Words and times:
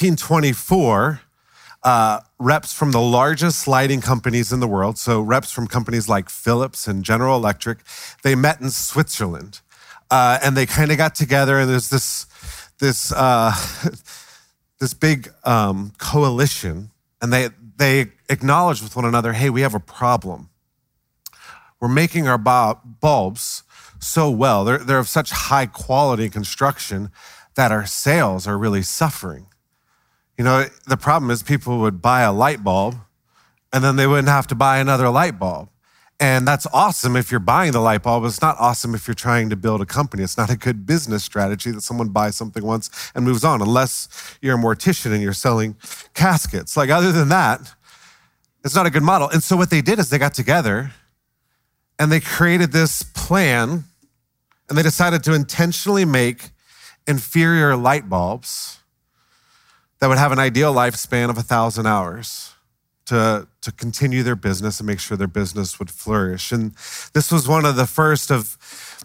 1924, 0.00 1.20
uh, 1.82 2.20
reps 2.38 2.72
from 2.72 2.90
the 2.90 3.00
largest 3.00 3.68
lighting 3.68 4.00
companies 4.00 4.50
in 4.50 4.58
the 4.58 4.66
world, 4.66 4.96
so 4.96 5.20
reps 5.20 5.52
from 5.52 5.66
companies 5.66 6.08
like 6.08 6.30
Philips 6.30 6.88
and 6.88 7.04
General 7.04 7.36
Electric, 7.36 7.80
they 8.22 8.34
met 8.34 8.62
in 8.62 8.70
Switzerland. 8.70 9.60
Uh, 10.10 10.38
and 10.42 10.56
they 10.56 10.64
kind 10.64 10.90
of 10.90 10.96
got 10.96 11.14
together, 11.14 11.58
and 11.58 11.68
there's 11.68 11.90
this, 11.90 12.24
this, 12.78 13.12
uh, 13.12 13.52
this 14.80 14.94
big 14.94 15.30
um, 15.44 15.92
coalition, 15.98 16.90
and 17.20 17.30
they, 17.30 17.50
they 17.76 18.06
acknowledged 18.30 18.82
with 18.82 18.96
one 18.96 19.04
another 19.04 19.34
hey, 19.34 19.50
we 19.50 19.60
have 19.60 19.74
a 19.74 19.80
problem. 19.80 20.48
We're 21.78 21.88
making 21.88 22.26
our 22.26 22.38
bulbs 22.38 23.64
so 23.98 24.30
well, 24.30 24.64
they're, 24.64 24.78
they're 24.78 24.98
of 24.98 25.08
such 25.08 25.30
high 25.30 25.66
quality 25.66 26.30
construction 26.30 27.10
that 27.54 27.70
our 27.70 27.84
sales 27.84 28.46
are 28.46 28.56
really 28.56 28.82
suffering. 28.82 29.46
You 30.40 30.44
know, 30.44 30.64
the 30.86 30.96
problem 30.96 31.30
is 31.30 31.42
people 31.42 31.80
would 31.80 32.00
buy 32.00 32.22
a 32.22 32.32
light 32.32 32.64
bulb 32.64 32.94
and 33.74 33.84
then 33.84 33.96
they 33.96 34.06
wouldn't 34.06 34.28
have 34.28 34.46
to 34.46 34.54
buy 34.54 34.78
another 34.78 35.10
light 35.10 35.38
bulb. 35.38 35.68
And 36.18 36.48
that's 36.48 36.66
awesome 36.72 37.14
if 37.14 37.30
you're 37.30 37.40
buying 37.40 37.72
the 37.72 37.80
light 37.80 38.04
bulb. 38.04 38.22
But 38.22 38.28
it's 38.28 38.40
not 38.40 38.56
awesome 38.58 38.94
if 38.94 39.06
you're 39.06 39.14
trying 39.14 39.50
to 39.50 39.56
build 39.56 39.82
a 39.82 39.84
company. 39.84 40.22
It's 40.22 40.38
not 40.38 40.48
a 40.48 40.56
good 40.56 40.86
business 40.86 41.22
strategy 41.24 41.72
that 41.72 41.82
someone 41.82 42.08
buys 42.08 42.36
something 42.36 42.64
once 42.64 43.12
and 43.14 43.22
moves 43.22 43.44
on, 43.44 43.60
unless 43.60 44.08
you're 44.40 44.56
a 44.56 44.58
mortician 44.58 45.12
and 45.12 45.22
you're 45.22 45.34
selling 45.34 45.76
caskets. 46.14 46.74
Like, 46.74 46.88
other 46.88 47.12
than 47.12 47.28
that, 47.28 47.74
it's 48.64 48.74
not 48.74 48.86
a 48.86 48.90
good 48.90 49.02
model. 49.02 49.28
And 49.28 49.42
so, 49.42 49.58
what 49.58 49.68
they 49.68 49.82
did 49.82 49.98
is 49.98 50.08
they 50.08 50.16
got 50.16 50.32
together 50.32 50.92
and 51.98 52.10
they 52.10 52.20
created 52.20 52.72
this 52.72 53.02
plan 53.02 53.84
and 54.70 54.78
they 54.78 54.82
decided 54.82 55.22
to 55.24 55.34
intentionally 55.34 56.06
make 56.06 56.48
inferior 57.06 57.76
light 57.76 58.08
bulbs 58.08 58.79
that 60.00 60.08
would 60.08 60.18
have 60.18 60.32
an 60.32 60.38
ideal 60.38 60.74
lifespan 60.74 61.30
of 61.30 61.38
a 61.38 61.42
thousand 61.42 61.86
hours 61.86 62.54
to, 63.06 63.48
to 63.60 63.72
continue 63.72 64.22
their 64.22 64.36
business 64.36 64.78
and 64.78 64.86
make 64.86 65.00
sure 65.00 65.16
their 65.16 65.26
business 65.26 65.78
would 65.80 65.90
flourish. 65.90 66.52
And 66.52 66.72
this 67.12 67.32
was 67.32 67.48
one 67.48 67.64
of 67.64 67.74
the 67.74 67.86
first 67.86 68.30
of 68.30 68.56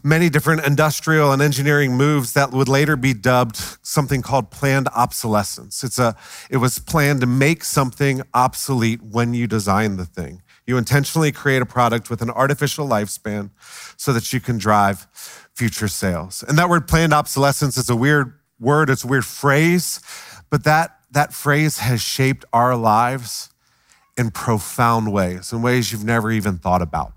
many 0.03 0.29
different 0.29 0.63
industrial 0.63 1.31
and 1.31 1.41
engineering 1.41 1.97
moves 1.97 2.33
that 2.33 2.51
would 2.51 2.69
later 2.69 2.95
be 2.95 3.15
dubbed 3.15 3.57
something 3.81 4.21
called 4.21 4.51
planned 4.51 4.87
obsolescence. 4.89 5.83
It's 5.83 5.97
a, 5.97 6.15
it 6.51 6.57
was 6.57 6.77
planned 6.77 7.21
to 7.21 7.27
make 7.27 7.63
something 7.63 8.21
obsolete 8.33 9.01
when 9.01 9.33
you 9.33 9.47
design 9.47 9.97
the 9.97 10.05
thing. 10.05 10.43
You 10.67 10.77
intentionally 10.77 11.31
create 11.31 11.63
a 11.63 11.65
product 11.65 12.09
with 12.09 12.21
an 12.21 12.29
artificial 12.29 12.87
lifespan 12.87 13.49
so 13.97 14.13
that 14.13 14.31
you 14.31 14.39
can 14.39 14.59
drive 14.59 15.07
future 15.55 15.87
sales. 15.87 16.43
And 16.47 16.59
that 16.59 16.69
word 16.69 16.87
planned 16.87 17.13
obsolescence 17.13 17.75
is 17.75 17.89
a 17.89 17.95
weird 17.95 18.33
word, 18.59 18.91
it's 18.91 19.03
a 19.03 19.07
weird 19.07 19.25
phrase, 19.25 19.99
but 20.49 20.63
that, 20.63 20.94
that 21.15 21.33
phrase 21.33 21.79
has 21.79 22.01
shaped 22.01 22.43
our 22.51 22.75
lives 22.75 23.49
in 24.17 24.31
profound 24.31 25.13
ways, 25.13 25.53
in 25.53 25.61
ways 25.61 25.89
you've 25.91 26.03
never 26.03 26.29
even 26.29 26.57
thought 26.57 26.81
about. 26.81 27.13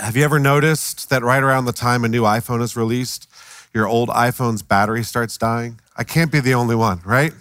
Have 0.00 0.16
you 0.16 0.24
ever 0.24 0.40
noticed 0.40 1.08
that 1.08 1.22
right 1.22 1.42
around 1.42 1.66
the 1.66 1.72
time 1.72 2.04
a 2.04 2.08
new 2.08 2.22
iPhone 2.22 2.60
is 2.60 2.76
released, 2.76 3.28
your 3.72 3.86
old 3.86 4.08
iPhone's 4.08 4.62
battery 4.62 5.04
starts 5.04 5.38
dying? 5.38 5.80
I 5.96 6.02
can't 6.02 6.32
be 6.32 6.40
the 6.40 6.54
only 6.54 6.74
one, 6.74 7.00
right? 7.04 7.32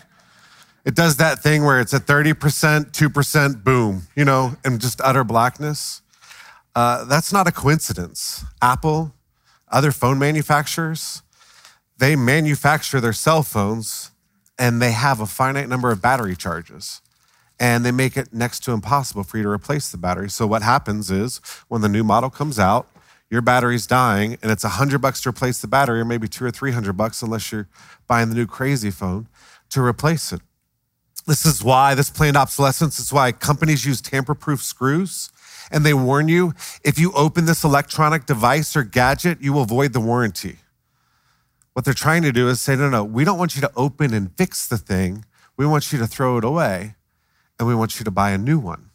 It 0.86 0.94
does 0.94 1.17
that 1.17 1.39
thing 1.39 1.66
where 1.66 1.80
it's 1.80 1.94
at 1.94 2.03
30%, 2.03 2.92
2%, 2.92 3.64
boom, 3.64 4.03
you 4.16 4.25
know, 4.25 4.55
and 4.64 4.80
just 4.80 5.02
utter 5.02 5.23
blackness. 5.23 6.03
Uh, 6.75 7.03
that's 7.05 7.33
not 7.33 7.47
a 7.47 7.52
coincidence. 7.52 8.45
Apple, 8.61 9.11
other 9.69 9.92
phone 9.92 10.19
manufacturers, 10.19 11.23
they 11.97 12.16
manufacture 12.16 13.02
their 13.02 13.11
cell 13.11 13.42
phones 13.42 14.11
and 14.58 14.81
they 14.81 14.91
have 14.91 15.19
a 15.19 15.25
finite 15.25 15.69
number 15.69 15.91
of 15.91 16.02
battery 16.02 16.36
charges 16.36 17.02
and 17.59 17.83
they 17.83 17.91
make 17.91 18.17
it 18.17 18.33
next 18.33 18.64
to 18.64 18.72
impossible 18.72 19.23
for 19.23 19.38
you 19.38 19.44
to 19.44 19.49
replace 19.49 19.89
the 19.89 19.97
battery. 19.97 20.30
So 20.30 20.45
what 20.45 20.61
happens 20.61 21.09
is 21.09 21.41
when 21.67 21.81
the 21.81 21.89
new 21.89 22.03
model 22.03 22.30
comes 22.30 22.59
out, 22.59 22.88
your 23.30 23.42
battery's 23.42 23.87
dying 23.87 24.37
and 24.42 24.52
it's 24.52 24.64
a 24.64 24.70
hundred 24.70 24.99
bucks 24.99 25.21
to 25.21 25.30
replace 25.30 25.59
the 25.59 25.67
battery 25.67 25.99
or 25.99 26.05
maybe 26.05 26.27
two 26.27 26.45
or 26.45 26.52
three 26.52 26.71
hundred 26.71 26.93
bucks 26.93 27.21
unless 27.21 27.52
you're 27.52 27.67
buying 28.08 28.30
the 28.30 28.36
new 28.36 28.48
crazy 28.48 28.92
phone 28.92 29.27
to 29.70 29.82
replace 29.82 30.32
it. 30.32 30.42
This 31.26 31.45
is 31.45 31.61
why 31.61 31.93
this 31.93 32.09
planned 32.09 32.37
obsolescence 32.37 32.99
is 32.99 33.11
why 33.11 33.33
companies 33.33 33.86
use 33.86 33.99
tamper-proof 33.99 34.64
screws 34.64 35.30
and 35.70 35.86
they 35.86 35.93
warn 35.93 36.30
you 36.30 36.53
if 36.86 36.98
you 36.98 37.11
open 37.14 37.45
this 37.45 37.65
electronic 37.65 38.26
device 38.26 38.77
or 38.77 38.83
gadget, 38.83 39.42
you 39.42 39.52
will 39.52 39.65
void 39.65 39.92
the 39.92 39.99
warranty. 39.99 40.59
What 41.77 41.86
they're 41.86 41.93
trying 41.93 42.23
to 42.23 42.32
do 42.32 42.49
is 42.49 42.60
say, 42.60 42.76
no, 42.76 42.89
no, 42.89 43.04
we 43.04 43.23
don't 43.23 43.38
want 43.38 43.54
you 43.54 43.61
to 43.61 43.71
open 43.76 44.11
and 44.11 44.36
fix 44.36 44.67
the 44.67 44.80
thing. 44.80 45.26
We 45.58 45.67
want 45.67 45.93
you 45.93 45.99
to 45.99 46.08
throw 46.08 46.39
it 46.39 46.43
away 46.43 46.95
and 47.60 47.67
we 47.67 47.76
want 47.76 47.99
you 47.99 48.04
to 48.04 48.10
buy 48.10 48.32
a 48.32 48.38
new 48.39 48.58
one. 48.58 48.89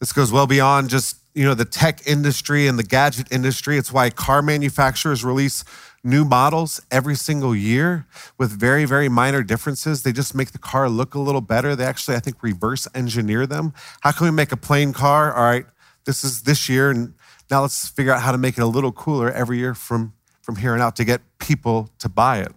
This 0.00 0.12
goes 0.12 0.30
well 0.30 0.46
beyond 0.46 0.90
just, 0.90 1.16
you 1.32 1.46
know, 1.46 1.54
the 1.54 1.64
tech 1.64 2.06
industry 2.06 2.66
and 2.66 2.78
the 2.78 2.82
gadget 2.82 3.32
industry. 3.32 3.78
It's 3.78 3.90
why 3.90 4.10
car 4.10 4.42
manufacturers 4.42 5.24
release 5.24 5.64
new 6.02 6.26
models 6.26 6.78
every 6.90 7.14
single 7.14 7.56
year 7.56 8.06
with 8.36 8.50
very, 8.50 8.84
very 8.84 9.08
minor 9.08 9.42
differences. 9.42 10.02
They 10.02 10.12
just 10.12 10.34
make 10.34 10.50
the 10.50 10.58
car 10.58 10.90
look 10.90 11.14
a 11.14 11.20
little 11.20 11.40
better. 11.40 11.74
They 11.74 11.86
actually, 11.86 12.18
I 12.18 12.20
think, 12.20 12.42
reverse 12.42 12.86
engineer 12.94 13.46
them. 13.46 13.72
How 14.02 14.12
can 14.12 14.26
we 14.26 14.30
make 14.30 14.52
a 14.52 14.58
plain 14.58 14.92
car? 14.92 15.32
All 15.32 15.44
right, 15.44 15.64
this 16.04 16.22
is 16.22 16.42
this 16.42 16.68
year, 16.68 16.90
and 16.90 17.14
now 17.50 17.62
let's 17.62 17.88
figure 17.88 18.12
out 18.12 18.20
how 18.20 18.32
to 18.32 18.36
make 18.36 18.58
it 18.58 18.60
a 18.60 18.66
little 18.66 18.92
cooler 18.92 19.32
every 19.32 19.56
year 19.56 19.74
from, 19.74 20.12
from 20.44 20.56
here 20.56 20.74
on 20.74 20.80
out 20.82 20.94
to 20.96 21.04
get 21.04 21.22
people 21.38 21.88
to 21.98 22.06
buy 22.06 22.40
it. 22.40 22.52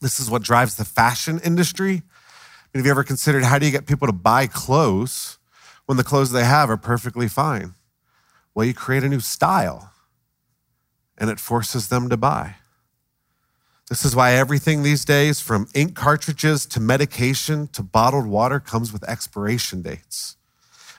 This 0.00 0.20
is 0.20 0.30
what 0.30 0.42
drives 0.42 0.76
the 0.76 0.84
fashion 0.84 1.40
industry. 1.42 2.02
Have 2.72 2.84
you 2.84 2.90
ever 2.92 3.02
considered 3.02 3.42
how 3.42 3.58
do 3.58 3.66
you 3.66 3.72
get 3.72 3.86
people 3.86 4.06
to 4.06 4.12
buy 4.12 4.46
clothes 4.46 5.38
when 5.86 5.96
the 5.96 6.04
clothes 6.04 6.30
they 6.30 6.44
have 6.44 6.70
are 6.70 6.76
perfectly 6.76 7.26
fine? 7.26 7.74
Well, 8.54 8.64
you 8.64 8.72
create 8.72 9.02
a 9.02 9.08
new 9.08 9.18
style 9.18 9.90
and 11.16 11.28
it 11.28 11.40
forces 11.40 11.88
them 11.88 12.08
to 12.08 12.16
buy. 12.16 12.54
This 13.88 14.04
is 14.04 14.14
why 14.14 14.34
everything 14.34 14.84
these 14.84 15.04
days, 15.04 15.40
from 15.40 15.66
ink 15.74 15.96
cartridges 15.96 16.66
to 16.66 16.78
medication 16.78 17.66
to 17.68 17.82
bottled 17.82 18.26
water, 18.26 18.60
comes 18.60 18.92
with 18.92 19.02
expiration 19.08 19.82
dates. 19.82 20.36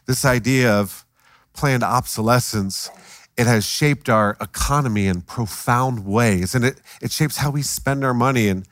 This 0.06 0.25
idea 0.25 0.69
of 0.74 1.06
planned 1.53 1.84
obsolescence, 1.84 2.90
it 3.39 3.47
has 3.47 3.66
shaped 3.66 4.09
our 4.09 4.35
economy 4.41 5.07
in 5.07 5.22
profound 5.22 6.05
ways. 6.05 6.53
And 6.53 6.66
it, 6.66 6.81
it 7.01 7.09
shapes 7.09 7.38
how 7.38 7.50
we 7.51 7.61
spend 7.61 8.03
our 8.03 8.13
money. 8.13 8.50
And 8.50 8.67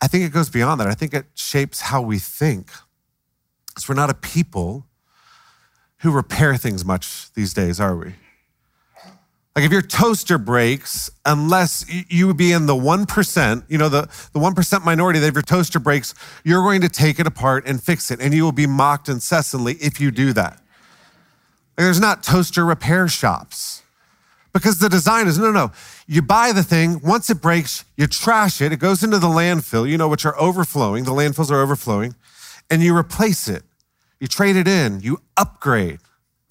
I 0.00 0.06
think 0.06 0.24
it 0.24 0.32
goes 0.32 0.48
beyond 0.48 0.80
that. 0.80 0.86
I 0.86 0.94
think 0.94 1.12
it 1.12 1.26
shapes 1.34 1.80
how 1.80 2.00
we 2.02 2.20
think. 2.20 2.70
Because 3.66 3.88
we're 3.88 3.96
not 3.96 4.10
a 4.10 4.14
people 4.14 4.86
who 5.98 6.12
repair 6.12 6.56
things 6.56 6.84
much 6.84 7.32
these 7.32 7.52
days, 7.52 7.80
are 7.80 7.96
we? 7.96 8.14
Like 9.56 9.64
if 9.64 9.72
your 9.72 9.82
toaster 9.82 10.38
breaks, 10.38 11.10
unless 11.26 11.84
you 12.08 12.28
would 12.28 12.36
be 12.36 12.52
in 12.52 12.66
the 12.66 12.74
1%, 12.74 13.64
you 13.68 13.76
know, 13.76 13.88
the, 13.88 14.02
the 14.32 14.38
1% 14.38 14.84
minority 14.84 15.18
that 15.18 15.26
if 15.26 15.34
your 15.34 15.42
toaster 15.42 15.80
breaks, 15.80 16.14
you're 16.44 16.62
going 16.62 16.80
to 16.82 16.88
take 16.88 17.18
it 17.18 17.26
apart 17.26 17.66
and 17.66 17.82
fix 17.82 18.12
it. 18.12 18.20
And 18.20 18.32
you 18.32 18.44
will 18.44 18.52
be 18.52 18.68
mocked 18.68 19.08
incessantly 19.08 19.74
if 19.80 20.00
you 20.00 20.12
do 20.12 20.32
that. 20.34 20.62
There's 21.76 21.98
not 21.98 22.22
toaster 22.22 22.64
repair 22.64 23.08
shops 23.08 23.81
because 24.52 24.78
the 24.78 24.88
design 24.88 25.26
is 25.26 25.38
no, 25.38 25.46
no. 25.46 25.52
No. 25.52 25.72
You 26.06 26.22
buy 26.22 26.52
the 26.52 26.62
thing, 26.62 27.00
once 27.02 27.30
it 27.30 27.40
breaks, 27.40 27.84
you 27.96 28.06
trash 28.06 28.60
it, 28.60 28.72
it 28.72 28.78
goes 28.78 29.02
into 29.02 29.18
the 29.18 29.28
landfill, 29.28 29.88
you 29.88 29.96
know, 29.96 30.08
which 30.08 30.26
are 30.26 30.38
overflowing, 30.38 31.04
the 31.04 31.12
landfills 31.12 31.50
are 31.50 31.60
overflowing, 31.60 32.14
and 32.70 32.82
you 32.82 32.96
replace 32.96 33.48
it. 33.48 33.62
You 34.20 34.28
trade 34.28 34.56
it 34.56 34.68
in, 34.68 35.00
you 35.00 35.20
upgrade. 35.36 36.00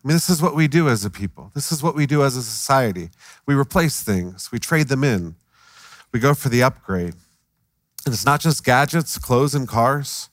I 0.04 0.08
mean, 0.08 0.16
this 0.16 0.30
is 0.30 0.42
what 0.42 0.56
we 0.56 0.68
do 0.68 0.90
as 0.90 1.06
a 1.06 1.10
people. 1.10 1.52
This 1.54 1.72
is 1.72 1.84
what 1.84 1.96
we 1.96 2.06
do 2.06 2.24
as 2.24 2.36
a 2.36 2.44
society. 2.44 3.10
We 3.46 3.54
replace 3.54 4.02
things, 4.04 4.52
we 4.52 4.60
trade 4.60 4.88
them 4.88 5.04
in, 5.04 5.36
we 6.12 6.20
go 6.20 6.34
for 6.34 6.50
the 6.50 6.64
upgrade. 6.64 7.14
And 8.06 8.14
it's 8.14 8.26
not 8.26 8.42
just 8.42 8.66
gadgets, 8.66 9.18
clothes, 9.20 9.54
and 9.54 9.68
cars. 9.68 10.30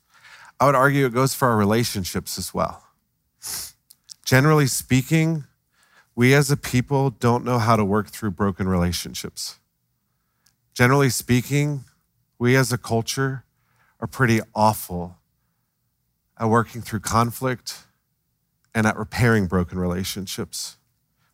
I 0.59 0.67
would 0.67 0.75
argue 0.75 1.07
it 1.07 1.12
goes 1.12 1.34
for 1.34 1.48
our 1.48 1.57
relationships 1.57 2.39
as 2.39 2.54
well. 2.54 2.83
Generally 4.25 4.69
speaking, 4.69 5.45
we 6.18 6.34
as 6.34 6.50
a 6.50 6.56
people 6.56 7.10
don't 7.10 7.44
know 7.44 7.60
how 7.60 7.76
to 7.76 7.84
work 7.84 8.09
through 8.09 8.32
broken 8.32 8.68
relationships. 8.68 9.60
Generally 10.74 11.10
speaking, 11.10 11.84
we 12.41 12.56
as 12.56 12.72
a 12.72 12.76
culture 12.76 13.44
are 14.00 14.09
pretty 14.09 14.41
awful 14.53 15.18
at 16.36 16.47
working 16.47 16.82
through 16.82 16.98
conflict 16.98 17.84
and 18.74 18.84
at 18.84 18.97
repairing 18.97 19.47
broken 19.47 19.78
relationships. 19.78 20.76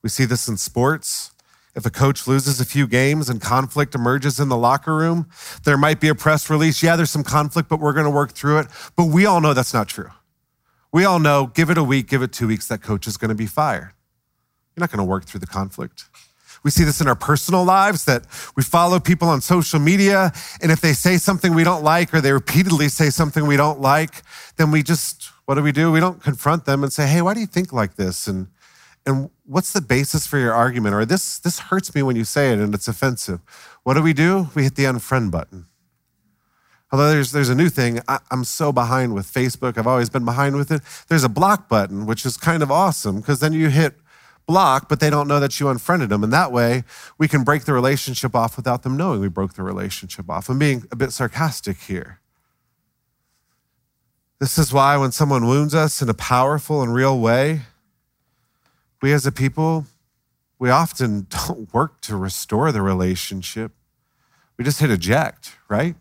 We 0.02 0.10
see 0.10 0.26
this 0.26 0.48
in 0.48 0.58
sports. 0.58 1.32
If 1.74 1.86
a 1.86 1.90
coach 1.90 2.26
loses 2.26 2.60
a 2.60 2.66
few 2.66 2.86
games 2.86 3.30
and 3.30 3.40
conflict 3.40 3.94
emerges 3.94 4.38
in 4.38 4.50
the 4.50 4.56
locker 4.58 4.94
room, 4.94 5.30
there 5.64 5.78
might 5.78 5.98
be 5.98 6.08
a 6.08 6.14
press 6.14 6.50
release. 6.50 6.82
Yeah, 6.82 6.96
there's 6.96 7.10
some 7.10 7.24
conflict, 7.24 7.70
but 7.70 7.80
we're 7.80 7.94
going 7.94 8.04
to 8.04 8.10
work 8.10 8.32
through 8.32 8.58
it. 8.58 8.66
But 8.98 9.06
we 9.06 9.24
all 9.24 9.40
know 9.40 9.54
that's 9.54 9.72
not 9.72 9.88
true. 9.88 10.10
We 10.92 11.06
all 11.06 11.20
know, 11.20 11.46
give 11.46 11.70
it 11.70 11.78
a 11.78 11.82
week, 11.82 12.06
give 12.06 12.20
it 12.20 12.32
two 12.32 12.48
weeks, 12.48 12.68
that 12.68 12.82
coach 12.82 13.06
is 13.06 13.16
going 13.16 13.30
to 13.30 13.34
be 13.34 13.46
fired. 13.46 13.93
You're 14.74 14.82
not 14.82 14.90
going 14.90 14.98
to 14.98 15.04
work 15.04 15.24
through 15.24 15.40
the 15.40 15.46
conflict. 15.46 16.04
We 16.64 16.70
see 16.70 16.84
this 16.84 17.00
in 17.00 17.06
our 17.06 17.14
personal 17.14 17.62
lives 17.62 18.06
that 18.06 18.24
we 18.56 18.62
follow 18.62 18.98
people 18.98 19.28
on 19.28 19.42
social 19.42 19.78
media. 19.78 20.32
And 20.62 20.72
if 20.72 20.80
they 20.80 20.94
say 20.94 21.18
something 21.18 21.54
we 21.54 21.62
don't 21.62 21.84
like 21.84 22.12
or 22.14 22.22
they 22.22 22.32
repeatedly 22.32 22.88
say 22.88 23.10
something 23.10 23.46
we 23.46 23.58
don't 23.58 23.80
like, 23.80 24.22
then 24.56 24.70
we 24.70 24.82
just, 24.82 25.30
what 25.44 25.56
do 25.56 25.62
we 25.62 25.72
do? 25.72 25.92
We 25.92 26.00
don't 26.00 26.22
confront 26.22 26.64
them 26.64 26.82
and 26.82 26.90
say, 26.92 27.06
hey, 27.06 27.20
why 27.20 27.34
do 27.34 27.40
you 27.40 27.46
think 27.46 27.72
like 27.72 27.96
this? 27.96 28.26
And, 28.26 28.48
and 29.04 29.28
what's 29.44 29.74
the 29.74 29.82
basis 29.82 30.26
for 30.26 30.38
your 30.38 30.54
argument? 30.54 30.94
Or 30.94 31.04
this, 31.04 31.38
this 31.38 31.58
hurts 31.58 31.94
me 31.94 32.02
when 32.02 32.16
you 32.16 32.24
say 32.24 32.50
it 32.50 32.58
and 32.58 32.74
it's 32.74 32.88
offensive. 32.88 33.40
What 33.82 33.94
do 33.94 34.02
we 34.02 34.14
do? 34.14 34.48
We 34.54 34.62
hit 34.62 34.76
the 34.76 34.84
unfriend 34.84 35.30
button. 35.30 35.66
Although 36.90 37.10
there's, 37.10 37.32
there's 37.32 37.50
a 37.50 37.54
new 37.54 37.68
thing, 37.68 38.00
I, 38.08 38.20
am 38.30 38.44
so 38.44 38.72
behind 38.72 39.14
with 39.14 39.26
Facebook. 39.26 39.76
I've 39.76 39.86
always 39.86 40.08
been 40.08 40.24
behind 40.24 40.56
with 40.56 40.70
it. 40.70 40.80
There's 41.08 41.24
a 41.24 41.28
block 41.28 41.68
button, 41.68 42.06
which 42.06 42.24
is 42.24 42.38
kind 42.38 42.62
of 42.62 42.70
awesome 42.70 43.16
because 43.16 43.40
then 43.40 43.52
you 43.52 43.68
hit 43.68 43.96
block, 44.46 44.88
but 44.88 45.00
they 45.00 45.10
don't 45.10 45.28
know 45.28 45.40
that 45.40 45.58
you 45.58 45.68
unfriended 45.68 46.08
them. 46.08 46.22
And 46.22 46.32
that 46.32 46.52
way, 46.52 46.84
we 47.18 47.28
can 47.28 47.44
break 47.44 47.64
the 47.64 47.72
relationship 47.72 48.34
off 48.34 48.56
without 48.56 48.82
them 48.82 48.96
knowing 48.96 49.20
we 49.20 49.28
broke 49.28 49.54
the 49.54 49.62
relationship 49.62 50.28
off. 50.28 50.48
I'm 50.48 50.58
being 50.58 50.86
a 50.90 50.96
bit 50.96 51.12
sarcastic 51.12 51.78
here. 51.78 52.20
This 54.40 54.58
is 54.58 54.72
why 54.72 54.96
when 54.96 55.12
someone 55.12 55.46
wounds 55.46 55.74
us 55.74 56.02
in 56.02 56.08
a 56.08 56.14
powerful 56.14 56.82
and 56.82 56.92
real 56.92 57.18
way, 57.18 57.62
we 59.00 59.12
as 59.12 59.26
a 59.26 59.32
people, 59.32 59.86
we 60.58 60.70
often 60.70 61.26
don't 61.48 61.72
work 61.72 62.00
to 62.02 62.16
restore 62.16 62.72
the 62.72 62.82
relationship. 62.82 63.72
We 64.56 64.64
just 64.64 64.80
hit 64.80 64.90
eject, 64.90 65.56
right? 65.68 65.96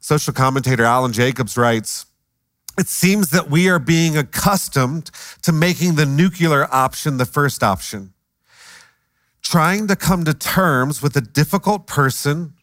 Social 0.00 0.32
commentator 0.32 0.84
Alan 0.84 1.12
Jacobs 1.12 1.56
writes 1.56 2.06
It 2.78 2.88
seems 2.88 3.30
that 3.30 3.50
we 3.50 3.68
are 3.68 3.78
being 3.78 4.16
accustomed 4.16 5.10
to 5.42 5.52
making 5.52 5.94
the 5.94 6.06
nuclear 6.06 6.68
option 6.72 7.16
the 7.16 7.24
first 7.24 7.62
option. 7.62 8.12
Trying 9.42 9.86
to 9.86 9.96
come 9.96 10.24
to 10.24 10.34
terms 10.34 11.00
with 11.00 11.16
a 11.16 11.20
difficult 11.20 11.86
person 11.86 12.54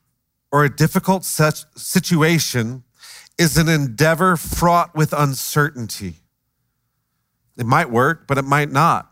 or 0.52 0.64
a 0.64 0.76
difficult 0.76 1.24
situation 1.24 2.84
is 3.38 3.58
an 3.58 3.68
endeavor 3.68 4.38
fraught 4.38 4.94
with 4.94 5.14
uncertainty. 5.14 6.18
It 7.58 7.66
might 7.66 7.90
work, 7.90 8.28
but 8.28 8.38
it 8.38 8.46
might 8.46 8.72
not. 8.72 9.12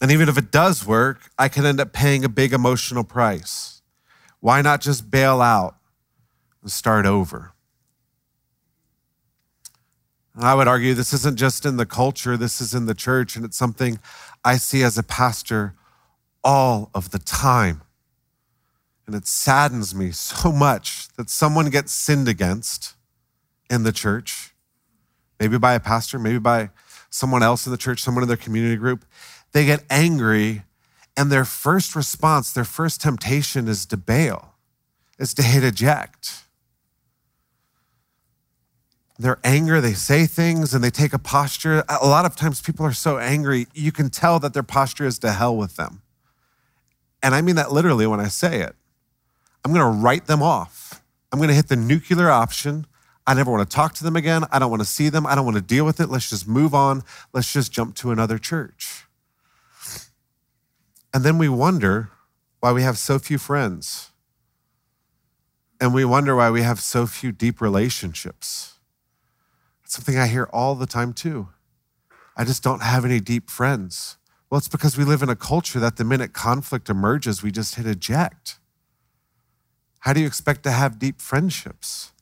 And 0.00 0.10
even 0.10 0.28
if 0.28 0.38
it 0.38 0.50
does 0.50 0.86
work, 0.86 1.30
I 1.38 1.48
can 1.48 1.66
end 1.66 1.80
up 1.80 1.92
paying 1.92 2.24
a 2.24 2.28
big 2.28 2.52
emotional 2.52 3.04
price. 3.04 3.82
Why 4.40 4.62
not 4.62 4.80
just 4.80 5.10
bail 5.10 5.42
out? 5.42 5.78
and 6.62 6.72
start 6.72 7.06
over. 7.06 7.52
I 10.44 10.54
would 10.54 10.68
argue 10.68 10.94
this 10.94 11.12
isn't 11.12 11.36
just 11.36 11.66
in 11.66 11.78
the 11.78 11.86
culture, 11.86 12.36
this 12.36 12.60
is 12.60 12.72
in 12.72 12.86
the 12.86 12.94
church, 12.94 13.34
and 13.34 13.44
it's 13.44 13.56
something 13.56 13.98
I 14.44 14.56
see 14.56 14.82
as 14.82 14.96
a 14.96 15.02
pastor 15.02 15.74
all 16.44 16.90
of 16.94 17.10
the 17.10 17.18
time. 17.18 17.82
And 19.06 19.16
it 19.16 19.26
saddens 19.26 19.94
me 19.94 20.12
so 20.12 20.52
much 20.52 21.08
that 21.16 21.28
someone 21.28 21.70
gets 21.70 21.92
sinned 21.92 22.28
against 22.28 22.94
in 23.68 23.82
the 23.82 23.92
church, 23.92 24.54
maybe 25.40 25.58
by 25.58 25.74
a 25.74 25.80
pastor, 25.80 26.18
maybe 26.18 26.38
by 26.38 26.70
someone 27.10 27.42
else 27.42 27.66
in 27.66 27.72
the 27.72 27.78
church, 27.78 28.00
someone 28.02 28.22
in 28.22 28.28
their 28.28 28.36
community 28.36 28.76
group. 28.76 29.04
They 29.52 29.64
get 29.64 29.82
angry, 29.90 30.62
and 31.16 31.32
their 31.32 31.44
first 31.44 31.96
response, 31.96 32.52
their 32.52 32.64
first 32.64 33.00
temptation 33.00 33.66
is 33.66 33.86
to 33.86 33.96
bail, 33.96 34.54
is 35.18 35.34
to 35.34 35.42
hit 35.42 35.64
eject 35.64 36.44
their 39.18 39.38
anger, 39.42 39.80
they 39.80 39.94
say 39.94 40.26
things 40.26 40.72
and 40.72 40.82
they 40.82 40.90
take 40.90 41.12
a 41.12 41.18
posture. 41.18 41.82
A 41.88 42.06
lot 42.06 42.24
of 42.24 42.36
times 42.36 42.60
people 42.60 42.86
are 42.86 42.92
so 42.92 43.18
angry, 43.18 43.66
you 43.74 43.90
can 43.90 44.10
tell 44.10 44.38
that 44.38 44.54
their 44.54 44.62
posture 44.62 45.06
is 45.06 45.18
to 45.20 45.32
hell 45.32 45.56
with 45.56 45.76
them. 45.76 46.02
And 47.22 47.34
I 47.34 47.42
mean 47.42 47.56
that 47.56 47.72
literally 47.72 48.06
when 48.06 48.20
I 48.20 48.28
say 48.28 48.60
it. 48.60 48.76
I'm 49.64 49.72
going 49.72 49.84
to 49.84 50.00
write 50.00 50.26
them 50.26 50.40
off. 50.40 51.02
I'm 51.32 51.40
going 51.40 51.48
to 51.48 51.54
hit 51.54 51.66
the 51.66 51.76
nuclear 51.76 52.30
option. 52.30 52.86
I 53.26 53.34
never 53.34 53.50
want 53.50 53.68
to 53.68 53.74
talk 53.74 53.92
to 53.94 54.04
them 54.04 54.14
again. 54.14 54.44
I 54.52 54.60
don't 54.60 54.70
want 54.70 54.82
to 54.82 54.88
see 54.88 55.08
them. 55.08 55.26
I 55.26 55.34
don't 55.34 55.44
want 55.44 55.56
to 55.56 55.62
deal 55.62 55.84
with 55.84 55.98
it. 56.00 56.08
Let's 56.08 56.30
just 56.30 56.46
move 56.46 56.72
on. 56.72 57.02
Let's 57.32 57.52
just 57.52 57.72
jump 57.72 57.96
to 57.96 58.12
another 58.12 58.38
church. 58.38 59.04
And 61.12 61.24
then 61.24 61.38
we 61.38 61.48
wonder 61.48 62.10
why 62.60 62.72
we 62.72 62.82
have 62.82 62.98
so 62.98 63.18
few 63.18 63.36
friends. 63.36 64.10
And 65.80 65.92
we 65.92 66.04
wonder 66.04 66.36
why 66.36 66.50
we 66.50 66.62
have 66.62 66.80
so 66.80 67.06
few 67.06 67.32
deep 67.32 67.60
relationships 67.60 68.77
something 69.88 70.16
I 70.16 70.26
hear 70.26 70.48
all 70.52 70.74
the 70.74 70.86
time 70.86 71.12
too. 71.12 71.48
I 72.36 72.44
just 72.44 72.62
don't 72.62 72.82
have 72.82 73.04
any 73.04 73.20
deep 73.20 73.50
friends. 73.50 74.16
Well, 74.48 74.58
it's 74.58 74.68
because 74.68 74.96
we 74.96 75.04
live 75.04 75.22
in 75.22 75.28
a 75.28 75.36
culture 75.36 75.80
that 75.80 75.96
the 75.96 76.04
minute 76.04 76.32
conflict 76.32 76.88
emerges, 76.88 77.42
we 77.42 77.50
just 77.50 77.74
hit 77.74 77.86
eject. 77.86 78.58
How 80.00 80.12
do 80.12 80.20
you 80.20 80.26
expect 80.26 80.62
to 80.62 80.70
have 80.70 80.98
deep 80.98 81.20
friendships? 81.20 82.12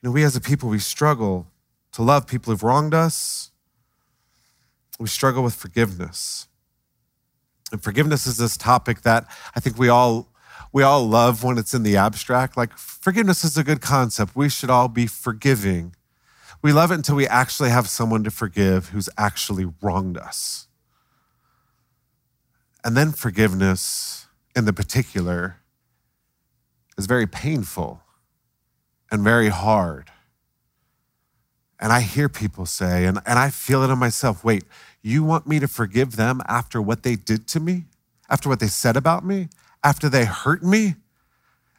You 0.00 0.08
know, 0.08 0.12
we 0.12 0.24
as 0.24 0.34
a 0.34 0.40
people, 0.40 0.68
we 0.68 0.78
struggle 0.78 1.48
to 1.92 2.02
love 2.02 2.26
people 2.26 2.52
who've 2.52 2.62
wronged 2.62 2.94
us. 2.94 3.50
We 4.98 5.08
struggle 5.08 5.42
with 5.42 5.54
forgiveness. 5.54 6.48
And 7.70 7.82
forgiveness 7.82 8.26
is 8.26 8.38
this 8.38 8.56
topic 8.56 9.02
that 9.02 9.26
I 9.54 9.60
think 9.60 9.78
we 9.78 9.88
all 9.88 10.28
we 10.72 10.82
all 10.82 11.06
love 11.06 11.42
when 11.42 11.56
it's 11.56 11.72
in 11.72 11.82
the 11.82 11.96
abstract. 11.96 12.56
Like 12.56 12.76
forgiveness 12.76 13.44
is 13.44 13.56
a 13.56 13.64
good 13.64 13.80
concept. 13.80 14.36
We 14.36 14.48
should 14.48 14.70
all 14.70 14.88
be 14.88 15.06
forgiving. 15.06 15.94
We 16.60 16.72
love 16.72 16.90
it 16.90 16.94
until 16.94 17.16
we 17.16 17.26
actually 17.26 17.70
have 17.70 17.88
someone 17.88 18.24
to 18.24 18.30
forgive 18.30 18.88
who's 18.88 19.08
actually 19.16 19.66
wronged 19.80 20.18
us. 20.18 20.66
And 22.84 22.96
then 22.96 23.12
forgiveness, 23.12 24.26
in 24.56 24.64
the 24.64 24.72
particular, 24.72 25.56
is 26.96 27.06
very 27.06 27.26
painful 27.26 28.02
and 29.10 29.22
very 29.22 29.48
hard. 29.48 30.10
And 31.80 31.92
I 31.92 32.00
hear 32.00 32.28
people 32.28 32.66
say, 32.66 33.04
and, 33.04 33.20
and 33.24 33.38
I 33.38 33.50
feel 33.50 33.82
it 33.82 33.90
in 33.90 33.98
myself 33.98 34.42
wait, 34.42 34.64
you 35.00 35.22
want 35.22 35.46
me 35.46 35.60
to 35.60 35.68
forgive 35.68 36.16
them 36.16 36.42
after 36.48 36.82
what 36.82 37.04
they 37.04 37.14
did 37.14 37.46
to 37.48 37.60
me? 37.60 37.84
After 38.28 38.48
what 38.48 38.58
they 38.58 38.66
said 38.66 38.96
about 38.96 39.24
me? 39.24 39.48
After 39.84 40.08
they 40.08 40.24
hurt 40.24 40.62
me? 40.62 40.96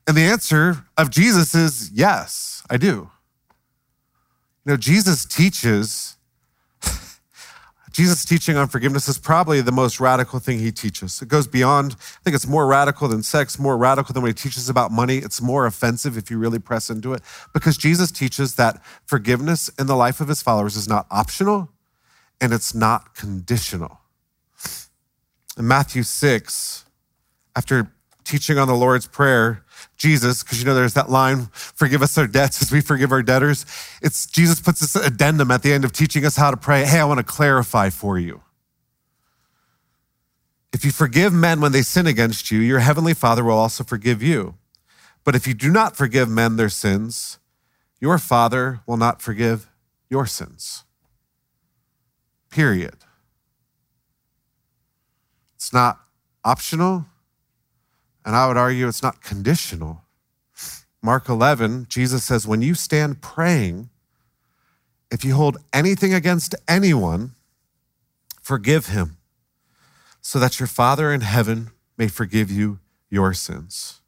And 0.07 0.15
the 0.15 0.23
answer 0.23 0.85
of 0.97 1.09
Jesus 1.09 1.53
is 1.53 1.91
yes, 1.91 2.63
I 2.69 2.77
do. 2.77 3.11
Know, 4.69 4.77
Jesus 4.77 5.25
teaches, 5.25 6.15
Jesus' 7.91 8.23
teaching 8.23 8.55
on 8.55 8.67
forgiveness 8.67 9.07
is 9.07 9.17
probably 9.17 9.61
the 9.61 9.71
most 9.71 9.99
radical 9.99 10.37
thing 10.37 10.59
he 10.59 10.71
teaches. 10.71 11.23
It 11.23 11.27
goes 11.27 11.47
beyond, 11.47 11.93
I 11.99 12.23
think 12.23 12.35
it's 12.35 12.45
more 12.45 12.67
radical 12.67 13.07
than 13.07 13.23
sex, 13.23 13.57
more 13.57 13.75
radical 13.75 14.13
than 14.13 14.21
when 14.21 14.29
he 14.29 14.35
teaches 14.35 14.69
about 14.69 14.91
money. 14.91 15.17
It's 15.17 15.41
more 15.41 15.65
offensive 15.65 16.17
if 16.17 16.29
you 16.29 16.37
really 16.37 16.59
press 16.59 16.91
into 16.91 17.13
it, 17.13 17.23
because 17.51 17.77
Jesus 17.77 18.11
teaches 18.11 18.57
that 18.57 18.79
forgiveness 19.07 19.69
in 19.79 19.87
the 19.87 19.95
life 19.95 20.21
of 20.21 20.27
his 20.27 20.43
followers 20.43 20.75
is 20.75 20.87
not 20.87 21.07
optional 21.09 21.69
and 22.39 22.53
it's 22.53 22.75
not 22.75 23.15
conditional. 23.15 24.01
In 25.57 25.67
Matthew 25.67 26.03
6, 26.03 26.85
after 27.55 27.91
teaching 28.29 28.57
on 28.57 28.67
the 28.67 28.75
Lord's 28.75 29.07
Prayer, 29.07 29.63
Jesus, 29.97 30.43
because 30.43 30.59
you 30.59 30.65
know 30.65 30.75
there's 30.75 30.93
that 30.93 31.09
line, 31.09 31.47
forgive 31.51 32.01
us 32.01 32.17
our 32.17 32.27
debts 32.27 32.61
as 32.61 32.71
we 32.71 32.79
forgive 32.79 33.11
our 33.11 33.23
debtors. 33.23 33.65
It's 34.01 34.25
Jesus 34.27 34.59
puts 34.61 34.79
this 34.79 34.95
addendum 34.95 35.51
at 35.51 35.63
the 35.63 35.73
end 35.73 35.83
of 35.83 35.91
teaching 35.91 36.25
us 36.25 36.35
how 36.35 36.51
to 36.51 36.57
pray. 36.57 36.85
Hey, 36.85 36.99
I 36.99 37.05
want 37.05 37.17
to 37.17 37.23
clarify 37.23 37.89
for 37.89 38.19
you. 38.19 38.41
If 40.71 40.85
you 40.85 40.91
forgive 40.91 41.33
men 41.33 41.59
when 41.59 41.71
they 41.71 41.81
sin 41.81 42.05
against 42.05 42.51
you, 42.51 42.59
your 42.59 42.79
heavenly 42.79 43.15
Father 43.15 43.43
will 43.43 43.57
also 43.57 43.83
forgive 43.83 44.21
you. 44.21 44.55
But 45.23 45.35
if 45.35 45.47
you 45.47 45.53
do 45.53 45.71
not 45.71 45.97
forgive 45.97 46.29
men 46.29 46.55
their 46.55 46.69
sins, 46.69 47.39
your 47.99 48.17
Father 48.17 48.81
will 48.85 48.97
not 48.97 49.21
forgive 49.21 49.69
your 50.09 50.25
sins. 50.25 50.83
Period. 52.49 52.97
It's 55.55 55.73
not 55.73 55.99
optional. 56.45 57.05
And 58.25 58.35
I 58.35 58.47
would 58.47 58.57
argue 58.57 58.87
it's 58.87 59.03
not 59.03 59.23
conditional. 59.23 60.03
Mark 61.01 61.29
11, 61.29 61.87
Jesus 61.89 62.23
says, 62.23 62.45
when 62.45 62.61
you 62.61 62.75
stand 62.75 63.21
praying, 63.21 63.89
if 65.09 65.23
you 65.23 65.33
hold 65.35 65.57
anything 65.73 66.13
against 66.13 66.53
anyone, 66.67 67.35
forgive 68.41 68.87
him, 68.87 69.17
so 70.21 70.39
that 70.39 70.59
your 70.59 70.67
Father 70.67 71.13
in 71.13 71.21
heaven 71.21 71.71
may 71.97 72.07
forgive 72.07 72.51
you 72.51 72.79
your 73.09 73.33
sins. 73.33 74.01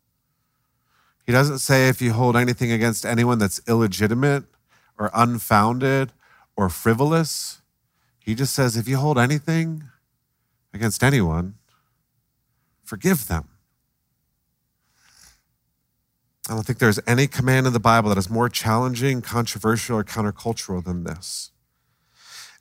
He 1.26 1.32
doesn't 1.32 1.60
say 1.60 1.88
if 1.88 2.02
you 2.02 2.14
hold 2.14 2.36
anything 2.36 2.72
against 2.72 3.06
anyone 3.06 3.40
that's 3.40 3.62
illegitimate 3.68 4.44
or 4.98 5.10
unfounded 5.14 6.12
or 6.56 6.70
frivolous. 6.70 7.62
He 8.20 8.36
just 8.36 8.54
says 8.54 8.76
if 8.76 8.88
you 8.88 8.98
hold 8.98 9.18
anything 9.18 9.84
against 10.74 11.04
anyone, 11.04 11.56
forgive 12.84 13.28
them. 13.28 13.48
I 16.50 16.54
don't 16.54 16.66
think 16.66 16.80
there's 16.80 17.00
any 17.06 17.28
command 17.28 17.68
in 17.68 17.74
the 17.74 17.80
Bible 17.80 18.10
that 18.10 18.18
is 18.18 18.30
more 18.30 18.50
challenging, 18.50 19.22
controversial, 19.22 19.98
or 19.98 20.04
countercultural 20.04 20.84
than 20.84 21.04
this. 21.04 21.52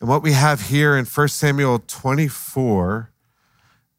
And 0.00 0.08
what 0.08 0.22
we 0.22 0.32
have 0.32 0.68
here 0.68 0.96
in 0.96 1.04
1 1.04 1.28
Samuel 1.28 1.82
24 1.86 3.10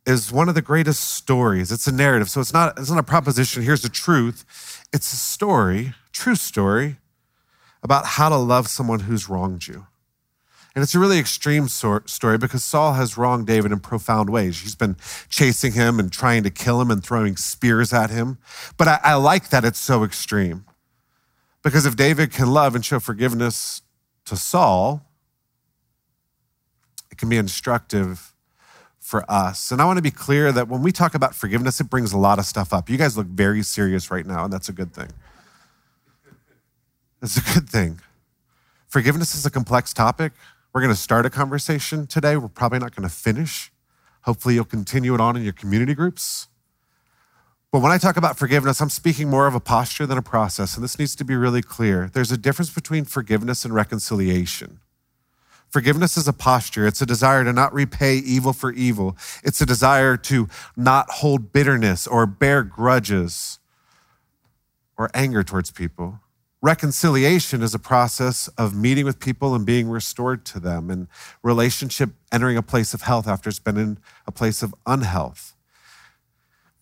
is 0.05 0.31
one 0.31 0.50
of 0.50 0.55
the 0.55 0.61
greatest 0.61 1.09
stories. 1.09 1.71
It's 1.71 1.88
a 1.88 1.91
narrative. 1.91 2.29
So 2.29 2.41
it's 2.41 2.53
not, 2.53 2.77
it's 2.79 2.89
not 2.89 3.00
a 3.00 3.03
proposition, 3.03 3.63
here's 3.63 3.81
the 3.81 3.89
truth. 3.89 4.83
It's 4.93 5.13
a 5.13 5.17
story, 5.17 5.93
true 6.11 6.35
story, 6.35 6.97
about 7.83 8.05
how 8.05 8.29
to 8.29 8.38
love 8.38 8.67
someone 8.67 9.01
who's 9.01 9.29
wronged 9.29 9.67
you. 9.67 9.88
And 10.73 10.81
it's 10.83 10.95
a 10.95 10.99
really 10.99 11.19
extreme 11.19 11.67
story 11.67 12.37
because 12.37 12.63
Saul 12.63 12.93
has 12.93 13.17
wronged 13.17 13.45
David 13.45 13.73
in 13.73 13.79
profound 13.81 14.29
ways. 14.29 14.61
He's 14.61 14.75
been 14.75 14.95
chasing 15.29 15.73
him 15.73 15.99
and 15.99 16.11
trying 16.11 16.43
to 16.43 16.49
kill 16.49 16.79
him 16.79 16.89
and 16.89 17.03
throwing 17.03 17.35
spears 17.35 17.91
at 17.91 18.09
him. 18.09 18.37
But 18.77 18.87
I, 18.87 18.99
I 19.03 19.13
like 19.15 19.49
that 19.49 19.65
it's 19.65 19.79
so 19.79 20.05
extreme. 20.05 20.63
Because 21.61 21.85
if 21.85 21.97
David 21.97 22.31
can 22.31 22.47
love 22.47 22.73
and 22.73 22.85
show 22.85 22.99
forgiveness 22.99 23.81
to 24.25 24.37
Saul, 24.37 25.05
it 27.11 27.17
can 27.17 27.27
be 27.27 27.37
instructive 27.37 28.33
for 28.97 29.29
us. 29.29 29.71
And 29.71 29.81
I 29.81 29.85
want 29.85 29.97
to 29.97 30.01
be 30.01 30.09
clear 30.09 30.53
that 30.53 30.69
when 30.69 30.81
we 30.81 30.93
talk 30.93 31.13
about 31.13 31.35
forgiveness, 31.35 31.81
it 31.81 31.89
brings 31.89 32.13
a 32.13 32.17
lot 32.17 32.39
of 32.39 32.45
stuff 32.45 32.71
up. 32.73 32.89
You 32.89 32.97
guys 32.97 33.17
look 33.17 33.27
very 33.27 33.61
serious 33.61 34.09
right 34.09 34.25
now, 34.25 34.45
and 34.45 34.53
that's 34.53 34.69
a 34.69 34.73
good 34.73 34.93
thing. 34.93 35.09
It's 37.21 37.35
a 37.37 37.53
good 37.53 37.69
thing. 37.69 37.99
Forgiveness 38.87 39.35
is 39.35 39.45
a 39.45 39.51
complex 39.51 39.93
topic. 39.93 40.31
We're 40.73 40.81
going 40.81 40.93
to 40.93 40.99
start 40.99 41.25
a 41.25 41.29
conversation 41.29 42.07
today. 42.07 42.37
We're 42.37 42.47
probably 42.47 42.79
not 42.79 42.95
going 42.95 43.07
to 43.07 43.13
finish. 43.13 43.71
Hopefully, 44.21 44.55
you'll 44.55 44.65
continue 44.65 45.13
it 45.13 45.19
on 45.19 45.35
in 45.35 45.43
your 45.43 45.53
community 45.53 45.93
groups. 45.93 46.47
But 47.71 47.81
when 47.81 47.91
I 47.91 47.97
talk 47.97 48.17
about 48.17 48.37
forgiveness, 48.37 48.81
I'm 48.81 48.89
speaking 48.89 49.29
more 49.29 49.47
of 49.47 49.55
a 49.55 49.59
posture 49.59 50.05
than 50.05 50.17
a 50.17 50.21
process, 50.21 50.75
and 50.75 50.83
this 50.83 50.99
needs 50.99 51.15
to 51.15 51.25
be 51.25 51.35
really 51.35 51.61
clear. 51.61 52.09
There's 52.13 52.31
a 52.31 52.37
difference 52.37 52.69
between 52.69 53.05
forgiveness 53.05 53.65
and 53.65 53.73
reconciliation. 53.73 54.79
Forgiveness 55.69 56.17
is 56.17 56.27
a 56.27 56.33
posture. 56.33 56.85
It's 56.85 57.01
a 57.01 57.05
desire 57.05 57.45
to 57.45 57.53
not 57.53 57.73
repay 57.73 58.17
evil 58.17 58.51
for 58.51 58.73
evil. 58.73 59.15
It's 59.43 59.61
a 59.61 59.65
desire 59.65 60.17
to 60.17 60.49
not 60.75 61.09
hold 61.09 61.53
bitterness 61.53 62.07
or 62.07 62.25
bear 62.25 62.63
grudges 62.63 63.59
or 64.97 65.09
anger 65.13 65.43
towards 65.43 65.71
people. 65.71 66.19
Reconciliation 66.63 67.63
is 67.63 67.74
a 67.74 67.80
process 67.80 68.48
of 68.50 68.75
meeting 68.75 69.03
with 69.03 69.20
people 69.20 69.56
and 69.56 69.65
being 69.65 69.89
restored 69.89 70.46
to 70.46 70.60
them, 70.60 70.91
and 70.91 71.08
relationship 71.41 72.12
entering 72.32 72.56
a 72.56 72.62
place 72.62 72.94
of 72.94 73.01
health 73.01 73.27
after 73.27 73.50
it's 73.50 73.58
been 73.58 73.77
in 73.77 73.98
a 74.27 74.32
place 74.32 74.62
of 74.62 74.75
unhealth. 74.86 75.56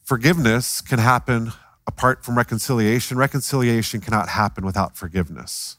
Forgiveness 0.04 0.82
can 0.82 1.00
happen 1.00 1.54
apart 1.88 2.26
from 2.26 2.38
reconciliation. 2.38 3.18
Reconciliation 3.18 4.02
cannot 4.02 4.30
happen 4.30 4.66
without 4.66 4.98
forgiveness. 4.98 5.78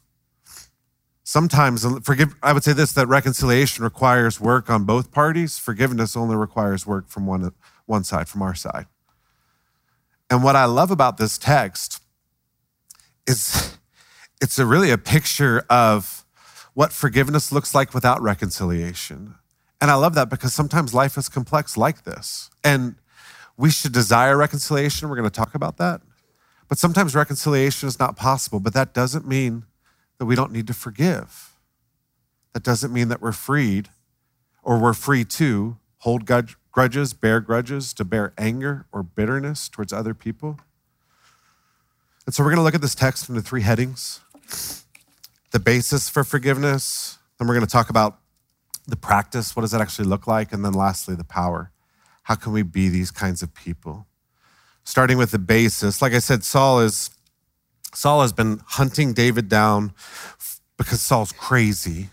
Sometimes, 1.23 1.87
forgive, 2.03 2.35
I 2.43 2.55
would 2.55 2.65
say 2.65 2.73
this 2.73 2.93
that 2.93 3.07
reconciliation 3.07 3.85
requires 3.85 4.41
work 4.41 4.71
on 4.71 4.85
both 4.85 5.13
parties. 5.13 5.59
Forgiveness 5.59 6.17
only 6.17 6.37
requires 6.37 6.87
work 6.87 7.09
from 7.09 7.27
one, 7.27 7.53
one 7.87 8.03
side, 8.03 8.29
from 8.29 8.41
our 8.41 8.55
side. 8.55 8.87
And 10.31 10.43
what 10.43 10.57
I 10.57 10.65
love 10.65 10.91
about 10.91 11.19
this 11.19 11.37
text 11.37 12.03
is 13.27 13.77
it's 14.41 14.59
a 14.59 14.67
really 14.67 14.91
a 14.91 14.99
picture 14.99 15.65
of 15.69 16.25
what 16.75 16.93
forgiveness 16.93 17.53
looks 17.53 17.75
like 17.75 17.93
without 17.93 18.23
reconciliation. 18.23 19.35
And 19.81 19.91
I 19.91 19.95
love 19.95 20.15
that 20.15 20.29
because 20.29 20.55
sometimes 20.55 20.95
life 20.95 21.17
is 21.17 21.29
complex 21.29 21.77
like 21.77 22.05
this. 22.05 22.51
And 22.63 22.97
we 23.57 23.71
should 23.71 23.93
desire 23.93 24.37
reconciliation. 24.37 25.09
We're 25.09 25.17
going 25.17 25.29
to 25.29 25.35
talk 25.35 25.55
about 25.55 25.77
that. 25.79 26.01
But 26.69 26.79
sometimes 26.79 27.15
reconciliation 27.15 27.89
is 27.89 27.99
not 27.99 28.17
possible, 28.17 28.61
but 28.61 28.75
that 28.75 28.95
doesn't 28.95 29.27
mean 29.27 29.65
that 30.19 30.27
we 30.27 30.37
don't 30.37 30.53
need 30.53 30.67
to 30.69 30.75
forgive. 30.75 31.57
That 32.53 32.63
doesn't 32.63 32.93
mean 32.93 33.09
that 33.09 33.21
we're 33.21 33.33
freed 33.33 33.89
or 34.63 34.79
we're 34.79 34.93
free 34.93 35.25
to 35.25 35.79
hold 35.99 36.29
grudges, 36.71 37.13
bear 37.13 37.41
grudges, 37.41 37.93
to 37.95 38.05
bear 38.05 38.33
anger 38.39 38.87
or 38.93 39.03
bitterness 39.03 39.69
towards 39.69 39.93
other 39.93 40.15
people. 40.15 40.61
And 42.27 42.35
so 42.35 42.43
we're 42.43 42.51
going 42.51 42.59
to 42.59 42.63
look 42.63 42.75
at 42.75 42.81
this 42.81 42.95
text 42.95 43.33
the 43.35 43.43
three 43.43 43.63
headings 43.63 44.21
the 45.51 45.61
basis 45.61 46.09
for 46.09 46.25
forgiveness. 46.25 47.19
Then 47.39 47.49
we're 47.49 47.55
going 47.55 47.67
to 47.67 47.73
talk 47.73 47.91
about 47.91 48.19
the 48.87 48.97
practice. 48.97 49.55
What 49.57 49.63
does 49.63 49.71
that 49.71 49.81
actually 49.81 50.09
look 50.09 50.27
like? 50.27 50.53
And 50.53 50.65
then 50.65 50.73
lastly, 50.73 51.15
the 51.15 51.25
power. 51.25 51.71
How 52.25 52.35
can 52.35 52.53
we 52.53 52.63
be 52.63 52.89
these 52.89 53.11
kinds 53.11 53.43
of 53.43 53.55
people? 53.55 54.07
Starting 54.85 55.19
with 55.19 55.31
the 55.31 55.39
basis, 55.39 56.01
like 56.01 56.13
I 56.13 56.19
said, 56.19 56.45
Saul 56.45 56.81
is 56.81 57.11
Saul 57.93 58.23
has 58.23 58.33
been 58.33 58.61
hunting 58.67 59.13
David 59.13 59.49
down 59.49 59.93
because 60.77 61.01
Saul's 61.01 61.33
crazy 61.33 62.11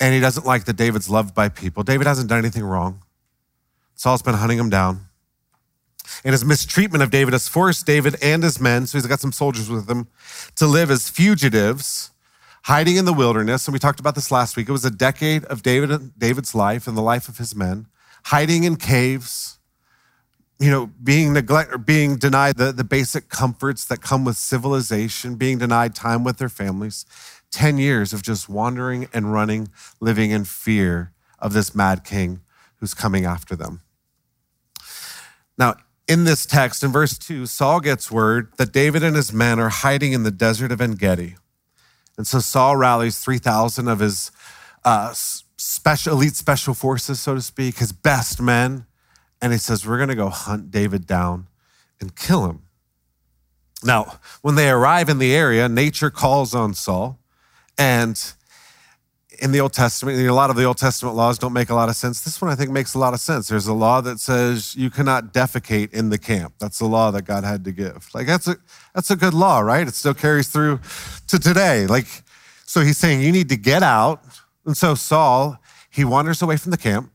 and 0.00 0.14
he 0.14 0.20
doesn't 0.20 0.46
like 0.46 0.64
that 0.64 0.76
David's 0.76 1.10
loved 1.10 1.34
by 1.34 1.48
people. 1.48 1.82
David 1.82 2.06
hasn't 2.06 2.28
done 2.28 2.38
anything 2.38 2.64
wrong. 2.64 3.02
Saul's 3.94 4.22
been 4.22 4.34
hunting 4.34 4.58
him 4.58 4.70
down. 4.70 5.09
And 6.24 6.32
his 6.32 6.44
mistreatment 6.44 7.02
of 7.02 7.10
David 7.10 7.32
has 7.32 7.48
forced 7.48 7.86
David 7.86 8.16
and 8.22 8.42
his 8.42 8.60
men, 8.60 8.86
so 8.86 8.98
he's 8.98 9.06
got 9.06 9.20
some 9.20 9.32
soldiers 9.32 9.70
with 9.70 9.88
him, 9.88 10.08
to 10.56 10.66
live 10.66 10.90
as 10.90 11.08
fugitives, 11.08 12.10
hiding 12.64 12.96
in 12.96 13.04
the 13.04 13.12
wilderness. 13.12 13.66
And 13.66 13.72
we 13.72 13.78
talked 13.78 14.00
about 14.00 14.14
this 14.14 14.30
last 14.30 14.56
week. 14.56 14.68
It 14.68 14.72
was 14.72 14.84
a 14.84 14.90
decade 14.90 15.44
of 15.46 15.62
David, 15.62 16.18
David's 16.18 16.54
life 16.54 16.86
and 16.86 16.96
the 16.96 17.02
life 17.02 17.28
of 17.28 17.38
his 17.38 17.54
men, 17.54 17.86
hiding 18.24 18.64
in 18.64 18.76
caves, 18.76 19.58
you 20.58 20.70
know, 20.70 20.90
being 21.02 21.32
neglect 21.32 21.72
or 21.72 21.78
being 21.78 22.16
denied 22.16 22.56
the, 22.56 22.70
the 22.70 22.84
basic 22.84 23.28
comforts 23.28 23.84
that 23.86 24.02
come 24.02 24.24
with 24.24 24.36
civilization, 24.36 25.36
being 25.36 25.58
denied 25.58 25.94
time 25.94 26.22
with 26.22 26.36
their 26.36 26.50
families. 26.50 27.06
10 27.50 27.78
years 27.78 28.12
of 28.12 28.22
just 28.22 28.48
wandering 28.48 29.08
and 29.12 29.32
running, 29.32 29.68
living 30.00 30.30
in 30.30 30.44
fear 30.44 31.12
of 31.38 31.52
this 31.52 31.74
mad 31.74 32.04
king 32.04 32.40
who's 32.76 32.94
coming 32.94 33.24
after 33.24 33.56
them. 33.56 33.80
Now, 35.58 35.74
in 36.10 36.24
this 36.24 36.44
text, 36.44 36.82
in 36.82 36.90
verse 36.90 37.16
2, 37.16 37.46
Saul 37.46 37.78
gets 37.78 38.10
word 38.10 38.52
that 38.56 38.72
David 38.72 39.04
and 39.04 39.14
his 39.14 39.32
men 39.32 39.60
are 39.60 39.68
hiding 39.68 40.12
in 40.12 40.24
the 40.24 40.32
desert 40.32 40.72
of 40.72 40.80
En 40.80 40.96
Gedi. 40.96 41.36
And 42.16 42.26
so 42.26 42.40
Saul 42.40 42.76
rallies 42.76 43.20
3,000 43.20 43.86
of 43.86 44.00
his 44.00 44.32
uh, 44.84 45.12
special, 45.14 46.14
elite 46.14 46.34
special 46.34 46.74
forces, 46.74 47.20
so 47.20 47.36
to 47.36 47.40
speak, 47.40 47.78
his 47.78 47.92
best 47.92 48.42
men. 48.42 48.86
And 49.40 49.52
he 49.52 49.58
says, 49.58 49.86
We're 49.86 49.98
going 49.98 50.08
to 50.08 50.16
go 50.16 50.30
hunt 50.30 50.72
David 50.72 51.06
down 51.06 51.46
and 52.00 52.16
kill 52.16 52.46
him. 52.46 52.62
Now, 53.84 54.18
when 54.42 54.56
they 54.56 54.68
arrive 54.68 55.08
in 55.08 55.18
the 55.18 55.32
area, 55.32 55.68
nature 55.68 56.10
calls 56.10 56.56
on 56.56 56.74
Saul. 56.74 57.20
And 57.78 58.20
in 59.40 59.52
the 59.52 59.60
Old 59.60 59.72
Testament, 59.72 60.18
a 60.18 60.32
lot 60.32 60.50
of 60.50 60.56
the 60.56 60.64
Old 60.64 60.76
Testament 60.76 61.16
laws 61.16 61.38
don't 61.38 61.52
make 61.52 61.70
a 61.70 61.74
lot 61.74 61.88
of 61.88 61.96
sense. 61.96 62.20
This 62.20 62.40
one 62.40 62.50
I 62.50 62.54
think 62.54 62.70
makes 62.70 62.94
a 62.94 62.98
lot 62.98 63.14
of 63.14 63.20
sense. 63.20 63.48
There's 63.48 63.66
a 63.66 63.74
law 63.74 64.00
that 64.02 64.20
says 64.20 64.76
you 64.76 64.90
cannot 64.90 65.32
defecate 65.32 65.92
in 65.92 66.10
the 66.10 66.18
camp. 66.18 66.54
That's 66.58 66.78
the 66.78 66.86
law 66.86 67.10
that 67.10 67.22
God 67.22 67.44
had 67.44 67.64
to 67.64 67.72
give. 67.72 68.08
Like 68.14 68.26
that's 68.26 68.46
a 68.46 68.56
that's 68.94 69.10
a 69.10 69.16
good 69.16 69.34
law, 69.34 69.60
right? 69.60 69.88
It 69.88 69.94
still 69.94 70.14
carries 70.14 70.48
through 70.48 70.80
to 71.28 71.38
today. 71.38 71.86
Like 71.86 72.06
so 72.66 72.82
he's 72.82 72.98
saying 72.98 73.22
you 73.22 73.32
need 73.32 73.48
to 73.48 73.56
get 73.56 73.82
out. 73.82 74.22
And 74.66 74.76
so 74.76 74.94
Saul, 74.94 75.58
he 75.90 76.04
wanders 76.04 76.42
away 76.42 76.56
from 76.56 76.70
the 76.70 76.78
camp 76.78 77.10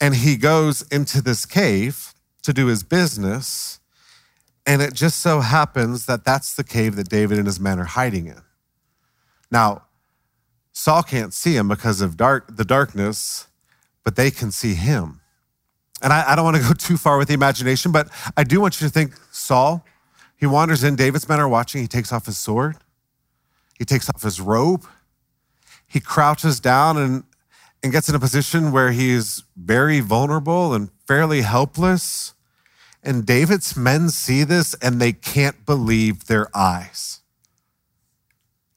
and 0.00 0.14
he 0.14 0.36
goes 0.36 0.82
into 0.90 1.22
this 1.22 1.46
cave 1.46 2.12
to 2.42 2.52
do 2.52 2.66
his 2.66 2.82
business. 2.82 3.78
And 4.66 4.82
it 4.82 4.92
just 4.92 5.20
so 5.20 5.40
happens 5.40 6.06
that 6.06 6.24
that's 6.24 6.54
the 6.54 6.64
cave 6.64 6.96
that 6.96 7.08
David 7.08 7.38
and 7.38 7.46
his 7.46 7.58
men 7.58 7.78
are 7.78 7.84
hiding 7.84 8.26
in. 8.26 8.42
Now, 9.50 9.84
Saul 10.78 11.02
can't 11.02 11.34
see 11.34 11.56
him 11.56 11.66
because 11.66 12.00
of 12.00 12.16
dark, 12.16 12.56
the 12.56 12.64
darkness, 12.64 13.48
but 14.04 14.14
they 14.14 14.30
can 14.30 14.52
see 14.52 14.74
him. 14.74 15.20
And 16.00 16.12
I, 16.12 16.30
I 16.30 16.36
don't 16.36 16.44
want 16.44 16.56
to 16.56 16.62
go 16.62 16.72
too 16.78 16.96
far 16.96 17.18
with 17.18 17.26
the 17.26 17.34
imagination, 17.34 17.90
but 17.90 18.08
I 18.36 18.44
do 18.44 18.60
want 18.60 18.80
you 18.80 18.86
to 18.86 18.92
think 18.92 19.18
Saul, 19.32 19.84
he 20.36 20.46
wanders 20.46 20.84
in, 20.84 20.94
David's 20.94 21.28
men 21.28 21.40
are 21.40 21.48
watching, 21.48 21.80
he 21.82 21.88
takes 21.88 22.12
off 22.12 22.26
his 22.26 22.38
sword, 22.38 22.76
he 23.76 23.84
takes 23.84 24.08
off 24.08 24.22
his 24.22 24.40
robe, 24.40 24.86
he 25.84 25.98
crouches 25.98 26.60
down 26.60 26.96
and, 26.96 27.24
and 27.82 27.90
gets 27.90 28.08
in 28.08 28.14
a 28.14 28.20
position 28.20 28.70
where 28.70 28.92
he's 28.92 29.42
very 29.56 29.98
vulnerable 29.98 30.74
and 30.74 30.90
fairly 31.08 31.40
helpless. 31.40 32.34
And 33.02 33.26
David's 33.26 33.76
men 33.76 34.10
see 34.10 34.44
this 34.44 34.74
and 34.74 35.00
they 35.00 35.12
can't 35.12 35.66
believe 35.66 36.26
their 36.28 36.56
eyes. 36.56 37.18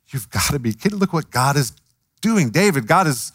You've 0.08 0.31
got 0.31 0.51
to 0.51 0.58
be 0.58 0.74
kidding. 0.74 0.98
Look 0.98 1.13
what 1.13 1.29
God 1.29 1.55
is 1.55 1.74
doing. 2.21 2.49
David, 2.49 2.87
God 2.87 3.07
is 3.07 3.31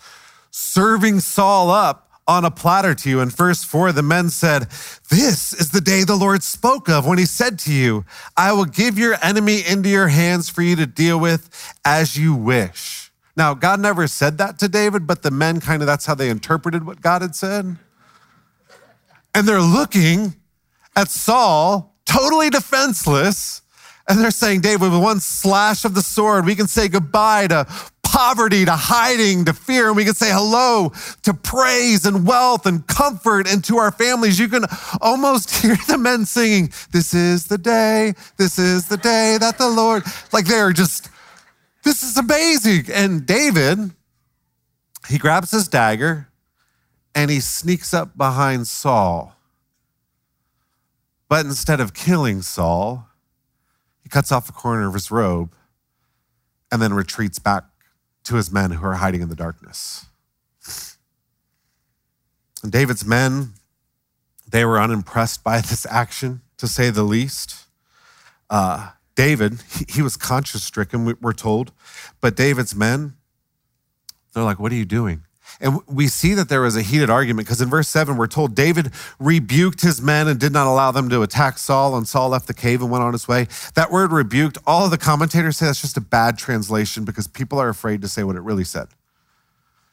serving 0.50 1.20
Saul 1.20 1.70
up 1.70 2.06
on 2.28 2.44
a 2.44 2.50
platter 2.50 2.94
to 2.94 3.08
you. 3.08 3.20
In 3.20 3.28
verse 3.28 3.62
four, 3.62 3.92
the 3.92 4.02
men 4.02 4.30
said, 4.30 4.68
This 5.10 5.52
is 5.52 5.70
the 5.70 5.80
day 5.80 6.04
the 6.04 6.16
Lord 6.16 6.42
spoke 6.42 6.88
of 6.88 7.06
when 7.06 7.18
he 7.18 7.26
said 7.26 7.58
to 7.60 7.72
you, 7.72 8.04
I 8.36 8.52
will 8.52 8.64
give 8.64 8.98
your 8.98 9.16
enemy 9.22 9.62
into 9.66 9.88
your 9.88 10.08
hands 10.08 10.48
for 10.48 10.62
you 10.62 10.76
to 10.76 10.86
deal 10.86 11.20
with 11.20 11.74
as 11.84 12.16
you 12.16 12.34
wish. 12.34 13.12
Now, 13.36 13.54
God 13.54 13.80
never 13.80 14.08
said 14.08 14.38
that 14.38 14.58
to 14.60 14.68
David, 14.68 15.06
but 15.06 15.22
the 15.22 15.30
men 15.30 15.60
kind 15.60 15.82
of 15.82 15.86
that's 15.86 16.06
how 16.06 16.14
they 16.14 16.30
interpreted 16.30 16.86
what 16.86 17.02
God 17.02 17.22
had 17.22 17.34
said. 17.36 17.76
And 19.34 19.46
they're 19.46 19.60
looking 19.60 20.34
at 20.96 21.10
Saul, 21.10 21.94
totally 22.06 22.48
defenseless. 22.48 23.60
And 24.08 24.18
they're 24.18 24.30
saying, 24.30 24.60
David, 24.62 24.90
with 24.92 25.02
one 25.02 25.20
slash 25.20 25.84
of 25.84 25.94
the 25.94 26.00
sword, 26.00 26.46
we 26.46 26.54
can 26.54 26.68
say 26.68 26.88
goodbye 26.88 27.48
to 27.48 27.66
poverty 28.06 28.64
to 28.64 28.72
hiding 28.72 29.44
to 29.46 29.52
fear. 29.52 29.88
And 29.88 29.96
we 29.96 30.04
can 30.04 30.14
say 30.14 30.30
hello 30.30 30.92
to 31.22 31.34
praise 31.34 32.06
and 32.06 32.26
wealth 32.26 32.64
and 32.64 32.86
comfort 32.86 33.48
and 33.48 33.62
to 33.64 33.78
our 33.78 33.90
families. 33.90 34.38
You 34.38 34.48
can 34.48 34.64
almost 35.00 35.50
hear 35.62 35.76
the 35.88 35.98
men 35.98 36.24
singing, 36.24 36.72
This 36.92 37.12
is 37.14 37.46
the 37.46 37.58
day, 37.58 38.14
this 38.36 38.58
is 38.58 38.88
the 38.88 38.96
day 38.96 39.38
that 39.38 39.58
the 39.58 39.68
Lord, 39.68 40.04
like 40.32 40.46
they're 40.46 40.72
just, 40.72 41.10
this 41.82 42.02
is 42.02 42.16
amazing. 42.16 42.86
And 42.92 43.26
David, 43.26 43.90
he 45.08 45.18
grabs 45.18 45.50
his 45.50 45.68
dagger 45.68 46.28
and 47.14 47.30
he 47.30 47.40
sneaks 47.40 47.92
up 47.92 48.16
behind 48.16 48.68
Saul. 48.68 49.34
But 51.28 51.44
instead 51.44 51.80
of 51.80 51.92
killing 51.92 52.42
Saul, 52.42 53.08
he 54.02 54.08
cuts 54.08 54.30
off 54.30 54.48
a 54.48 54.52
corner 54.52 54.86
of 54.86 54.94
his 54.94 55.10
robe 55.10 55.52
and 56.70 56.80
then 56.80 56.94
retreats 56.94 57.40
back 57.40 57.64
to 58.26 58.34
his 58.34 58.50
men 58.50 58.72
who 58.72 58.84
are 58.84 58.94
hiding 58.94 59.22
in 59.22 59.28
the 59.28 59.36
darkness. 59.36 60.06
And 62.62 62.72
David's 62.72 63.04
men, 63.04 63.50
they 64.48 64.64
were 64.64 64.80
unimpressed 64.80 65.44
by 65.44 65.60
this 65.60 65.86
action, 65.88 66.40
to 66.56 66.66
say 66.66 66.90
the 66.90 67.04
least. 67.04 67.66
Uh, 68.50 68.90
David, 69.14 69.62
he, 69.70 69.84
he 69.88 70.02
was 70.02 70.16
conscience 70.16 70.64
stricken, 70.64 71.16
we're 71.20 71.32
told, 71.32 71.70
but 72.20 72.34
David's 72.34 72.74
men, 72.74 73.14
they're 74.34 74.42
like, 74.42 74.58
What 74.58 74.72
are 74.72 74.76
you 74.76 74.84
doing? 74.84 75.22
And 75.60 75.80
we 75.86 76.08
see 76.08 76.34
that 76.34 76.48
there 76.48 76.60
was 76.60 76.76
a 76.76 76.82
heated 76.82 77.08
argument 77.08 77.46
because 77.46 77.60
in 77.60 77.70
verse 77.70 77.88
7, 77.88 78.16
we're 78.16 78.26
told 78.26 78.54
David 78.54 78.90
rebuked 79.18 79.80
his 79.80 80.02
men 80.02 80.28
and 80.28 80.38
did 80.38 80.52
not 80.52 80.66
allow 80.66 80.90
them 80.90 81.08
to 81.08 81.22
attack 81.22 81.58
Saul, 81.58 81.96
and 81.96 82.06
Saul 82.06 82.28
left 82.28 82.46
the 82.46 82.54
cave 82.54 82.82
and 82.82 82.90
went 82.90 83.02
on 83.02 83.12
his 83.12 83.26
way. 83.26 83.48
That 83.74 83.90
word 83.90 84.12
rebuked, 84.12 84.58
all 84.66 84.88
the 84.88 84.98
commentators 84.98 85.56
say 85.56 85.66
that's 85.66 85.80
just 85.80 85.96
a 85.96 86.02
bad 86.02 86.36
translation 86.36 87.04
because 87.04 87.26
people 87.26 87.58
are 87.58 87.68
afraid 87.68 88.02
to 88.02 88.08
say 88.08 88.22
what 88.22 88.36
it 88.36 88.42
really 88.42 88.64
said. 88.64 88.88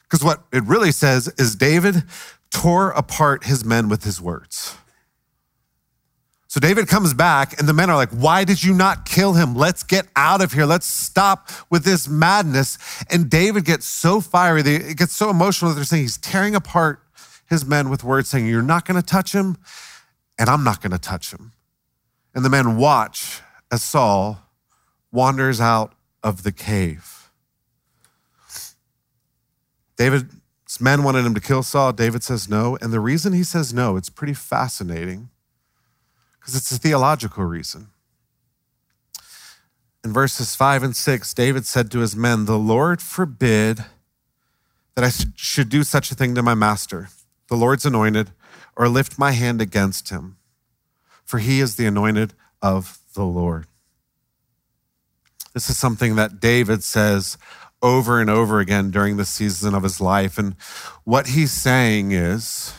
Because 0.02 0.22
what 0.22 0.42
it 0.52 0.64
really 0.64 0.92
says 0.92 1.32
is 1.38 1.56
David 1.56 2.04
tore 2.50 2.90
apart 2.90 3.44
his 3.44 3.64
men 3.64 3.88
with 3.88 4.04
his 4.04 4.20
words. 4.20 4.76
So 6.54 6.60
David 6.60 6.86
comes 6.86 7.14
back, 7.14 7.58
and 7.58 7.68
the 7.68 7.72
men 7.72 7.90
are 7.90 7.96
like, 7.96 8.10
Why 8.10 8.44
did 8.44 8.62
you 8.62 8.74
not 8.74 9.04
kill 9.04 9.32
him? 9.32 9.56
Let's 9.56 9.82
get 9.82 10.06
out 10.14 10.40
of 10.40 10.52
here. 10.52 10.66
Let's 10.66 10.86
stop 10.86 11.50
with 11.68 11.82
this 11.82 12.06
madness. 12.06 12.78
And 13.10 13.28
David 13.28 13.64
gets 13.64 13.86
so 13.86 14.20
fiery, 14.20 14.60
it 14.60 14.96
gets 14.96 15.14
so 15.14 15.30
emotional 15.30 15.72
that 15.72 15.74
they're 15.74 15.84
saying 15.84 16.04
he's 16.04 16.16
tearing 16.16 16.54
apart 16.54 17.02
his 17.50 17.64
men 17.64 17.90
with 17.90 18.04
words, 18.04 18.28
saying, 18.28 18.46
You're 18.46 18.62
not 18.62 18.86
going 18.86 18.94
to 18.94 19.04
touch 19.04 19.32
him, 19.32 19.56
and 20.38 20.48
I'm 20.48 20.62
not 20.62 20.80
going 20.80 20.92
to 20.92 20.98
touch 20.98 21.32
him. 21.32 21.54
And 22.36 22.44
the 22.44 22.50
men 22.50 22.76
watch 22.76 23.40
as 23.72 23.82
Saul 23.82 24.38
wanders 25.10 25.60
out 25.60 25.92
of 26.22 26.44
the 26.44 26.52
cave. 26.52 27.32
David's 29.96 30.80
men 30.80 31.02
wanted 31.02 31.26
him 31.26 31.34
to 31.34 31.40
kill 31.40 31.64
Saul. 31.64 31.92
David 31.92 32.22
says 32.22 32.48
no. 32.48 32.78
And 32.80 32.92
the 32.92 33.00
reason 33.00 33.32
he 33.32 33.42
says 33.42 33.74
no, 33.74 33.96
it's 33.96 34.08
pretty 34.08 34.34
fascinating 34.34 35.30
because 36.44 36.56
it's 36.56 36.72
a 36.72 36.78
theological 36.78 37.42
reason. 37.42 37.86
In 40.04 40.12
verses 40.12 40.54
five 40.54 40.82
and 40.82 40.94
six, 40.94 41.32
David 41.32 41.64
said 41.64 41.90
to 41.90 42.00
his 42.00 42.14
men, 42.14 42.44
The 42.44 42.58
Lord 42.58 43.00
forbid 43.00 43.86
that 44.94 45.04
I 45.04 45.10
should 45.36 45.70
do 45.70 45.82
such 45.82 46.10
a 46.10 46.14
thing 46.14 46.34
to 46.34 46.42
my 46.42 46.52
master, 46.52 47.08
the 47.48 47.56
Lord's 47.56 47.86
anointed, 47.86 48.32
or 48.76 48.90
lift 48.90 49.18
my 49.18 49.32
hand 49.32 49.62
against 49.62 50.10
him, 50.10 50.36
for 51.24 51.38
he 51.38 51.60
is 51.60 51.76
the 51.76 51.86
anointed 51.86 52.34
of 52.60 52.98
the 53.14 53.24
Lord. 53.24 53.66
This 55.54 55.70
is 55.70 55.78
something 55.78 56.14
that 56.16 56.40
David 56.40 56.84
says 56.84 57.38
over 57.80 58.20
and 58.20 58.28
over 58.28 58.60
again 58.60 58.90
during 58.90 59.16
the 59.16 59.24
season 59.24 59.74
of 59.74 59.82
his 59.82 59.98
life. 59.98 60.36
And 60.36 60.56
what 61.04 61.28
he's 61.28 61.52
saying 61.52 62.12
is, 62.12 62.74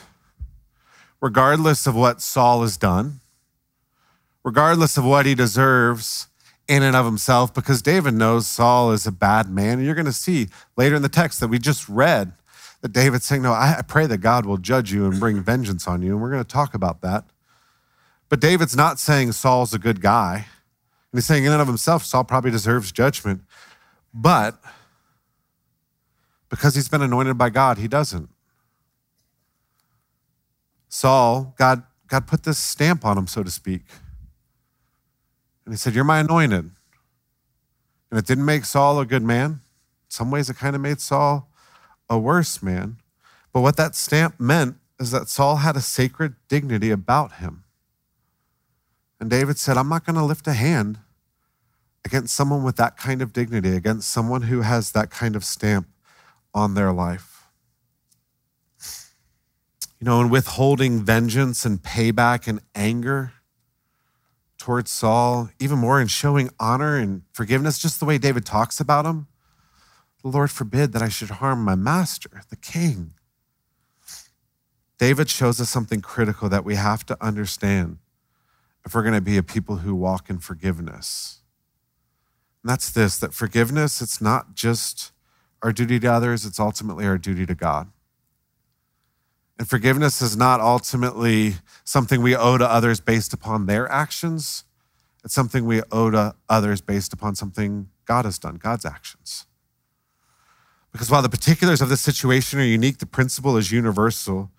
regardless 1.19 1.87
of 1.87 1.95
what 1.95 2.21
Saul 2.21 2.61
has 2.61 2.77
done, 2.77 3.21
regardless 4.45 4.95
of 4.95 5.03
what 5.03 5.25
he 5.25 5.33
deserves 5.35 6.27
in 6.67 6.83
and 6.83 6.95
of 6.95 7.05
himself, 7.05 7.53
because 7.53 7.81
David 7.81 8.13
knows 8.13 8.47
Saul 8.47 8.91
is 8.91 9.05
a 9.05 9.11
bad 9.11 9.49
man. 9.49 9.79
And 9.79 9.85
you're 9.85 9.95
going 9.95 10.05
to 10.05 10.13
see 10.13 10.47
later 10.77 10.95
in 10.95 11.01
the 11.01 11.09
text 11.09 11.39
that 11.39 11.47
we 11.47 11.59
just 11.59 11.89
read 11.89 12.31
that 12.81 12.93
David's 12.93 13.25
saying, 13.25 13.41
No, 13.41 13.51
I 13.51 13.81
pray 13.85 14.05
that 14.05 14.19
God 14.19 14.45
will 14.45 14.57
judge 14.57 14.93
you 14.93 15.05
and 15.05 15.19
bring 15.19 15.41
vengeance 15.41 15.87
on 15.87 16.03
you. 16.03 16.13
And 16.13 16.21
we're 16.21 16.29
going 16.29 16.43
to 16.43 16.47
talk 16.47 16.75
about 16.75 17.01
that. 17.01 17.25
But 18.29 18.39
David's 18.39 18.75
not 18.75 18.99
saying 18.99 19.31
Saul's 19.31 19.73
a 19.73 19.79
good 19.79 19.99
guy. 19.99 20.35
And 21.11 21.19
he's 21.19 21.25
saying, 21.25 21.45
in 21.45 21.51
and 21.51 21.61
of 21.61 21.67
himself, 21.67 22.03
Saul 22.03 22.23
probably 22.23 22.51
deserves 22.51 22.91
judgment. 22.91 23.41
But 24.13 24.59
because 26.49 26.75
he's 26.75 26.89
been 26.89 27.01
anointed 27.01 27.37
by 27.37 27.49
God, 27.49 27.77
he 27.77 27.87
doesn't. 27.87 28.29
Saul, 30.89 31.53
God, 31.57 31.83
God 32.07 32.27
put 32.27 32.43
this 32.43 32.57
stamp 32.57 33.05
on 33.05 33.17
him, 33.17 33.27
so 33.27 33.43
to 33.43 33.51
speak. 33.51 33.81
And 35.65 35.73
he 35.73 35.77
said, 35.77 35.95
You're 35.95 36.03
my 36.03 36.19
anointed. 36.19 36.71
And 38.09 38.19
it 38.19 38.25
didn't 38.25 38.45
make 38.45 38.65
Saul 38.65 38.99
a 38.99 39.05
good 39.05 39.23
man. 39.23 39.51
In 39.51 39.59
some 40.09 40.31
ways, 40.31 40.49
it 40.49 40.57
kind 40.57 40.75
of 40.75 40.81
made 40.81 41.01
Saul 41.01 41.49
a 42.09 42.17
worse 42.17 42.61
man. 42.61 42.97
But 43.51 43.61
what 43.61 43.77
that 43.77 43.95
stamp 43.95 44.39
meant 44.39 44.77
is 44.99 45.11
that 45.11 45.27
Saul 45.27 45.57
had 45.57 45.75
a 45.75 45.81
sacred 45.81 46.35
dignity 46.47 46.91
about 46.91 47.33
him. 47.33 47.63
And 49.19 49.29
David 49.29 49.57
said, 49.57 49.77
I'm 49.77 49.89
not 49.89 50.05
going 50.05 50.15
to 50.15 50.23
lift 50.23 50.47
a 50.47 50.53
hand 50.53 50.99
against 52.03 52.35
someone 52.35 52.63
with 52.63 52.75
that 52.75 52.97
kind 52.97 53.21
of 53.21 53.33
dignity, 53.33 53.75
against 53.75 54.09
someone 54.09 54.43
who 54.43 54.61
has 54.61 54.91
that 54.91 55.09
kind 55.09 55.35
of 55.35 55.43
stamp 55.43 55.87
on 56.53 56.75
their 56.75 56.91
life. 56.91 57.47
You 59.99 60.05
know, 60.05 60.21
in 60.21 60.29
withholding 60.29 61.03
vengeance 61.03 61.65
and 61.65 61.81
payback 61.81 62.47
and 62.47 62.61
anger, 62.75 63.33
towards 64.65 64.89
Saul, 64.89 65.51
even 65.59 65.77
more 65.77 66.01
in 66.01 66.07
showing 66.07 66.49
honor 66.59 66.97
and 66.97 67.21
forgiveness, 67.31 67.77
just 67.77 67.99
the 67.99 68.05
way 68.05 68.17
David 68.17 68.47
talks 68.47 68.79
about 68.79 69.05
him. 69.05 69.27
The 70.23 70.29
Lord 70.29 70.49
forbid 70.49 70.91
that 70.91 71.03
I 71.03 71.07
should 71.07 71.29
harm 71.29 71.63
my 71.63 71.75
master, 71.75 72.41
the 72.49 72.55
king. 72.55 73.13
David 74.97 75.29
shows 75.29 75.61
us 75.61 75.69
something 75.69 76.01
critical 76.01 76.49
that 76.49 76.65
we 76.65 76.73
have 76.73 77.05
to 77.05 77.17
understand 77.23 77.99
if 78.83 78.95
we're 78.95 79.03
going 79.03 79.13
to 79.13 79.21
be 79.21 79.37
a 79.37 79.43
people 79.43 79.77
who 79.77 79.93
walk 79.93 80.31
in 80.31 80.39
forgiveness. 80.39 81.41
And 82.63 82.71
that's 82.71 82.89
this 82.89 83.19
that 83.19 83.35
forgiveness, 83.35 84.01
it's 84.01 84.19
not 84.19 84.55
just 84.55 85.11
our 85.61 85.71
duty 85.71 85.99
to 85.99 86.07
others, 86.07 86.43
it's 86.43 86.59
ultimately 86.59 87.05
our 87.05 87.19
duty 87.19 87.45
to 87.45 87.53
God. 87.53 87.91
And 89.57 89.69
forgiveness 89.69 90.21
is 90.21 90.35
not 90.35 90.59
ultimately 90.59 91.55
something 91.83 92.21
we 92.21 92.35
owe 92.35 92.57
to 92.57 92.69
others 92.69 92.99
based 92.99 93.33
upon 93.33 93.67
their 93.67 93.89
actions. 93.89 94.65
It's 95.23 95.33
something 95.33 95.65
we 95.65 95.81
owe 95.91 96.11
to 96.11 96.35
others 96.49 96.81
based 96.81 97.13
upon 97.13 97.35
something 97.35 97.89
God 98.05 98.25
has 98.25 98.37
done, 98.37 98.55
God's 98.55 98.85
actions. 98.85 99.45
Because 100.91 101.09
while 101.09 101.21
the 101.21 101.29
particulars 101.29 101.81
of 101.81 101.89
the 101.89 101.97
situation 101.97 102.59
are 102.59 102.63
unique, 102.63 102.99
the 102.99 103.05
principle 103.05 103.57
is 103.57 103.71
universal. 103.71 104.51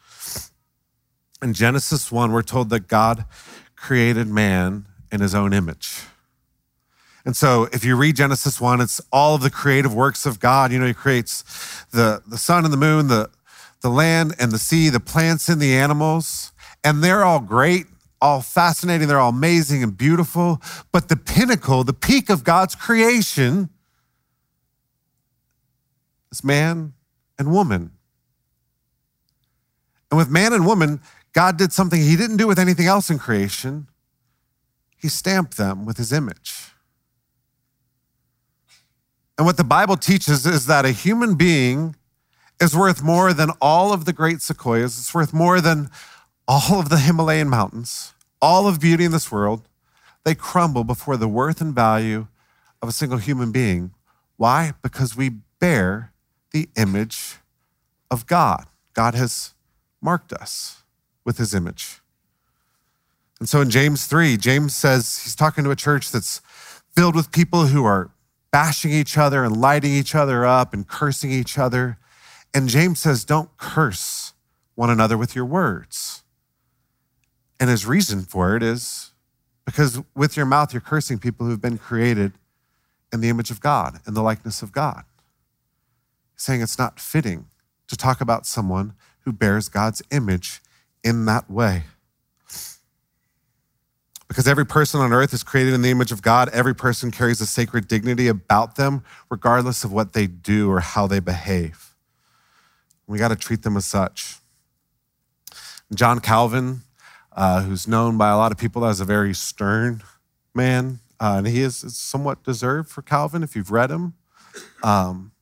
In 1.43 1.53
Genesis 1.53 2.11
1, 2.11 2.33
we're 2.33 2.43
told 2.43 2.71
that 2.71 2.89
God 2.89 3.25
created 3.75 4.27
man 4.27 4.87
in 5.13 5.21
his 5.21 5.35
own 5.35 5.53
image. 5.53 6.03
And 7.25 7.37
so 7.37 7.69
if 7.73 7.85
you 7.85 7.97
read 7.97 8.17
Genesis 8.17 8.61
1, 8.61 8.81
it's 8.81 9.01
all 9.13 9.35
of 9.35 9.43
the 9.43 9.51
creative 9.51 9.95
works 9.95 10.27
of 10.27 10.39
God. 10.39 10.73
You 10.73 10.79
know, 10.79 10.87
he 10.87 10.95
creates 10.95 11.85
the, 11.91 12.23
the 12.27 12.39
sun 12.39 12.65
and 12.65 12.73
the 12.73 12.79
moon, 12.79 13.09
the, 13.09 13.31
the 13.87 13.93
land 13.93 14.35
and 14.41 14.51
the 14.51 14.59
sea, 14.59 14.89
the 14.89 14.99
plants 14.99 15.49
and 15.49 15.63
the 15.63 15.73
animals, 15.77 16.51
and 16.83 17.05
they're 17.05 17.23
all 17.23 17.39
great, 17.39 17.87
all 18.21 18.41
fascinating, 18.43 19.07
they're 19.07 19.21
all 19.21 19.31
amazing 19.31 19.81
and 19.81 19.97
beautiful. 19.97 20.61
But 20.91 21.09
the 21.09 21.15
pinnacle, 21.15 21.85
the 21.85 21.93
peak 21.93 22.29
of 22.29 22.43
God's 22.43 22.75
creation 22.75 23.71
is 26.33 26.43
man 26.43 26.95
and 27.39 27.53
woman. 27.53 27.93
And 30.11 30.19
with 30.19 30.31
man 30.31 30.53
and 30.53 30.67
woman, 30.67 31.01
God 31.33 31.57
did 31.57 31.73
something 31.73 32.01
he 32.01 32.17
didn't 32.17 32.39
do 32.39 32.49
with 32.49 32.59
anything 32.59 32.87
else 32.87 33.09
in 33.09 33.21
creation. 33.21 33.87
He 34.97 35.09
stamped 35.09 35.57
them 35.57 35.85
with 35.85 35.97
his 35.97 36.13
image. 36.13 36.73
And 39.39 39.47
what 39.47 39.57
the 39.57 39.65
Bible 39.65 39.97
teaches 39.97 40.45
is 40.45 40.67
that 40.67 40.85
a 40.85 40.91
human 40.91 41.37
being 41.37 41.95
is 42.61 42.77
worth 42.77 43.03
more 43.03 43.33
than 43.33 43.51
all 43.61 43.93
of 43.93 44.05
the 44.05 44.13
great 44.13 44.41
sequoias. 44.41 44.99
It's 44.99 45.15
worth 45.15 45.33
more 45.33 45.61
than 45.61 45.91
all 46.49 46.81
of 46.81 46.89
the 46.89 46.99
Himalayan 46.99 47.49
mountains, 47.49 48.15
all 48.41 48.67
of 48.67 48.81
beauty 48.81 49.05
in 49.05 49.13
this 49.13 49.31
world. 49.31 49.69
They 50.25 50.35
crumble 50.35 50.85
before 50.85 51.17
the 51.17 51.29
worth 51.29 51.61
and 51.61 51.75
value 51.75 52.29
of 52.83 52.89
a 52.89 52.93
single 52.93 53.19
human 53.19 53.53
being. 53.53 53.93
Why? 54.37 54.73
Because 54.83 55.17
we 55.17 55.31
bear 55.61 56.13
the 56.53 56.69
image 56.77 57.37
of 58.11 58.27
God. 58.27 58.67
God 58.95 59.15
has 59.15 59.55
marked 60.01 60.33
us 60.33 60.83
with 61.25 61.39
his 61.39 61.55
image. 61.55 62.01
And 63.39 63.49
so 63.49 63.61
in 63.61 63.71
James 63.71 64.07
3, 64.07 64.37
James 64.37 64.75
says 64.75 65.23
he's 65.25 65.35
talking 65.35 65.65
to 65.65 65.71
a 65.71 65.77
church 65.77 66.11
that's 66.11 66.41
filled 66.95 67.15
with 67.15 67.33
people 67.33 67.67
who 67.67 67.85
are 67.85 68.11
bashing 68.51 68.91
each 68.91 69.19
other 69.19 69.45
and 69.45 69.61
lighting 69.61 69.93
each 69.93 70.15
other 70.15 70.47
up 70.47 70.73
and 70.73 70.89
cursing 70.89 71.31
each 71.31 71.59
other. 71.59 71.99
And 72.55 72.69
James 72.69 73.01
says, 73.01 73.25
don't 73.25 73.57
curse 73.59 74.33
one 74.75 74.91
another 74.91 75.19
with 75.19 75.35
your 75.35 75.45
words. 75.45 76.23
And 77.61 77.71
his 77.71 77.87
reason 77.87 78.23
for 78.23 78.57
it 78.57 78.63
is 78.63 79.13
because 79.65 80.01
with 80.15 80.37
your 80.37 80.47
mouth, 80.47 80.73
you're 80.73 80.81
cursing 80.81 81.19
people 81.19 81.47
who've 81.47 81.61
been 81.61 81.79
created 81.79 82.33
in 83.13 83.21
the 83.21 83.29
image 83.29 83.51
of 83.51 83.61
God, 83.61 84.01
in 84.07 84.15
the 84.15 84.23
likeness 84.23 84.63
of 84.63 84.73
God. 84.73 85.05
saying 86.37 86.61
it's 86.63 86.79
not 86.79 87.01
fitting 87.01 87.47
to 87.89 87.97
talk 87.97 88.21
about 88.21 88.47
someone 88.47 88.95
who 89.21 89.33
bears 89.33 89.69
God's 89.69 90.03
image 90.11 90.61
in 91.03 91.25
that 91.25 91.51
way. 91.51 91.85
Because 94.29 94.49
every 94.49 94.67
person 94.67 95.01
on 95.01 95.13
earth 95.13 95.33
is 95.33 95.43
created 95.43 95.73
in 95.73 95.83
the 95.83 95.91
image 95.91 96.11
of 96.11 96.21
God, 96.21 96.49
every 96.51 96.75
person 96.75 97.11
carries 97.11 97.41
a 97.41 97.47
sacred 97.47 97.87
dignity 97.87 98.27
about 98.27 98.75
them, 98.75 99.05
regardless 99.31 99.85
of 99.85 99.93
what 99.93 100.13
they 100.13 100.27
do 100.27 100.71
or 100.71 100.81
how 100.81 101.07
they 101.07 101.21
behave. 101.21 101.86
We 103.07 103.19
got 103.19 103.29
to 103.29 103.37
treat 103.37 103.63
them 103.63 103.77
as 103.77 103.85
such. 103.85 104.37
John 105.95 106.21
Calvin, 106.21 106.83
uh, 107.33 107.63
who's 107.63 107.87
known 107.87 108.19
by 108.19 108.31
a 108.31 108.37
lot 108.37 108.51
of 108.51 108.59
people 108.59 108.85
as 108.85 109.01
a 109.01 109.05
very 109.05 109.35
stern 109.35 110.03
man, 110.55 111.01
uh, 111.21 111.37
and 111.39 111.47
he 111.47 111.63
is 111.63 111.77
somewhat 111.97 112.43
deserved 112.43 112.91
for 112.91 113.03
Calvin 113.03 113.43
if 113.43 113.55
you've 113.55 113.71
read 113.71 113.91
him. 113.91 114.15
Um, 114.83 115.33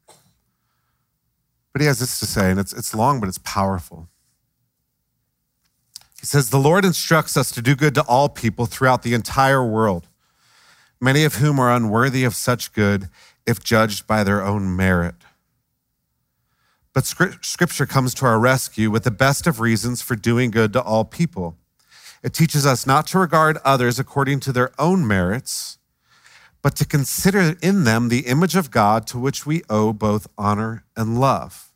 but 1.73 1.81
he 1.81 1.87
has 1.87 1.99
this 1.99 2.21
to 2.21 2.27
say, 2.27 2.51
and 2.51 2.61
it's, 2.61 2.73
it's 2.73 2.95
long, 2.95 3.19
but 3.21 3.29
it's 3.29 3.39
powerful. 3.39 4.09
He 6.21 6.27
says, 6.27 6.51
The 6.51 6.59
Lord 6.59 6.85
instructs 6.85 7.37
us 7.37 7.51
to 7.51 7.61
do 7.61 7.75
good 7.75 7.95
to 7.97 8.03
all 8.03 8.29
people 8.29 8.67
throughout 8.67 9.03
the 9.03 9.15
entire 9.15 9.65
world, 9.65 10.09
many 11.01 11.25
of 11.25 11.35
whom 11.37 11.59
are 11.59 11.75
unworthy 11.75 12.25
of 12.25 12.35
such 12.35 12.73
good 12.73 13.09
if 13.45 13.63
judged 13.63 14.07
by 14.07 14.23
their 14.25 14.43
own 14.43 14.75
merit. 14.77 15.17
But 16.95 17.07
scripture 17.07 17.87
comes 17.87 18.15
to 18.15 18.27
our 18.27 18.39
rescue 18.39 18.89
with 18.89 19.03
the 19.03 19.11
best 19.11 19.49
of 19.49 19.59
reasons 19.59 20.01
for 20.01 20.15
doing 20.15 20.53
good 20.53 20.73
to 20.75 20.83
all 20.83 21.05
people. 21.05 21.59
It 22.23 22.33
teaches 22.33 22.65
us 22.65 22.87
not 22.87 23.09
to 23.09 23.19
regard 23.19 23.59
others 23.65 23.99
according 23.99 24.41
to 24.41 24.53
their 24.53 24.71
own 24.79 25.07
merits, 25.07 25.79
but 26.63 26.77
to 26.77 26.87
consider 26.87 27.57
in 27.61 27.83
them 27.83 28.09
the 28.09 28.21
image 28.21 28.55
of 28.55 28.71
God 28.71 29.07
to 29.09 29.19
which 29.19 29.45
we 29.45 29.63
owe 29.69 29.93
both 29.93 30.29
honor 30.39 30.85
and 30.97 31.21
love. 31.21 31.73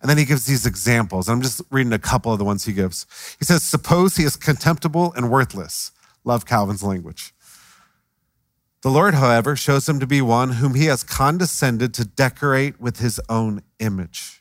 And 0.00 0.10
then 0.10 0.18
he 0.18 0.24
gives 0.24 0.44
these 0.44 0.66
examples. 0.66 1.28
I'm 1.28 1.40
just 1.40 1.62
reading 1.70 1.92
a 1.92 1.98
couple 1.98 2.32
of 2.32 2.38
the 2.38 2.44
ones 2.44 2.64
he 2.64 2.72
gives. 2.72 3.06
He 3.38 3.44
says, 3.44 3.62
Suppose 3.62 4.16
he 4.16 4.24
is 4.24 4.36
contemptible 4.36 5.12
and 5.14 5.30
worthless. 5.30 5.92
Love 6.24 6.46
Calvin's 6.46 6.82
language. 6.82 7.32
The 8.82 8.90
Lord, 8.90 9.14
however, 9.14 9.56
shows 9.56 9.88
him 9.88 9.98
to 10.00 10.06
be 10.06 10.20
one 10.20 10.52
whom 10.52 10.74
he 10.74 10.86
has 10.86 11.02
condescended 11.02 11.94
to 11.94 12.04
decorate 12.04 12.80
with 12.80 12.98
his 12.98 13.20
own 13.28 13.62
image. 13.78 14.37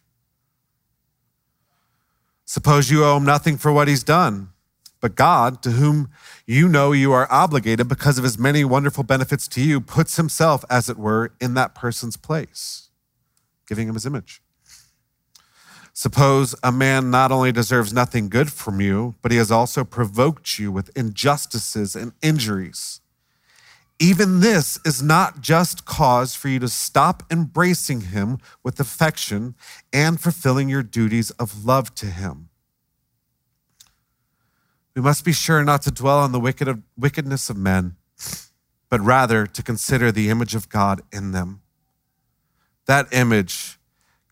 Suppose 2.47 2.89
you 2.89 3.03
owe 3.03 3.17
him 3.17 3.25
nothing 3.25 3.57
for 3.57 3.73
what 3.73 3.89
he's 3.89 4.05
done. 4.05 4.51
But 5.01 5.15
God, 5.15 5.61
to 5.63 5.71
whom 5.71 6.09
you 6.45 6.69
know 6.69 6.93
you 6.93 7.11
are 7.11 7.27
obligated 7.29 7.89
because 7.89 8.17
of 8.17 8.23
his 8.23 8.39
many 8.39 8.63
wonderful 8.63 9.03
benefits 9.03 9.49
to 9.49 9.61
you, 9.61 9.81
puts 9.81 10.15
himself, 10.15 10.63
as 10.69 10.87
it 10.87 10.97
were, 10.97 11.33
in 11.41 11.55
that 11.55 11.75
person's 11.75 12.15
place, 12.15 12.89
giving 13.67 13.89
him 13.89 13.95
his 13.95 14.05
image. 14.05 14.41
Suppose 15.91 16.55
a 16.63 16.71
man 16.71 17.11
not 17.11 17.33
only 17.33 17.51
deserves 17.51 17.91
nothing 17.91 18.29
good 18.29 18.49
from 18.49 18.79
you, 18.79 19.15
but 19.21 19.31
he 19.33 19.37
has 19.37 19.51
also 19.51 19.83
provoked 19.83 20.57
you 20.57 20.71
with 20.71 20.95
injustices 20.97 21.97
and 21.97 22.13
injuries. 22.21 23.01
Even 23.99 24.41
this 24.41 24.79
is 24.85 25.01
not 25.01 25.41
just 25.41 25.85
cause 25.85 26.35
for 26.35 26.49
you 26.49 26.59
to 26.59 26.69
stop 26.69 27.23
embracing 27.31 28.01
him 28.01 28.37
with 28.63 28.79
affection 28.79 29.55
and 29.91 30.21
fulfilling 30.21 30.69
your 30.69 30.83
duties 30.83 31.31
of 31.31 31.65
love 31.65 31.95
to 31.95 32.05
him. 32.05 32.49
We 34.95 35.01
must 35.01 35.25
be 35.25 35.33
sure 35.33 35.63
not 35.63 35.81
to 35.83 35.91
dwell 35.91 36.19
on 36.19 36.31
the 36.31 36.39
wicked, 36.39 36.83
wickedness 36.97 37.49
of 37.49 37.57
men, 37.57 37.95
but 38.89 39.01
rather 39.01 39.47
to 39.47 39.63
consider 39.63 40.11
the 40.11 40.29
image 40.29 40.53
of 40.53 40.69
God 40.69 41.01
in 41.11 41.31
them. 41.31 41.61
That 42.85 43.07
image, 43.11 43.79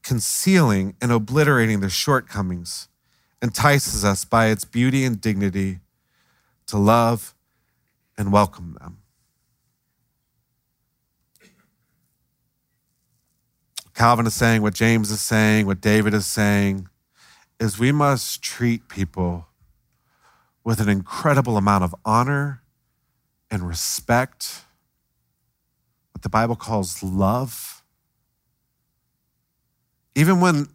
concealing 0.04 0.96
and 1.02 1.12
obliterating 1.12 1.80
their 1.80 1.90
shortcomings, 1.90 2.88
entices 3.42 4.06
us 4.06 4.26
by 4.26 4.48
its 4.48 4.64
beauty 4.64 5.06
and 5.06 5.20
dignity 5.20 5.80
to 6.68 6.78
love 6.78 7.36
and 8.18 8.32
welcome 8.32 8.78
them. 8.80 9.00
Calvin 13.96 14.28
is 14.28 14.34
saying, 14.34 14.62
what 14.62 14.74
James 14.74 15.10
is 15.10 15.22
saying, 15.22 15.66
what 15.66 15.80
David 15.80 16.14
is 16.14 16.26
saying, 16.26 16.90
is 17.60 17.80
we 17.80 17.94
must 17.94 18.42
treat 18.42 18.90
people 18.90 19.48
with 20.66 20.82
an 20.82 20.90
incredible 20.90 21.56
amount 21.56 21.86
of 21.86 21.96
honor 22.04 22.62
and 23.50 23.66
respect, 23.66 24.66
what 26.12 26.24
the 26.24 26.30
Bible 26.30 26.58
calls 26.58 27.02
love. 27.02 27.84
Even 30.14 30.42
when 30.42 30.68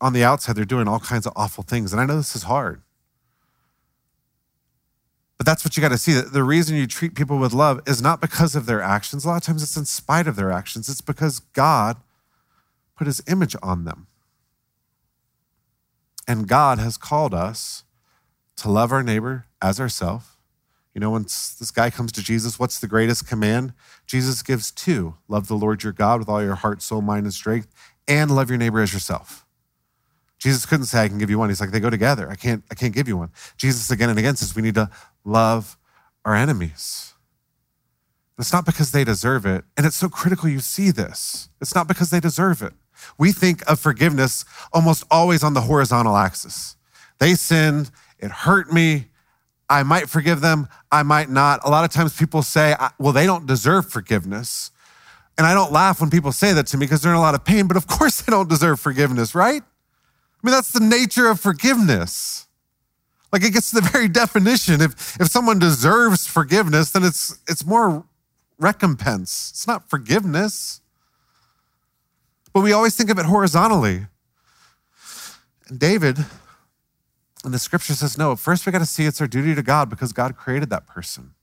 on 0.00 0.12
the 0.12 0.24
outside 0.24 0.56
they're 0.56 0.64
doing 0.64 0.88
all 0.88 0.98
kinds 0.98 1.26
of 1.26 1.32
awful 1.36 1.62
things. 1.62 1.92
And 1.92 2.00
I 2.00 2.06
know 2.06 2.16
this 2.16 2.34
is 2.34 2.44
hard. 2.44 2.82
But 5.36 5.46
that's 5.46 5.64
what 5.64 5.76
you 5.76 5.80
got 5.80 5.90
to 5.90 5.98
see. 5.98 6.14
The 6.14 6.42
reason 6.42 6.76
you 6.76 6.86
treat 6.86 7.14
people 7.14 7.38
with 7.38 7.52
love 7.52 7.80
is 7.86 8.02
not 8.02 8.20
because 8.20 8.56
of 8.56 8.66
their 8.66 8.82
actions. 8.82 9.24
A 9.24 9.28
lot 9.28 9.36
of 9.36 9.42
times 9.42 9.62
it's 9.62 9.76
in 9.76 9.84
spite 9.84 10.26
of 10.26 10.34
their 10.34 10.50
actions. 10.50 10.88
It's 10.88 11.00
because 11.00 11.40
God 11.40 11.98
put 12.96 13.06
his 13.06 13.22
image 13.28 13.54
on 13.62 13.84
them. 13.84 14.06
And 16.26 16.48
God 16.48 16.78
has 16.78 16.96
called 16.96 17.34
us 17.34 17.84
to 18.56 18.70
love 18.70 18.92
our 18.92 19.02
neighbor 19.02 19.46
as 19.62 19.78
ourselves. 19.78 20.26
You 20.94 21.00
know, 21.00 21.10
when 21.10 21.24
this 21.24 21.70
guy 21.70 21.90
comes 21.90 22.10
to 22.12 22.22
Jesus, 22.22 22.58
what's 22.58 22.80
the 22.80 22.88
greatest 22.88 23.28
command? 23.28 23.74
Jesus 24.06 24.42
gives 24.42 24.70
two 24.70 25.14
love 25.28 25.46
the 25.46 25.54
Lord 25.54 25.82
your 25.82 25.92
God 25.92 26.20
with 26.20 26.28
all 26.28 26.42
your 26.42 26.54
heart, 26.54 26.80
soul, 26.80 27.02
mind, 27.02 27.26
and 27.26 27.34
strength, 27.34 27.68
and 28.08 28.34
love 28.34 28.48
your 28.48 28.58
neighbor 28.58 28.80
as 28.80 28.94
yourself. 28.94 29.44
Jesus 30.38 30.66
couldn't 30.66 30.86
say, 30.86 31.02
I 31.02 31.08
can 31.08 31.18
give 31.18 31.30
you 31.30 31.38
one. 31.38 31.48
He's 31.48 31.60
like, 31.60 31.70
they 31.70 31.80
go 31.80 31.90
together. 31.90 32.30
I 32.30 32.34
can't, 32.34 32.64
I 32.70 32.74
can't 32.74 32.94
give 32.94 33.08
you 33.08 33.16
one. 33.16 33.30
Jesus 33.56 33.90
again 33.90 34.10
and 34.10 34.18
again 34.18 34.36
says 34.36 34.56
we 34.56 34.62
need 34.62 34.74
to 34.74 34.90
love 35.24 35.76
our 36.24 36.34
enemies. 36.34 37.14
It's 38.38 38.52
not 38.52 38.66
because 38.66 38.92
they 38.92 39.04
deserve 39.04 39.46
it. 39.46 39.64
And 39.76 39.86
it's 39.86 39.96
so 39.96 40.08
critical 40.08 40.48
you 40.48 40.60
see 40.60 40.90
this. 40.90 41.48
It's 41.60 41.74
not 41.74 41.88
because 41.88 42.10
they 42.10 42.20
deserve 42.20 42.62
it. 42.62 42.74
We 43.18 43.32
think 43.32 43.68
of 43.70 43.80
forgiveness 43.80 44.44
almost 44.72 45.04
always 45.10 45.42
on 45.42 45.54
the 45.54 45.62
horizontal 45.62 46.16
axis. 46.16 46.76
They 47.18 47.34
sinned, 47.34 47.90
it 48.18 48.30
hurt 48.30 48.72
me. 48.72 49.06
I 49.68 49.82
might 49.82 50.08
forgive 50.08 50.40
them. 50.40 50.68
I 50.92 51.02
might 51.02 51.28
not. 51.28 51.60
A 51.64 51.70
lot 51.70 51.84
of 51.84 51.90
times 51.90 52.16
people 52.16 52.42
say, 52.42 52.76
well, 52.98 53.12
they 53.12 53.26
don't 53.26 53.46
deserve 53.46 53.90
forgiveness. 53.90 54.70
And 55.36 55.46
I 55.46 55.54
don't 55.54 55.72
laugh 55.72 56.00
when 56.00 56.08
people 56.08 56.32
say 56.32 56.52
that 56.52 56.66
to 56.68 56.76
me 56.76 56.86
because 56.86 57.02
they're 57.02 57.12
in 57.12 57.18
a 57.18 57.20
lot 57.20 57.34
of 57.34 57.44
pain, 57.44 57.66
but 57.66 57.76
of 57.76 57.86
course 57.88 58.22
they 58.22 58.30
don't 58.30 58.48
deserve 58.48 58.80
forgiveness, 58.80 59.34
right? 59.34 59.62
I 59.62 60.46
mean, 60.46 60.52
that's 60.52 60.72
the 60.72 60.80
nature 60.80 61.28
of 61.28 61.40
forgiveness. 61.40 62.46
Like 63.32 63.42
it 63.42 63.52
gets 63.52 63.70
to 63.70 63.80
the 63.80 63.88
very 63.88 64.08
definition. 64.22 64.80
If, 64.80 65.20
if 65.20 65.28
someone 65.28 65.58
deserves 65.58 66.26
forgiveness, 66.26 66.92
then 66.92 67.02
it's, 67.02 67.38
it's 67.48 67.66
more 67.66 68.04
recompense. 68.58 69.50
It's 69.50 69.66
not 69.66 69.90
forgiveness. 69.90 70.80
But 72.56 72.62
we 72.62 72.72
always 72.72 72.96
think 72.96 73.10
of 73.10 73.18
it 73.18 73.26
horizontally. 73.26 74.06
And 75.68 75.78
David 75.78 76.24
and 77.44 77.52
the 77.52 77.58
scripture 77.58 77.92
says, 77.92 78.16
no, 78.16 78.34
first 78.34 78.64
we 78.64 78.72
got 78.72 78.78
to 78.78 78.86
see 78.86 79.04
it's 79.04 79.20
our 79.20 79.26
duty 79.26 79.54
to 79.54 79.62
God 79.62 79.90
because 79.90 80.14
God 80.14 80.38
created 80.38 80.70
that 80.70 80.86
person. 80.86 81.34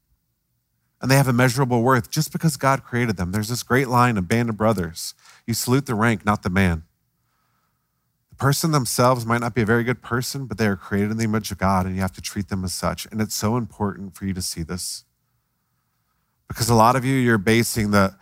And 1.00 1.12
they 1.12 1.16
have 1.16 1.28
immeasurable 1.28 1.84
worth 1.84 2.10
just 2.10 2.32
because 2.32 2.58
God 2.58 2.84
created 2.84 3.16
them. 3.16 3.32
There's 3.32 3.50
this 3.50 3.62
great 3.62 3.90
line 3.90 4.18
of 4.18 4.28
Band 4.28 4.50
of 4.50 4.58
Brothers 4.58 5.14
you 5.46 5.54
salute 5.54 5.86
the 5.86 5.94
rank, 5.94 6.26
not 6.26 6.42
the 6.42 6.50
man. 6.50 6.82
The 8.32 8.36
person 8.38 8.72
themselves 8.72 9.24
might 9.24 9.42
not 9.42 9.54
be 9.54 9.62
a 9.62 9.68
very 9.68 9.84
good 9.84 10.02
person, 10.02 10.48
but 10.48 10.58
they 10.58 10.66
are 10.66 10.76
created 10.76 11.12
in 11.12 11.18
the 11.18 11.26
image 11.26 11.52
of 11.52 11.60
God, 11.60 11.86
and 11.86 11.94
you 11.94 12.02
have 12.02 12.14
to 12.14 12.24
treat 12.24 12.50
them 12.50 12.64
as 12.64 12.74
such. 12.74 13.06
And 13.12 13.22
it's 13.22 13.36
so 13.36 13.56
important 13.56 14.16
for 14.16 14.26
you 14.26 14.34
to 14.34 14.42
see 14.42 14.64
this. 14.64 15.04
Because 16.48 16.70
a 16.70 16.74
lot 16.74 16.96
of 16.96 17.06
you, 17.06 17.14
you're 17.14 17.38
basing 17.38 17.92
the, 17.92 18.16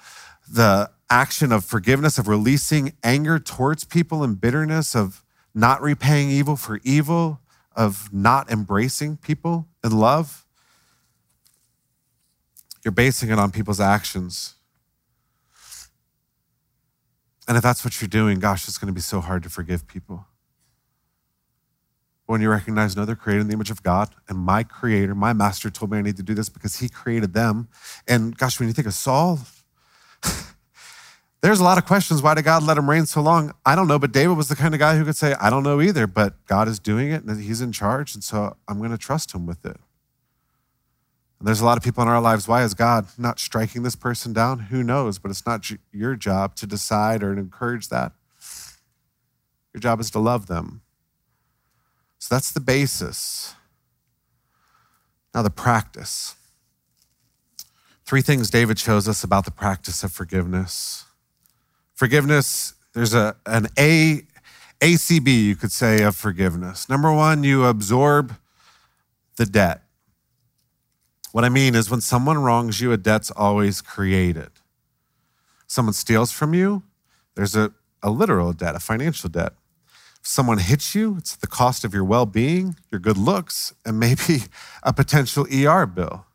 the 0.52 0.92
action 1.10 1.52
of 1.52 1.66
forgiveness, 1.66 2.18
of 2.18 2.28
releasing 2.28 2.94
anger 3.04 3.40
towards 3.40 3.84
people 3.84 4.24
and 4.24 4.40
bitterness, 4.40 4.96
of 4.96 5.24
not 5.54 5.82
repaying 5.82 6.30
evil 6.30 6.56
for 6.56 6.80
evil, 6.84 7.40
of 7.76 8.14
not 8.14 8.50
embracing 8.52 9.18
people 9.18 9.68
in 9.84 9.98
love, 9.98 10.46
you're 12.84 12.92
basing 12.92 13.30
it 13.30 13.40
on 13.40 13.52
people's 13.52 13.80
actions. 13.80 14.56
And 17.48 17.58
if 17.58 17.64
that's 17.64 17.84
what 17.84 18.02
you're 18.02 18.08
doing, 18.08 18.40
gosh, 18.40 18.68
it's 18.68 18.78
going 18.78 18.88
to 18.88 18.94
be 18.94 19.02
so 19.02 19.20
hard 19.22 19.44
to 19.44 19.50
forgive 19.50 19.88
people. 19.88 20.26
When 22.26 22.42
you 22.42 22.50
recognize, 22.50 22.96
no, 22.96 23.04
they're 23.04 23.16
created 23.16 23.42
in 23.42 23.48
the 23.48 23.54
image 23.54 23.72
of 23.72 23.84
God, 23.84 24.16
and 24.30 24.38
my 24.38 24.64
creator, 24.64 25.14
my 25.14 25.34
master 25.34 25.70
told 25.70 25.92
me 25.92 25.98
I 25.98 26.02
need 26.02 26.18
to 26.18 26.24
do 26.24 26.34
this 26.34 26.50
because 26.50 26.80
he 26.80 26.88
created 26.88 27.34
them. 27.34 27.68
And 28.08 28.38
gosh, 28.38 28.60
when 28.60 28.70
you 28.70 28.74
think 28.74 28.88
of 28.88 28.94
Saul, 28.94 29.40
There's 31.42 31.60
a 31.60 31.64
lot 31.64 31.80
of 31.80 31.86
questions. 31.86 32.22
Why 32.22 32.36
did 32.36 32.44
God 32.44 32.62
let 32.62 32.78
him 32.78 32.88
reign 32.88 33.08
so 33.08 33.20
long? 33.20 33.52
I 33.66 33.76
don't 33.76 33.88
know, 33.88 33.98
but 33.98 34.12
David 34.12 34.38
was 34.38 34.48
the 34.48 34.56
kind 34.56 34.76
of 34.76 34.80
guy 34.80 34.96
who 34.96 35.04
could 35.04 35.16
say, 35.16 35.34
I 35.42 35.50
don't 35.50 35.64
know 35.64 35.82
either, 35.82 36.06
but 36.06 36.46
God 36.46 36.68
is 36.68 36.78
doing 36.78 37.12
it 37.12 37.24
and 37.24 37.42
he's 37.42 37.62
in 37.62 37.72
charge. 37.72 38.14
And 38.14 38.24
so 38.24 38.56
I'm 38.68 38.78
going 38.78 38.92
to 38.92 38.98
trust 38.98 39.34
him 39.34 39.48
with 39.48 39.66
it. 39.66 39.78
And 41.40 41.48
there's 41.48 41.62
a 41.62 41.66
lot 41.66 41.78
of 41.78 41.84
people 41.84 42.04
in 42.04 42.10
our 42.10 42.22
lives. 42.22 42.48
Why 42.48 42.64
is 42.64 42.76
God 42.76 43.08
not 43.18 43.40
striking 43.40 43.82
this 43.82 43.96
person 43.96 44.34
down? 44.34 44.60
Who 44.60 44.84
knows? 44.84 45.18
But 45.18 45.32
it's 45.32 45.44
not 45.44 45.66
your 45.92 46.16
job 46.16 46.54
to 46.58 46.68
decide 46.68 47.24
or 47.24 47.34
encourage 47.34 47.90
that. 47.90 48.12
Your 49.74 49.82
job 49.82 50.00
is 50.00 50.12
to 50.12 50.20
love 50.20 50.46
them. 50.46 50.82
So 52.20 52.36
that's 52.36 52.52
the 52.52 52.60
basis. 52.60 53.56
Now, 55.34 55.42
the 55.42 55.50
practice. 55.50 56.36
Three 58.06 58.22
things 58.22 58.52
David 58.52 58.78
shows 58.78 59.08
us 59.08 59.24
about 59.24 59.46
the 59.46 59.52
practice 59.52 60.04
of 60.04 60.12
forgiveness. 60.12 61.06
Forgiveness, 62.02 62.74
there's 62.96 63.14
a, 63.14 63.36
an 63.46 63.68
A, 63.78 64.24
ACB, 64.80 65.28
you 65.28 65.56
could 65.56 65.72
say, 65.72 66.02
of 66.02 66.16
forgiveness. 66.16 66.90
Number 66.90 67.14
one, 67.14 67.44
you 67.44 67.64
absorb 67.66 68.38
the 69.36 69.46
debt. 69.46 69.84
What 71.32 71.46
I 71.46 71.50
mean 71.50 71.76
is 71.76 71.92
when 71.92 72.02
someone 72.02 72.40
wrongs 72.40 72.82
you, 72.82 72.92
a 72.92 72.98
debt's 72.98 73.30
always 73.30 73.82
created. 73.82 74.50
Someone 75.68 75.94
steals 75.94 76.32
from 76.32 76.56
you, 76.56 76.82
there's 77.36 77.56
a, 77.56 77.72
a 78.02 78.10
literal 78.10 78.52
debt, 78.52 78.76
a 78.76 78.80
financial 78.80 79.30
debt. 79.30 79.54
If 80.20 80.26
someone 80.26 80.58
hits 80.58 80.96
you, 80.96 81.18
it's 81.20 81.36
the 81.36 81.46
cost 81.46 81.86
of 81.86 81.94
your 81.94 82.04
well 82.04 82.26
being, 82.26 82.78
your 82.90 82.98
good 83.00 83.20
looks, 83.20 83.76
and 83.86 84.00
maybe 84.00 84.46
a 84.82 84.92
potential 84.92 85.46
ER 85.54 85.86
bill. 85.86 86.26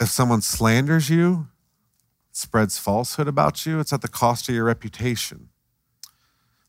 If 0.00 0.08
someone 0.08 0.42
slanders 0.42 1.08
you, 1.08 1.46
spreads 2.32 2.78
falsehood 2.78 3.28
about 3.28 3.64
you, 3.64 3.78
it's 3.78 3.92
at 3.92 4.02
the 4.02 4.08
cost 4.08 4.48
of 4.48 4.54
your 4.54 4.64
reputation. 4.64 5.50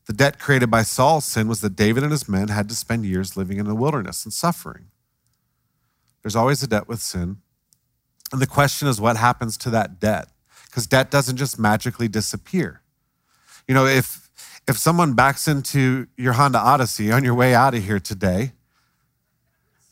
The 0.06 0.12
debt 0.12 0.38
created 0.38 0.70
by 0.70 0.82
Saul's 0.82 1.24
sin 1.24 1.48
was 1.48 1.62
that 1.62 1.76
David 1.76 2.02
and 2.02 2.12
his 2.12 2.28
men 2.28 2.48
had 2.48 2.68
to 2.68 2.74
spend 2.74 3.06
years 3.06 3.36
living 3.36 3.58
in 3.58 3.66
the 3.66 3.74
wilderness 3.74 4.24
and 4.24 4.32
suffering. 4.32 4.86
There's 6.22 6.36
always 6.36 6.62
a 6.62 6.66
debt 6.66 6.88
with 6.88 7.00
sin. 7.00 7.38
And 8.32 8.40
the 8.40 8.46
question 8.46 8.88
is, 8.88 9.00
what 9.00 9.16
happens 9.16 9.56
to 9.58 9.70
that 9.70 10.00
debt? 10.00 10.28
Because 10.66 10.86
debt 10.86 11.10
doesn't 11.10 11.36
just 11.36 11.58
magically 11.58 12.08
disappear. 12.08 12.82
You 13.66 13.74
know, 13.74 13.86
if 13.86 14.28
if 14.66 14.76
someone 14.78 15.12
backs 15.12 15.46
into 15.46 16.06
your 16.16 16.32
Honda 16.34 16.58
Odyssey 16.58 17.12
on 17.12 17.22
your 17.22 17.34
way 17.34 17.54
out 17.54 17.74
of 17.74 17.84
here 17.84 18.00
today 18.00 18.52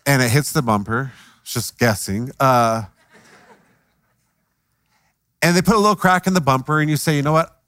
and 0.07 0.23
it 0.23 0.31
hits 0.31 0.53
the 0.53 0.63
bumper, 0.63 1.13
just 1.45 1.79
guessing, 1.79 2.31
uh, 2.41 2.85
and 5.43 5.57
they 5.57 5.63
put 5.63 5.75
a 5.75 5.79
little 5.79 5.97
crack 5.97 6.27
in 6.27 6.35
the 6.35 6.41
bumper 6.41 6.81
and 6.81 6.89
you 6.89 6.97
say, 6.97 7.17
you 7.17 7.23
know 7.23 7.33
what? 7.33 7.61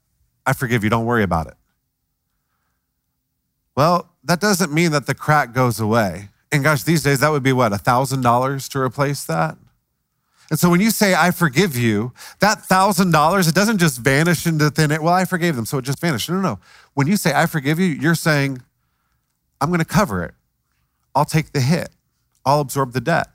I 0.45 0.53
forgive 0.53 0.83
you. 0.83 0.89
Don't 0.89 1.05
worry 1.05 1.23
about 1.23 1.47
it. 1.47 1.55
Well, 3.75 4.09
that 4.23 4.39
doesn't 4.39 4.71
mean 4.71 4.91
that 4.91 5.05
the 5.05 5.13
crack 5.13 5.53
goes 5.53 5.79
away. 5.79 6.29
And 6.51 6.63
gosh, 6.63 6.83
these 6.83 7.03
days 7.03 7.19
that 7.19 7.29
would 7.29 7.43
be 7.43 7.51
what, 7.51 7.71
$1,000 7.73 8.69
to 8.69 8.79
replace 8.79 9.25
that? 9.25 9.57
And 10.49 10.59
so 10.59 10.69
when 10.69 10.79
you 10.79 10.91
say, 10.91 11.15
I 11.15 11.31
forgive 11.31 11.75
you, 11.75 12.13
that 12.39 12.59
$1,000, 12.69 13.49
it 13.49 13.55
doesn't 13.55 13.79
just 13.79 13.99
vanish 13.99 14.45
into 14.45 14.69
thin 14.69 14.91
air. 14.91 15.01
Well, 15.01 15.13
I 15.13 15.25
forgave 15.25 15.55
them, 15.55 15.65
so 15.65 15.79
it 15.79 15.85
just 15.85 15.99
vanished. 15.99 16.29
No, 16.29 16.35
no, 16.35 16.41
no. 16.41 16.59
When 16.93 17.07
you 17.07 17.17
say, 17.17 17.33
I 17.33 17.47
forgive 17.47 17.79
you, 17.79 17.87
you're 17.87 18.15
saying, 18.15 18.61
I'm 19.59 19.69
going 19.69 19.79
to 19.79 19.85
cover 19.85 20.23
it. 20.23 20.33
I'll 21.15 21.25
take 21.25 21.51
the 21.51 21.61
hit. 21.61 21.89
I'll 22.45 22.59
absorb 22.59 22.93
the 22.93 23.01
debt. 23.01 23.27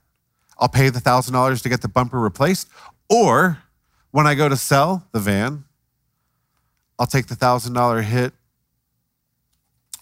I'll 0.58 0.68
pay 0.68 0.88
the 0.88 1.00
$1,000 1.00 1.62
to 1.62 1.68
get 1.68 1.80
the 1.80 1.88
bumper 1.88 2.20
replaced. 2.20 2.68
Or 3.08 3.58
when 4.10 4.26
I 4.26 4.34
go 4.34 4.48
to 4.48 4.56
sell 4.56 5.06
the 5.12 5.20
van, 5.20 5.64
I'll 6.98 7.06
take 7.06 7.28
the 7.28 7.36
$1,000 7.36 8.02
hit 8.02 8.32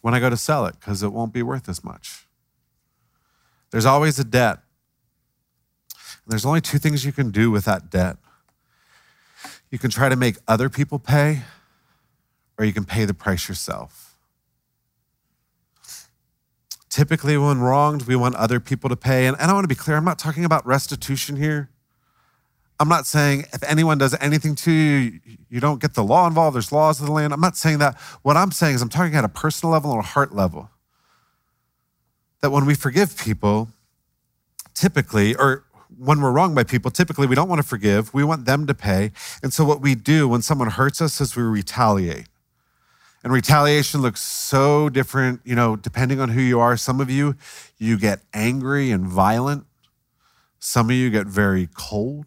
when 0.00 0.14
I 0.14 0.20
go 0.20 0.30
to 0.30 0.36
sell 0.36 0.66
it 0.66 0.74
because 0.80 1.02
it 1.02 1.12
won't 1.12 1.32
be 1.32 1.42
worth 1.42 1.68
as 1.68 1.84
much. 1.84 2.26
There's 3.70 3.86
always 3.86 4.18
a 4.18 4.24
debt. 4.24 4.58
And 6.24 6.32
there's 6.32 6.46
only 6.46 6.60
two 6.60 6.78
things 6.78 7.04
you 7.04 7.12
can 7.12 7.30
do 7.30 7.50
with 7.50 7.64
that 7.66 7.90
debt. 7.90 8.16
You 9.70 9.78
can 9.78 9.90
try 9.90 10.08
to 10.08 10.16
make 10.16 10.36
other 10.46 10.70
people 10.70 10.98
pay, 10.98 11.42
or 12.58 12.64
you 12.64 12.72
can 12.72 12.84
pay 12.84 13.04
the 13.04 13.14
price 13.14 13.48
yourself. 13.48 14.16
Typically, 16.88 17.36
when 17.36 17.60
wronged, 17.60 18.06
we 18.06 18.16
want 18.16 18.34
other 18.36 18.60
people 18.60 18.88
to 18.88 18.96
pay. 18.96 19.26
And, 19.26 19.36
and 19.38 19.50
I 19.50 19.54
want 19.54 19.64
to 19.64 19.68
be 19.68 19.74
clear, 19.74 19.96
I'm 19.96 20.04
not 20.04 20.18
talking 20.18 20.44
about 20.44 20.66
restitution 20.66 21.36
here. 21.36 21.68
I'm 22.80 22.88
not 22.88 23.06
saying 23.06 23.46
if 23.52 23.62
anyone 23.64 23.98
does 23.98 24.16
anything 24.20 24.54
to 24.56 24.70
you, 24.70 25.20
you 25.50 25.60
don't 25.60 25.80
get 25.80 25.94
the 25.94 26.04
law 26.04 26.26
involved. 26.26 26.54
There's 26.54 26.70
laws 26.70 27.00
of 27.00 27.06
the 27.06 27.12
land. 27.12 27.32
I'm 27.32 27.40
not 27.40 27.56
saying 27.56 27.78
that. 27.78 27.98
What 28.22 28.36
I'm 28.36 28.52
saying 28.52 28.76
is 28.76 28.82
I'm 28.82 28.88
talking 28.88 29.14
at 29.16 29.24
a 29.24 29.28
personal 29.28 29.72
level 29.72 29.90
and 29.92 30.00
a 30.00 30.06
heart 30.06 30.34
level 30.34 30.70
that 32.40 32.50
when 32.50 32.66
we 32.66 32.74
forgive 32.74 33.16
people, 33.16 33.68
typically, 34.74 35.34
or 35.34 35.64
when 35.98 36.20
we're 36.20 36.30
wronged 36.30 36.54
by 36.54 36.62
people, 36.62 36.90
typically 36.92 37.26
we 37.26 37.34
don't 37.34 37.48
want 37.48 37.60
to 37.60 37.66
forgive. 37.66 38.14
We 38.14 38.22
want 38.22 38.44
them 38.44 38.66
to 38.68 38.74
pay. 38.74 39.10
And 39.42 39.52
so 39.52 39.64
what 39.64 39.80
we 39.80 39.96
do 39.96 40.28
when 40.28 40.42
someone 40.42 40.70
hurts 40.70 41.02
us 41.02 41.20
is 41.20 41.34
we 41.34 41.42
retaliate. 41.42 42.26
And 43.24 43.32
retaliation 43.32 44.00
looks 44.00 44.20
so 44.20 44.88
different, 44.88 45.40
you 45.44 45.56
know, 45.56 45.74
depending 45.74 46.20
on 46.20 46.28
who 46.28 46.40
you 46.40 46.60
are. 46.60 46.76
Some 46.76 47.00
of 47.00 47.10
you, 47.10 47.34
you 47.76 47.98
get 47.98 48.20
angry 48.32 48.92
and 48.92 49.04
violent. 49.04 49.64
Some 50.60 50.90
of 50.90 50.96
you 50.96 51.10
get 51.10 51.26
very 51.26 51.68
cold 51.74 52.26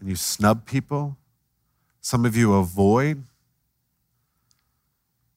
and 0.00 0.08
you 0.08 0.16
snub 0.16 0.66
people. 0.66 1.16
Some 2.00 2.24
of 2.24 2.36
you 2.36 2.54
avoid. 2.54 3.24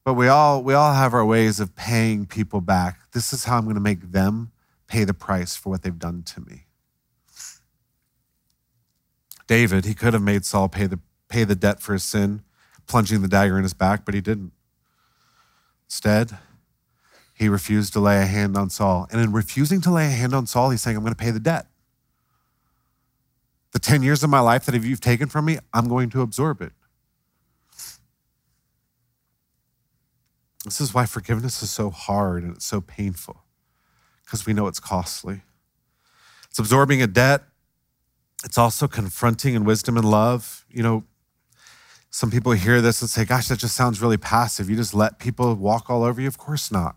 But 0.04 0.13
we 0.13 0.28
all, 0.28 0.63
we 0.63 0.74
all 0.74 0.93
have 0.93 1.13
our 1.13 1.26
ways 1.26 1.60
of 1.60 1.76
paying 1.76 2.26
people 2.26 2.62
back. 2.62 3.00
This 3.12 3.34
is 3.34 3.45
how 3.45 3.58
I'm 3.58 3.63
going 3.63 3.76
to 3.76 3.82
make 3.82 4.12
them 4.12 4.52
pay 4.88 5.04
the 5.04 5.13
price 5.13 5.56
for 5.56 5.69
what 5.69 5.84
they've 5.84 6.00
done 6.00 6.24
to 6.24 6.41
me. 6.41 6.65
David, 9.48 9.86
he 9.86 9.93
could 9.93 10.13
have 10.13 10.22
made 10.22 10.45
Saul 10.45 10.69
pay 10.69 10.86
the, 10.86 11.00
pay 11.28 11.43
the 11.43 11.56
debt 11.56 11.80
for 11.80 11.93
his 11.93 12.04
sin, 12.04 12.43
plunging 12.88 13.22
the 13.22 13.28
dagger 13.28 13.58
in 13.58 13.63
his 13.63 13.74
back, 13.74 14.06
but 14.06 14.13
he 14.13 14.22
didn't. 14.22 14.52
Instead, 15.88 16.38
he 17.34 17.48
refused 17.50 17.93
to 17.93 18.00
lay 18.00 18.22
a 18.22 18.26
hand 18.26 18.58
on 18.58 18.69
Saul. 18.69 19.08
And 19.12 19.22
in 19.22 19.32
refusing 19.32 19.82
to 19.82 19.91
lay 19.91 20.06
a 20.06 20.12
hand 20.12 20.36
on 20.36 20.45
Saul, 20.45 20.69
he's 20.69 20.82
saying, 20.82 20.98
I'm 20.98 21.04
going 21.04 21.15
to 21.15 21.17
pay 21.17 21.32
the 21.32 21.39
debt. 21.39 21.65
The 23.71 23.79
10 23.79 24.01
years 24.03 24.23
of 24.23 24.29
my 24.29 24.39
life 24.39 24.65
that 24.65 24.84
you've 24.84 25.01
taken 25.01 25.29
from 25.29 25.45
me, 25.45 25.60
I'm 25.73 25.88
going 25.88 26.10
to 26.12 26.21
absorb 26.21 26.62
it. 26.62 26.73
This 30.65 30.82
is 30.82 30.93
why 30.93 31.05
forgiveness 31.05 31.63
is 31.63 31.69
so 31.69 31.89
hard 31.89 32.43
and 32.43 32.55
it's 32.55 32.65
so 32.65 32.82
painful 32.82 33.43
because 34.23 34.45
we 34.45 34.53
know 34.53 34.67
it's 34.67 34.79
costly. 34.79 35.41
It's 36.49 36.60
absorbing 36.60 37.01
a 37.01 37.08
debt. 37.08 37.43
It's 38.43 38.58
also 38.58 38.88
confronting 38.88 39.53
in 39.53 39.63
wisdom 39.63 39.97
and 39.97 40.10
love. 40.10 40.65
You 40.69 40.84
know, 40.84 41.03
some 42.10 42.32
people 42.32 42.51
hear 42.53 42.82
this 42.82 43.01
and 43.01 43.10
say, 43.10 43.25
gosh, 43.25 43.47
that 43.47 43.60
just 43.60 43.75
sounds 43.75 44.01
really 44.01 44.17
passive. 44.17 44.69
You 44.69 44.75
just 44.75 44.93
let 44.93 45.19
people 45.19 45.53
walk 45.55 45.89
all 45.89 46.03
over 46.03 46.19
you? 46.19 46.27
Of 46.27 46.38
course 46.38 46.71
not. 46.71 46.95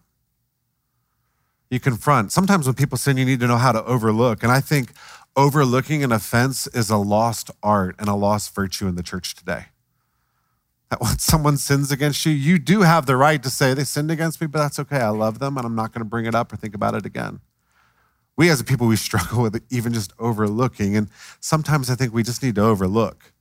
You 1.70 1.80
confront. 1.80 2.32
Sometimes 2.32 2.66
when 2.66 2.74
people 2.74 2.98
sin, 2.98 3.16
you 3.16 3.24
need 3.24 3.40
to 3.40 3.46
know 3.46 3.56
how 3.56 3.72
to 3.72 3.82
overlook. 3.84 4.42
And 4.42 4.52
I 4.52 4.60
think 4.60 4.92
overlooking 5.36 6.04
an 6.04 6.12
offense 6.12 6.66
is 6.68 6.90
a 6.90 6.96
lost 6.96 7.50
art 7.62 7.94
and 7.98 8.08
a 8.08 8.14
lost 8.14 8.54
virtue 8.54 8.86
in 8.86 8.96
the 8.96 9.02
church 9.02 9.34
today 9.34 9.66
that 10.92 11.00
when 11.00 11.18
someone 11.18 11.56
sins 11.56 11.90
against 11.90 12.24
you, 12.26 12.32
you 12.32 12.58
do 12.58 12.82
have 12.82 13.06
the 13.06 13.16
right 13.16 13.42
to 13.42 13.50
say, 13.50 13.72
they 13.74 13.84
sinned 13.84 14.10
against 14.10 14.40
me, 14.40 14.46
but 14.46 14.58
that's 14.58 14.78
okay. 14.78 14.98
I 14.98 15.08
love 15.08 15.38
them 15.38 15.56
and 15.56 15.66
I'm 15.66 15.74
not 15.74 15.92
going 15.92 16.00
to 16.00 16.08
bring 16.08 16.26
it 16.26 16.34
up 16.34 16.52
or 16.52 16.56
think 16.56 16.74
about 16.74 16.94
it 16.94 17.06
again. 17.06 17.40
We 18.36 18.50
as 18.50 18.60
a 18.60 18.64
people, 18.64 18.86
we 18.86 18.96
struggle 19.08 19.42
with 19.42 19.60
even 19.70 19.94
just 19.94 20.12
overlooking. 20.18 20.96
And 20.96 21.08
sometimes 21.40 21.90
I 21.90 21.94
think 21.94 22.12
we 22.12 22.22
just 22.22 22.42
need 22.42 22.54
to 22.56 22.62
overlook. 22.62 23.32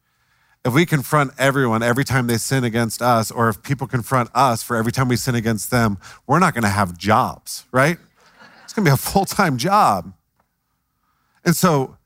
If 0.63 0.73
we 0.73 0.85
confront 0.85 1.31
everyone 1.37 1.83
every 1.83 2.05
time 2.05 2.27
they 2.27 2.37
sin 2.37 2.63
against 2.63 3.01
us, 3.01 3.31
or 3.31 3.49
if 3.49 3.63
people 3.63 3.87
confront 3.87 4.29
us 4.33 4.63
for 4.63 4.77
every 4.77 4.91
time 4.91 5.07
we 5.07 5.15
sin 5.15 5.35
against 5.35 5.71
them, 5.71 5.97
we're 6.27 6.39
not 6.39 6.53
going 6.53 6.63
to 6.63 6.69
have 6.69 6.97
jobs, 6.97 7.65
right? 7.71 7.97
It's 8.63 8.71
going 8.71 8.85
to 8.85 8.91
be 8.91 8.93
a 8.93 8.97
full 9.11 9.25
time 9.25 9.57
job. 9.57 10.13
And 11.43 11.55
so 11.55 11.97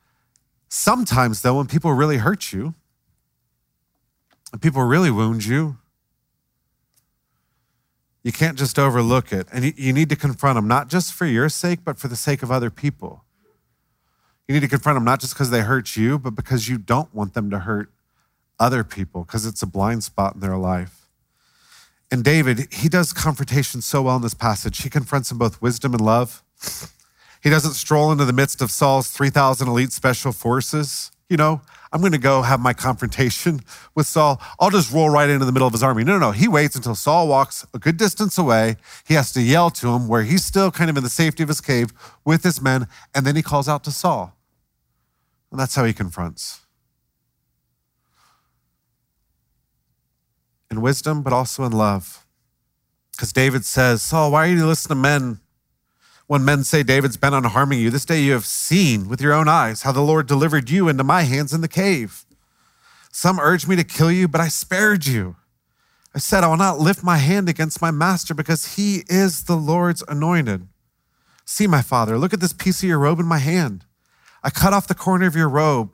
sometimes, 0.69 1.41
though, 1.41 1.57
when 1.57 1.67
people 1.67 1.93
really 1.93 2.17
hurt 2.17 2.53
you, 2.53 2.73
and 4.51 4.61
people 4.61 4.83
really 4.83 5.11
wound 5.11 5.45
you, 5.45 5.77
you 8.23 8.31
can't 8.31 8.57
just 8.57 8.79
overlook 8.79 9.31
it. 9.31 9.47
And 9.51 9.77
you 9.77 9.93
need 9.93 10.09
to 10.09 10.15
confront 10.15 10.55
them, 10.55 10.67
not 10.67 10.89
just 10.89 11.13
for 11.13 11.25
your 11.25 11.49
sake, 11.49 11.79
but 11.83 11.99
for 11.99 12.07
the 12.07 12.15
sake 12.15 12.41
of 12.41 12.51
other 12.51 12.69
people. 12.69 13.23
You 14.47 14.53
need 14.53 14.61
to 14.61 14.67
confront 14.67 14.95
them 14.95 15.03
not 15.03 15.19
just 15.19 15.33
because 15.33 15.49
they 15.49 15.61
hurt 15.61 15.95
you, 15.95 16.17
but 16.17 16.35
because 16.35 16.69
you 16.69 16.77
don't 16.77 17.13
want 17.13 17.33
them 17.33 17.49
to 17.49 17.59
hurt 17.59 17.91
other 18.59 18.83
people, 18.83 19.25
because 19.25 19.45
it's 19.45 19.61
a 19.61 19.67
blind 19.67 20.03
spot 20.03 20.35
in 20.35 20.39
their 20.39 20.57
life. 20.57 21.07
And 22.09 22.23
David, 22.23 22.71
he 22.73 22.87
does 22.87 23.11
confrontation 23.11 23.81
so 23.81 24.03
well 24.03 24.15
in 24.15 24.21
this 24.21 24.33
passage. 24.33 24.81
He 24.83 24.89
confronts 24.89 25.31
in 25.31 25.37
both 25.37 25.61
wisdom 25.61 25.93
and 25.93 26.01
love. 26.01 26.43
He 27.45 27.49
doesn't 27.49 27.75
stroll 27.75 28.11
into 28.11 28.25
the 28.25 28.33
midst 28.33 28.61
of 28.61 28.69
Saul's 28.69 29.09
3,000 29.09 29.69
elite 29.69 29.93
special 29.93 30.33
forces 30.33 31.11
you 31.29 31.37
know, 31.37 31.61
I'm 31.91 32.01
going 32.01 32.11
to 32.11 32.19
go 32.19 32.43
have 32.43 32.59
my 32.59 32.73
confrontation 32.73 33.61
with 33.95 34.05
Saul. 34.05 34.39
I'll 34.59 34.69
just 34.69 34.93
roll 34.93 35.09
right 35.09 35.29
into 35.29 35.45
the 35.45 35.51
middle 35.51 35.67
of 35.67 35.73
his 35.73 35.81
army. 35.81 36.03
No, 36.03 36.13
no, 36.13 36.27
no. 36.27 36.31
He 36.31 36.47
waits 36.47 36.75
until 36.75 36.93
Saul 36.93 37.27
walks 37.27 37.65
a 37.73 37.79
good 37.79 37.97
distance 37.97 38.37
away. 38.37 38.75
He 39.07 39.15
has 39.15 39.31
to 39.33 39.41
yell 39.41 39.71
to 39.71 39.89
him 39.89 40.07
where 40.07 40.23
he's 40.23 40.45
still 40.45 40.69
kind 40.69 40.89
of 40.89 40.97
in 40.97 41.03
the 41.03 41.09
safety 41.09 41.41
of 41.41 41.49
his 41.49 41.61
cave 41.61 41.91
with 42.23 42.43
his 42.43 42.61
men. 42.61 42.87
And 43.15 43.25
then 43.25 43.35
he 43.35 43.41
calls 43.41 43.67
out 43.67 43.83
to 43.85 43.91
Saul. 43.91 44.37
And 45.51 45.59
that's 45.59 45.75
how 45.75 45.83
he 45.83 45.93
confronts. 45.93 46.61
In 50.69 50.81
wisdom, 50.81 51.23
but 51.23 51.33
also 51.33 51.63
in 51.63 51.71
love. 51.71 52.25
Because 53.13 53.33
David 53.33 53.65
says, 53.65 54.03
Saul, 54.03 54.31
why 54.31 54.47
are 54.47 54.51
you 54.51 54.67
listening 54.67 54.97
to 54.97 55.01
men 55.01 55.39
when 56.27 56.43
men 56.43 56.63
say 56.63 56.81
David's 56.81 57.17
bent 57.17 57.35
on 57.35 57.43
harming 57.43 57.79
you, 57.79 57.89
this 57.89 58.05
day 58.05 58.21
you 58.21 58.33
have 58.33 58.45
seen 58.45 59.07
with 59.07 59.21
your 59.21 59.33
own 59.33 59.47
eyes 59.47 59.83
how 59.83 59.91
the 59.91 60.01
Lord 60.01 60.27
delivered 60.27 60.69
you 60.69 60.87
into 60.87 61.03
my 61.03 61.21
hands 61.21 61.53
in 61.53 61.61
the 61.61 61.67
cave. 61.67 62.25
Some 63.11 63.39
urged 63.39 63.67
me 63.67 63.75
to 63.75 63.83
kill 63.83 64.11
you, 64.11 64.27
but 64.27 64.41
I 64.41 64.47
spared 64.47 65.05
you. 65.05 65.35
I 66.15 66.19
said, 66.19 66.43
I 66.43 66.47
will 66.47 66.57
not 66.57 66.79
lift 66.79 67.03
my 67.03 67.17
hand 67.17 67.47
against 67.47 67.81
my 67.81 67.91
master 67.91 68.33
because 68.33 68.75
he 68.75 69.03
is 69.07 69.43
the 69.43 69.55
Lord's 69.55 70.03
anointed. 70.07 70.67
See, 71.45 71.67
my 71.67 71.81
father, 71.81 72.17
look 72.17 72.33
at 72.33 72.39
this 72.39 72.53
piece 72.53 72.81
of 72.81 72.89
your 72.89 72.99
robe 72.99 73.19
in 73.19 73.25
my 73.25 73.37
hand. 73.37 73.85
I 74.43 74.49
cut 74.49 74.73
off 74.73 74.87
the 74.87 74.95
corner 74.95 75.27
of 75.27 75.35
your 75.35 75.49
robe, 75.49 75.93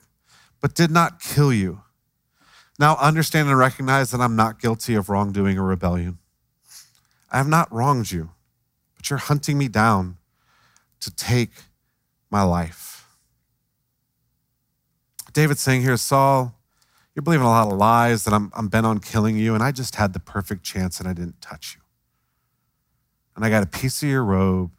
but 0.60 0.74
did 0.74 0.90
not 0.90 1.20
kill 1.20 1.52
you. 1.52 1.82
Now 2.78 2.96
understand 2.96 3.48
and 3.48 3.58
recognize 3.58 4.10
that 4.12 4.20
I'm 4.20 4.36
not 4.36 4.60
guilty 4.60 4.94
of 4.94 5.10
wrongdoing 5.10 5.58
or 5.58 5.64
rebellion. 5.64 6.18
I 7.30 7.36
have 7.36 7.48
not 7.48 7.72
wronged 7.72 8.10
you, 8.10 8.30
but 8.96 9.10
you're 9.10 9.18
hunting 9.18 9.58
me 9.58 9.68
down 9.68 10.16
to 11.02 11.14
take 11.14 11.50
my 12.30 12.42
life. 12.42 13.06
David's 15.32 15.60
saying 15.60 15.82
here, 15.82 15.96
Saul, 15.96 16.54
you're 17.14 17.22
believing 17.22 17.46
a 17.46 17.50
lot 17.50 17.70
of 17.70 17.76
lies 17.76 18.24
that 18.24 18.32
I'm, 18.32 18.50
I'm 18.54 18.68
bent 18.68 18.86
on 18.86 18.98
killing 18.98 19.36
you, 19.36 19.54
and 19.54 19.62
I 19.62 19.72
just 19.72 19.96
had 19.96 20.12
the 20.12 20.20
perfect 20.20 20.62
chance 20.62 20.98
and 20.98 21.08
I 21.08 21.12
didn't 21.12 21.40
touch 21.40 21.76
you. 21.76 21.82
And 23.36 23.44
I 23.44 23.50
got 23.50 23.62
a 23.62 23.66
piece 23.66 24.02
of 24.02 24.08
your 24.08 24.24
robe 24.24 24.70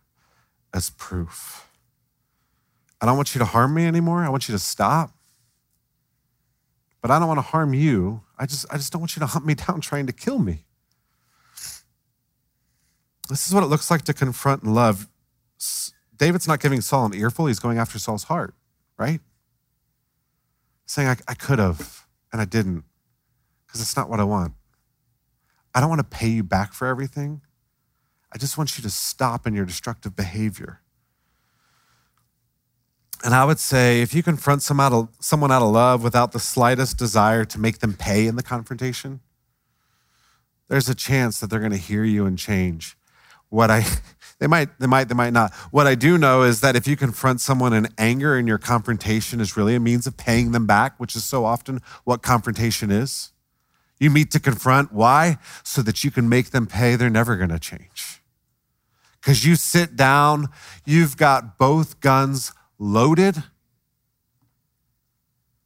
as 0.73 0.89
proof. 0.89 1.67
I 3.01 3.05
don't 3.05 3.17
want 3.17 3.35
you 3.35 3.39
to 3.39 3.45
harm 3.45 3.73
me 3.73 3.85
anymore. 3.85 4.23
I 4.23 4.29
want 4.29 4.47
you 4.47 4.53
to 4.53 4.59
stop. 4.59 5.11
But 7.01 7.11
I 7.11 7.19
don't 7.19 7.27
want 7.27 7.39
to 7.39 7.43
harm 7.43 7.73
you. 7.73 8.21
I 8.39 8.45
just, 8.45 8.65
I 8.71 8.77
just 8.77 8.93
don't 8.93 9.01
want 9.01 9.15
you 9.15 9.19
to 9.19 9.25
hunt 9.25 9.45
me 9.45 9.53
down 9.67 9.81
trying 9.81 10.07
to 10.07 10.13
kill 10.13 10.39
me. 10.39 10.65
This 13.29 13.47
is 13.47 13.53
what 13.53 13.63
it 13.63 13.67
looks 13.67 13.91
like 13.91 14.03
to 14.03 14.13
confront 14.13 14.63
and 14.63 14.73
love 14.73 15.07
David's 16.17 16.47
not 16.47 16.59
giving 16.59 16.81
Saul 16.81 17.05
an 17.05 17.13
earful, 17.13 17.47
he's 17.47 17.59
going 17.59 17.77
after 17.77 17.99
Saul's 17.99 18.25
heart, 18.25 18.53
right? 18.97 19.19
Saying, 20.85 21.07
I, 21.07 21.15
I 21.27 21.33
could 21.33 21.59
have, 21.59 22.05
and 22.31 22.41
I 22.41 22.45
didn't, 22.45 22.83
because 23.65 23.81
it's 23.81 23.97
not 23.97 24.09
what 24.09 24.19
I 24.19 24.23
want. 24.23 24.53
I 25.73 25.79
don't 25.79 25.89
want 25.89 25.99
to 25.99 26.17
pay 26.17 26.29
you 26.29 26.43
back 26.43 26.73
for 26.73 26.87
everything. 26.87 27.41
I 28.31 28.37
just 28.37 28.57
want 28.57 28.77
you 28.77 28.83
to 28.83 28.89
stop 28.89 29.47
in 29.47 29.53
your 29.53 29.65
destructive 29.65 30.15
behavior. 30.15 30.81
And 33.23 33.33
I 33.33 33.45
would 33.45 33.59
say 33.59 34.01
if 34.01 34.13
you 34.13 34.21
confront 34.21 34.61
someone 34.61 34.85
out, 34.87 34.93
of, 34.93 35.09
someone 35.19 35.51
out 35.51 35.61
of 35.61 35.71
love 35.71 36.03
without 36.03 36.33
the 36.33 36.39
slightest 36.39 36.97
desire 36.97 37.45
to 37.45 37.59
make 37.59 37.79
them 37.79 37.93
pay 37.93 38.27
in 38.27 38.35
the 38.35 38.43
confrontation, 38.43 39.21
there's 40.67 40.89
a 40.89 40.95
chance 40.95 41.39
that 41.39 41.49
they're 41.49 41.59
going 41.59 41.71
to 41.71 41.77
hear 41.77 42.03
you 42.03 42.25
and 42.25 42.37
change. 42.37 42.97
What 43.49 43.71
I 43.71 43.85
they 44.43 44.47
might, 44.47 44.77
they 44.77 44.87
might, 44.87 45.07
they 45.07 45.15
might 45.15 45.31
not. 45.31 45.53
What 45.71 45.87
I 45.87 45.95
do 45.95 46.17
know 46.17 46.41
is 46.43 46.59
that 46.59 46.75
if 46.75 46.85
you 46.85 46.97
confront 46.97 47.39
someone 47.39 47.71
in 47.71 47.87
anger 47.97 48.35
and 48.35 48.45
your 48.45 48.57
confrontation 48.57 49.39
is 49.39 49.55
really 49.55 49.73
a 49.73 49.79
means 49.79 50.05
of 50.05 50.17
paying 50.17 50.51
them 50.51 50.67
back, 50.67 50.99
which 50.99 51.15
is 51.15 51.23
so 51.23 51.45
often 51.45 51.79
what 52.03 52.21
confrontation 52.21 52.91
is. 52.91 53.31
You 54.01 54.09
meet 54.09 54.31
to 54.31 54.41
confront. 54.41 54.91
Why? 54.91 55.37
So 55.63 55.81
that 55.83 56.03
you 56.03 56.11
can 56.11 56.27
make 56.27 56.49
them 56.49 56.67
pay. 56.67 56.97
They're 56.97 57.09
never 57.09 57.37
going 57.37 57.51
to 57.51 57.57
change. 57.57 58.21
Because 59.21 59.45
you 59.45 59.55
sit 59.55 59.95
down, 59.95 60.49
you've 60.85 61.15
got 61.15 61.57
both 61.57 62.01
guns 62.01 62.51
loaded, 62.77 63.43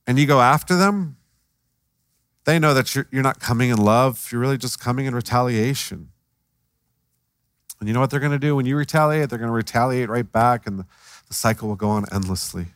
and 0.05 0.19
you 0.19 0.27
go 0.27 0.39
after 0.39 0.75
them. 0.75 1.17
They 2.45 2.59
know 2.59 2.75
that 2.75 2.93
you're, 2.93 3.07
you're 3.11 3.23
not 3.23 3.39
coming 3.39 3.71
in 3.71 3.79
love, 3.79 4.29
you're 4.31 4.39
really 4.39 4.59
just 4.59 4.79
coming 4.79 5.07
in 5.07 5.15
retaliation. 5.15 6.09
And 7.79 7.87
you 7.87 7.93
know 7.93 7.99
what 7.99 8.09
they're 8.09 8.19
going 8.19 8.31
to 8.31 8.39
do? 8.39 8.55
When 8.55 8.65
you 8.65 8.75
retaliate, 8.75 9.29
they're 9.29 9.37
going 9.37 9.49
to 9.49 9.53
retaliate 9.53 10.09
right 10.09 10.29
back, 10.29 10.65
and 10.65 10.79
the, 10.79 10.85
cycle 11.29 11.67
will 11.67 11.75
go 11.75 11.89
on 11.89 12.05
endlessly. 12.11 12.67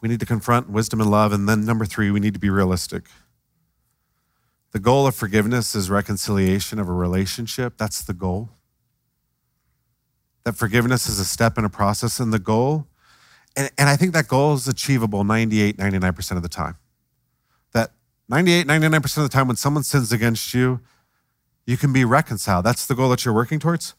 We 0.00 0.08
need 0.08 0.20
to 0.20 0.26
confront 0.26 0.68
wisdom 0.68 1.00
and 1.00 1.10
love. 1.10 1.32
And 1.32 1.48
then, 1.48 1.64
number 1.64 1.84
three, 1.84 2.10
we 2.10 2.18
need 2.18 2.34
to 2.34 2.40
be 2.40 2.50
realistic. 2.50 3.04
The 4.72 4.80
goal 4.80 5.06
of 5.06 5.14
forgiveness 5.14 5.74
is 5.74 5.88
reconciliation 5.88 6.78
of 6.78 6.88
a 6.88 6.92
relationship. 6.92 7.74
That's 7.78 8.02
the 8.02 8.12
goal. 8.12 8.50
That 10.44 10.56
forgiveness 10.56 11.06
is 11.06 11.20
a 11.20 11.24
step 11.24 11.56
in 11.56 11.64
a 11.64 11.68
process, 11.68 12.18
and 12.18 12.32
the 12.32 12.38
goal, 12.38 12.88
and, 13.56 13.70
and 13.78 13.88
I 13.88 13.96
think 13.96 14.12
that 14.14 14.28
goal 14.28 14.54
is 14.54 14.66
achievable 14.66 15.24
98, 15.24 15.76
99% 15.76 16.36
of 16.36 16.42
the 16.42 16.48
time. 16.48 16.76
That 17.72 17.92
98, 18.28 18.66
99% 18.66 19.16
of 19.18 19.22
the 19.22 19.28
time 19.28 19.46
when 19.46 19.56
someone 19.56 19.84
sins 19.84 20.10
against 20.10 20.54
you, 20.54 20.80
you 21.66 21.76
can 21.76 21.92
be 21.92 22.04
reconciled. 22.04 22.64
That's 22.64 22.86
the 22.86 22.94
goal 22.94 23.10
that 23.10 23.24
you're 23.24 23.34
working 23.34 23.58
towards. 23.58 23.94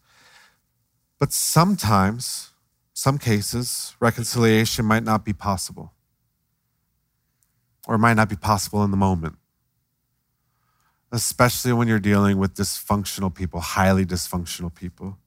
But 1.20 1.32
sometimes, 1.32 2.52
some 2.94 3.18
cases, 3.18 3.96
reconciliation 4.00 4.86
might 4.86 5.04
not 5.04 5.24
be 5.24 5.34
possible, 5.34 5.94
or 7.88 7.98
might 7.98 8.16
not 8.16 8.30
be 8.30 8.36
possible 8.36 8.84
in 8.84 8.92
the 8.92 8.98
moment, 8.98 9.36
especially 11.12 11.74
when 11.74 11.88
you're 11.88 12.00
dealing 12.00 12.38
with 12.38 12.56
dysfunctional 12.56 13.34
people, 13.34 13.60
highly 13.62 14.06
dysfunctional 14.06 14.74
people. 14.74 15.18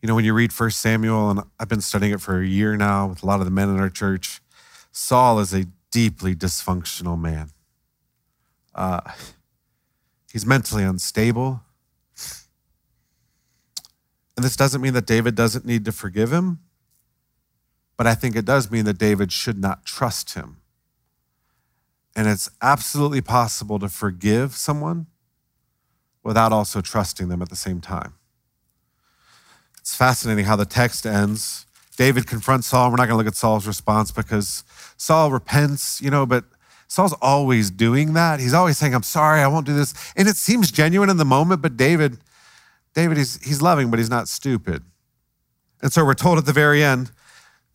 You 0.00 0.08
know, 0.08 0.14
when 0.14 0.24
you 0.24 0.34
read 0.34 0.52
First 0.52 0.78
Samuel, 0.78 1.30
and 1.30 1.40
I've 1.58 1.68
been 1.68 1.80
studying 1.80 2.12
it 2.12 2.20
for 2.20 2.40
a 2.40 2.46
year 2.46 2.76
now 2.76 3.08
with 3.08 3.24
a 3.24 3.26
lot 3.26 3.40
of 3.40 3.46
the 3.46 3.50
men 3.50 3.68
in 3.68 3.80
our 3.80 3.90
church, 3.90 4.40
Saul 4.92 5.40
is 5.40 5.52
a 5.52 5.64
deeply 5.90 6.36
dysfunctional 6.36 7.18
man. 7.18 7.50
Uh, 8.76 9.00
he's 10.30 10.46
mentally 10.46 10.84
unstable. 10.84 11.62
And 14.36 14.44
this 14.44 14.54
doesn't 14.54 14.82
mean 14.82 14.92
that 14.92 15.06
David 15.06 15.34
doesn't 15.34 15.64
need 15.64 15.86
to 15.86 15.92
forgive 15.92 16.30
him, 16.30 16.60
but 17.96 18.06
I 18.06 18.14
think 18.14 18.36
it 18.36 18.44
does 18.44 18.70
mean 18.70 18.84
that 18.84 18.98
David 18.98 19.32
should 19.32 19.58
not 19.58 19.86
trust 19.86 20.34
him. 20.34 20.58
And 22.14 22.28
it's 22.28 22.50
absolutely 22.60 23.22
possible 23.22 23.78
to 23.78 23.88
forgive 23.88 24.54
someone 24.54 25.06
without 26.22 26.52
also 26.52 26.82
trusting 26.82 27.28
them 27.28 27.40
at 27.40 27.48
the 27.48 27.56
same 27.56 27.80
time. 27.80 28.14
It's 29.78 29.94
fascinating 29.94 30.44
how 30.44 30.56
the 30.56 30.66
text 30.66 31.06
ends. 31.06 31.64
David 31.96 32.26
confronts 32.26 32.66
Saul. 32.66 32.90
We're 32.90 32.96
not 32.96 33.06
going 33.06 33.14
to 33.14 33.16
look 33.16 33.26
at 33.26 33.36
Saul's 33.36 33.66
response 33.66 34.10
because 34.10 34.64
Saul 34.98 35.30
repents, 35.30 36.02
you 36.02 36.10
know, 36.10 36.26
but 36.26 36.44
Saul's 36.88 37.14
always 37.20 37.70
doing 37.70 38.14
that. 38.14 38.40
He's 38.40 38.54
always 38.54 38.78
saying, 38.78 38.94
I'm 38.94 39.02
sorry, 39.02 39.40
I 39.40 39.48
won't 39.48 39.66
do 39.66 39.74
this. 39.74 39.94
And 40.16 40.28
it 40.28 40.36
seems 40.36 40.70
genuine 40.70 41.10
in 41.10 41.16
the 41.16 41.24
moment, 41.24 41.62
but 41.62 41.76
David, 41.76 42.18
David, 42.94 43.16
he's, 43.16 43.42
he's 43.44 43.60
loving, 43.60 43.90
but 43.90 43.98
he's 43.98 44.10
not 44.10 44.28
stupid. 44.28 44.82
And 45.82 45.92
so 45.92 46.04
we're 46.04 46.14
told 46.14 46.38
at 46.38 46.46
the 46.46 46.52
very 46.52 46.82
end 46.82 47.10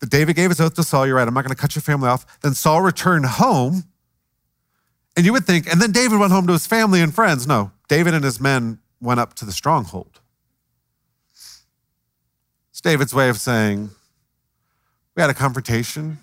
that 0.00 0.10
David 0.10 0.36
gave 0.36 0.50
his 0.50 0.60
oath 0.60 0.74
to 0.74 0.82
Saul. 0.82 1.06
You're 1.06 1.16
right, 1.16 1.28
I'm 1.28 1.34
not 1.34 1.44
going 1.44 1.54
to 1.54 1.60
cut 1.60 1.74
your 1.74 1.82
family 1.82 2.08
off. 2.08 2.40
Then 2.40 2.54
Saul 2.54 2.80
returned 2.80 3.26
home. 3.26 3.84
And 5.14 5.26
you 5.26 5.32
would 5.34 5.44
think, 5.44 5.70
and 5.70 5.80
then 5.80 5.92
David 5.92 6.18
went 6.18 6.32
home 6.32 6.46
to 6.46 6.54
his 6.54 6.66
family 6.66 7.02
and 7.02 7.14
friends. 7.14 7.46
No, 7.46 7.70
David 7.88 8.14
and 8.14 8.24
his 8.24 8.40
men 8.40 8.78
went 8.98 9.20
up 9.20 9.34
to 9.34 9.44
the 9.44 9.52
stronghold. 9.52 10.20
It's 12.70 12.80
David's 12.80 13.12
way 13.12 13.28
of 13.28 13.36
saying, 13.36 13.90
We 15.14 15.20
had 15.20 15.28
a 15.28 15.34
confrontation. 15.34 16.18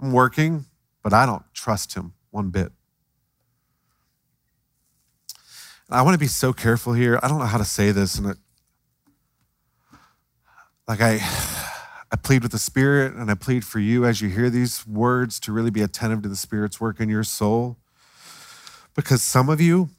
I'm 0.00 0.10
working, 0.10 0.64
but 1.04 1.12
I 1.12 1.26
don't 1.26 1.44
trust 1.54 1.94
him 1.94 2.13
one 2.34 2.50
bit. 2.50 2.72
I 5.88 6.02
want 6.02 6.14
to 6.14 6.18
be 6.18 6.26
so 6.26 6.52
careful 6.52 6.92
here. 6.92 7.20
I 7.22 7.28
don't 7.28 7.38
know 7.38 7.44
how 7.44 7.58
to 7.58 7.64
say 7.64 7.92
this, 7.92 8.18
and 8.18 8.30
it, 8.30 8.38
like 10.88 11.00
I, 11.00 11.20
I 12.10 12.16
plead 12.16 12.42
with 12.42 12.50
the 12.50 12.58
Spirit, 12.58 13.14
and 13.14 13.30
I 13.30 13.34
plead 13.34 13.64
for 13.64 13.78
you 13.78 14.04
as 14.04 14.20
you 14.20 14.28
hear 14.30 14.50
these 14.50 14.84
words 14.84 15.38
to 15.40 15.52
really 15.52 15.70
be 15.70 15.82
attentive 15.82 16.22
to 16.22 16.28
the 16.28 16.36
Spirit's 16.36 16.80
work 16.80 16.98
in 16.98 17.08
your 17.08 17.22
soul, 17.22 17.76
because 18.96 19.22
some 19.22 19.48
of 19.48 19.60
you 19.60 19.90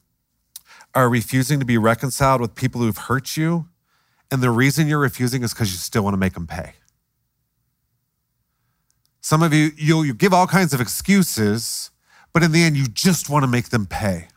are 0.94 1.08
refusing 1.08 1.58
to 1.58 1.64
be 1.64 1.78
reconciled 1.78 2.42
with 2.42 2.54
people 2.54 2.82
who've 2.82 2.98
hurt 2.98 3.38
you, 3.38 3.68
and 4.30 4.42
the 4.42 4.50
reason 4.50 4.88
you're 4.88 4.98
refusing 4.98 5.42
is 5.42 5.54
because 5.54 5.72
you 5.72 5.78
still 5.78 6.02
want 6.02 6.12
to 6.12 6.18
make 6.18 6.34
them 6.34 6.46
pay. 6.46 6.74
Some 9.22 9.42
of 9.42 9.54
you, 9.54 9.70
you 9.76 10.02
you 10.02 10.12
give 10.12 10.34
all 10.34 10.46
kinds 10.46 10.74
of 10.74 10.80
excuses 10.80 11.90
but 12.36 12.42
in 12.42 12.52
the 12.52 12.64
end, 12.64 12.76
you 12.76 12.86
just 12.86 13.30
want 13.30 13.44
to 13.44 13.46
make 13.46 13.70
them 13.70 13.86
pay. 13.86 14.28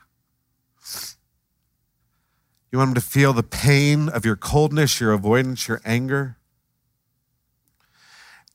You 2.71 2.77
want 2.77 2.91
them 2.91 2.93
to 2.93 3.01
feel 3.01 3.33
the 3.33 3.43
pain 3.43 4.07
of 4.07 4.23
your 4.23 4.37
coldness, 4.37 5.01
your 5.01 5.11
avoidance, 5.11 5.67
your 5.67 5.81
anger. 5.83 6.37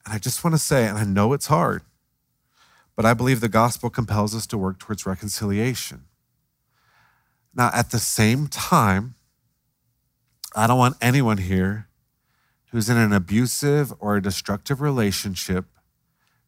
And 0.03 0.15
I 0.15 0.19
just 0.19 0.45
want 0.45 0.55
to 0.55 0.59
say, 0.59 0.89
and 0.89 0.97
I 0.97 1.05
know 1.05 1.35
it's 1.35 1.49
hard, 1.49 1.83
but 2.97 3.05
I 3.05 3.13
believe 3.13 3.43
the 3.43 3.51
gospel 3.51 3.91
compels 3.91 4.35
us 4.35 4.47
to 4.47 4.57
work 4.57 4.79
towards 4.79 5.05
reconciliation. 5.05 6.05
Now, 7.55 7.69
at 7.75 7.91
the 7.91 7.99
same 7.99 8.47
time, 8.47 9.15
I 10.57 10.67
don't 10.67 10.79
want 10.79 10.97
anyone 11.03 11.37
here 11.37 11.89
who's 12.71 12.89
in 12.89 12.97
an 12.97 13.13
abusive 13.13 13.93
or 14.01 14.17
a 14.17 14.23
destructive 14.23 14.81
relationship 14.81 15.67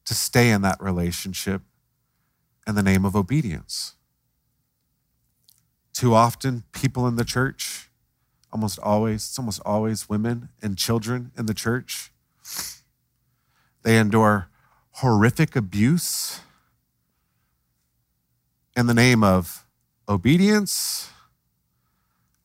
to 0.07 0.15
stay 0.15 0.49
in 0.49 0.63
that 0.63 0.83
relationship 0.83 1.61
in 2.67 2.75
the 2.75 2.83
name 2.83 3.05
of 3.05 3.15
obedience. 3.15 3.95
Too 5.93 6.15
often, 6.15 6.65
people 6.73 7.07
in 7.07 7.17
the 7.17 7.25
church, 7.25 7.89
almost 8.53 8.79
always, 8.81 9.27
it's 9.27 9.39
almost 9.39 9.61
always 9.65 10.09
women 10.09 10.51
and 10.61 10.77
children 10.77 11.33
in 11.39 11.47
the 11.47 11.55
church, 11.55 12.13
they 13.83 13.99
endure 13.99 14.49
horrific 14.93 15.55
abuse 15.55 16.41
in 18.77 18.87
the 18.87 18.95
name 18.95 19.25
of 19.25 19.65
obedience, 20.09 21.11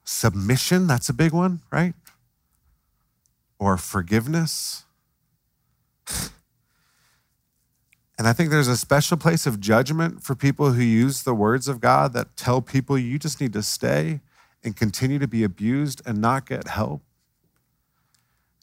submission, 0.04 0.88
that's 0.88 1.10
a 1.10 1.14
big 1.14 1.34
one, 1.34 1.62
right? 1.72 1.94
Or 3.60 3.78
forgiveness. 3.78 4.86
And 8.22 8.28
I 8.28 8.34
think 8.34 8.52
there's 8.52 8.68
a 8.68 8.78
special 8.78 9.18
place 9.18 9.48
of 9.48 9.60
judgment 9.60 10.22
for 10.22 10.36
people 10.36 10.74
who 10.74 10.84
use 10.84 11.24
the 11.24 11.34
words 11.34 11.68
of 11.68 11.82
God 11.82 12.14
that 12.14 12.38
tell 12.38 12.62
people 12.62 12.96
you 12.96 13.18
just 13.18 13.42
need 13.42 13.52
to 13.54 13.64
stay 13.64 14.20
and 14.64 14.76
continue 14.76 15.18
to 15.18 15.28
be 15.28 15.44
abused 15.44 16.04
and 16.06 16.22
not 16.22 16.48
get 16.48 16.68
help. 16.68 17.02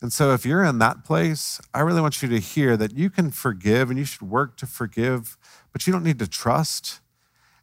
And 0.00 0.12
so, 0.12 0.32
if 0.32 0.46
you're 0.46 0.62
in 0.62 0.78
that 0.78 1.02
place, 1.04 1.60
I 1.74 1.80
really 1.80 2.00
want 2.00 2.22
you 2.22 2.28
to 2.28 2.38
hear 2.38 2.76
that 2.76 2.96
you 2.96 3.10
can 3.10 3.32
forgive 3.32 3.90
and 3.90 3.98
you 3.98 4.04
should 4.04 4.22
work 4.22 4.56
to 4.58 4.66
forgive, 4.66 5.36
but 5.72 5.88
you 5.88 5.92
don't 5.92 6.04
need 6.04 6.20
to 6.20 6.28
trust. 6.28 7.00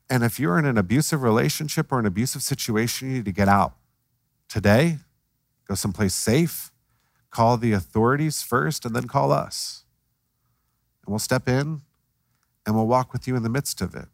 And 0.09 0.21
if 0.21 0.37
you're 0.37 0.59
in 0.59 0.65
an 0.65 0.77
abusive 0.77 1.23
relationship 1.23 1.93
or 1.93 1.99
an 1.99 2.05
abusive 2.05 2.43
situation, 2.43 3.07
you 3.07 3.13
need 3.13 3.25
to 3.25 3.31
get 3.31 3.47
out 3.47 3.71
today, 4.49 4.97
go 5.65 5.75
someplace 5.75 6.13
safe, 6.13 6.73
call 7.29 7.55
the 7.55 7.71
authorities 7.71 8.43
first, 8.43 8.83
and 8.83 8.93
then 8.93 9.07
call 9.07 9.31
us. 9.31 9.85
And 11.05 11.13
we'll 11.13 11.19
step 11.19 11.47
in 11.47 11.83
and 12.65 12.75
we'll 12.75 12.87
walk 12.87 13.13
with 13.13 13.27
you 13.27 13.35
in 13.35 13.43
the 13.43 13.49
midst 13.49 13.81
of 13.81 13.95
it. 13.95 14.07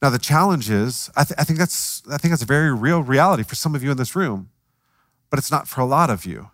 Now, 0.00 0.10
the 0.10 0.18
challenge 0.18 0.68
is, 0.68 1.10
I, 1.16 1.24
th- 1.24 1.38
I, 1.38 1.44
think 1.44 1.58
that's, 1.58 2.02
I 2.10 2.18
think 2.18 2.32
that's 2.32 2.42
a 2.42 2.46
very 2.46 2.74
real 2.74 3.02
reality 3.02 3.44
for 3.44 3.54
some 3.54 3.74
of 3.74 3.84
you 3.84 3.90
in 3.92 3.96
this 3.96 4.16
room, 4.16 4.50
but 5.30 5.38
it's 5.38 5.50
not 5.50 5.68
for 5.68 5.80
a 5.80 5.84
lot 5.84 6.10
of 6.10 6.26
you. 6.26 6.50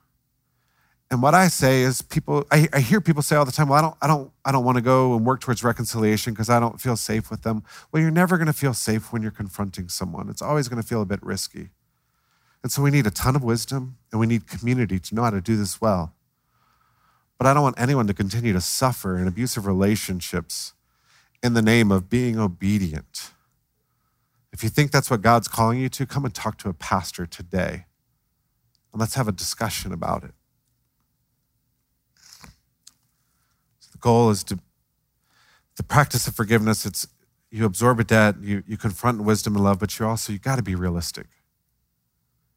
And 1.10 1.22
what 1.22 1.34
I 1.34 1.48
say 1.48 1.80
is, 1.80 2.02
people, 2.02 2.46
I, 2.50 2.68
I 2.74 2.80
hear 2.80 3.00
people 3.00 3.22
say 3.22 3.36
all 3.36 3.46
the 3.46 3.52
time, 3.52 3.70
well, 3.70 3.78
I 3.78 3.82
don't, 3.82 3.96
I 4.02 4.06
don't, 4.06 4.30
I 4.44 4.52
don't 4.52 4.64
want 4.64 4.76
to 4.76 4.82
go 4.82 5.16
and 5.16 5.24
work 5.24 5.40
towards 5.40 5.64
reconciliation 5.64 6.34
because 6.34 6.50
I 6.50 6.60
don't 6.60 6.78
feel 6.78 6.96
safe 6.96 7.30
with 7.30 7.42
them. 7.42 7.62
Well, 7.90 8.02
you're 8.02 8.10
never 8.10 8.36
going 8.36 8.48
to 8.48 8.52
feel 8.52 8.74
safe 8.74 9.10
when 9.10 9.22
you're 9.22 9.30
confronting 9.30 9.88
someone. 9.88 10.28
It's 10.28 10.42
always 10.42 10.68
going 10.68 10.82
to 10.82 10.86
feel 10.86 11.00
a 11.00 11.06
bit 11.06 11.22
risky. 11.22 11.70
And 12.62 12.70
so 12.70 12.82
we 12.82 12.90
need 12.90 13.06
a 13.06 13.10
ton 13.10 13.36
of 13.36 13.42
wisdom 13.42 13.96
and 14.10 14.20
we 14.20 14.26
need 14.26 14.46
community 14.46 14.98
to 14.98 15.14
know 15.14 15.22
how 15.22 15.30
to 15.30 15.40
do 15.40 15.56
this 15.56 15.80
well. 15.80 16.12
But 17.38 17.46
I 17.46 17.54
don't 17.54 17.62
want 17.62 17.80
anyone 17.80 18.08
to 18.08 18.14
continue 18.14 18.52
to 18.52 18.60
suffer 18.60 19.16
in 19.16 19.28
abusive 19.28 19.64
relationships 19.64 20.72
in 21.42 21.54
the 21.54 21.62
name 21.62 21.92
of 21.92 22.10
being 22.10 22.38
obedient. 22.38 23.30
If 24.52 24.64
you 24.64 24.68
think 24.68 24.90
that's 24.90 25.08
what 25.08 25.22
God's 25.22 25.46
calling 25.46 25.78
you 25.78 25.88
to, 25.90 26.04
come 26.04 26.24
and 26.24 26.34
talk 26.34 26.58
to 26.58 26.68
a 26.68 26.74
pastor 26.74 27.26
today. 27.26 27.84
And 28.92 29.00
let's 29.00 29.14
have 29.14 29.28
a 29.28 29.32
discussion 29.32 29.92
about 29.92 30.24
it. 30.24 30.32
So 33.78 33.90
the 33.92 33.98
goal 33.98 34.30
is 34.30 34.42
to 34.44 34.58
the 35.76 35.84
practice 35.84 36.26
of 36.26 36.34
forgiveness, 36.34 36.84
it's 36.84 37.06
you 37.50 37.64
absorb 37.64 38.00
a 38.00 38.04
debt, 38.04 38.34
you, 38.42 38.64
you 38.66 38.76
confront 38.76 39.22
wisdom 39.22 39.54
and 39.54 39.64
love, 39.64 39.78
but 39.78 39.96
you 39.96 40.06
also 40.06 40.32
you 40.32 40.40
gotta 40.40 40.62
be 40.62 40.74
realistic. 40.74 41.26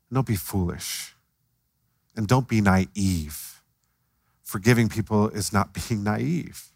And 0.10 0.16
don't 0.16 0.26
be 0.26 0.36
foolish. 0.36 1.16
And 2.18 2.28
don't 2.28 2.48
be 2.48 2.62
naive 2.62 3.61
forgiving 4.52 4.90
people 4.90 5.30
is 5.30 5.54
not 5.54 5.74
being 5.90 6.04
naive. 6.04 6.68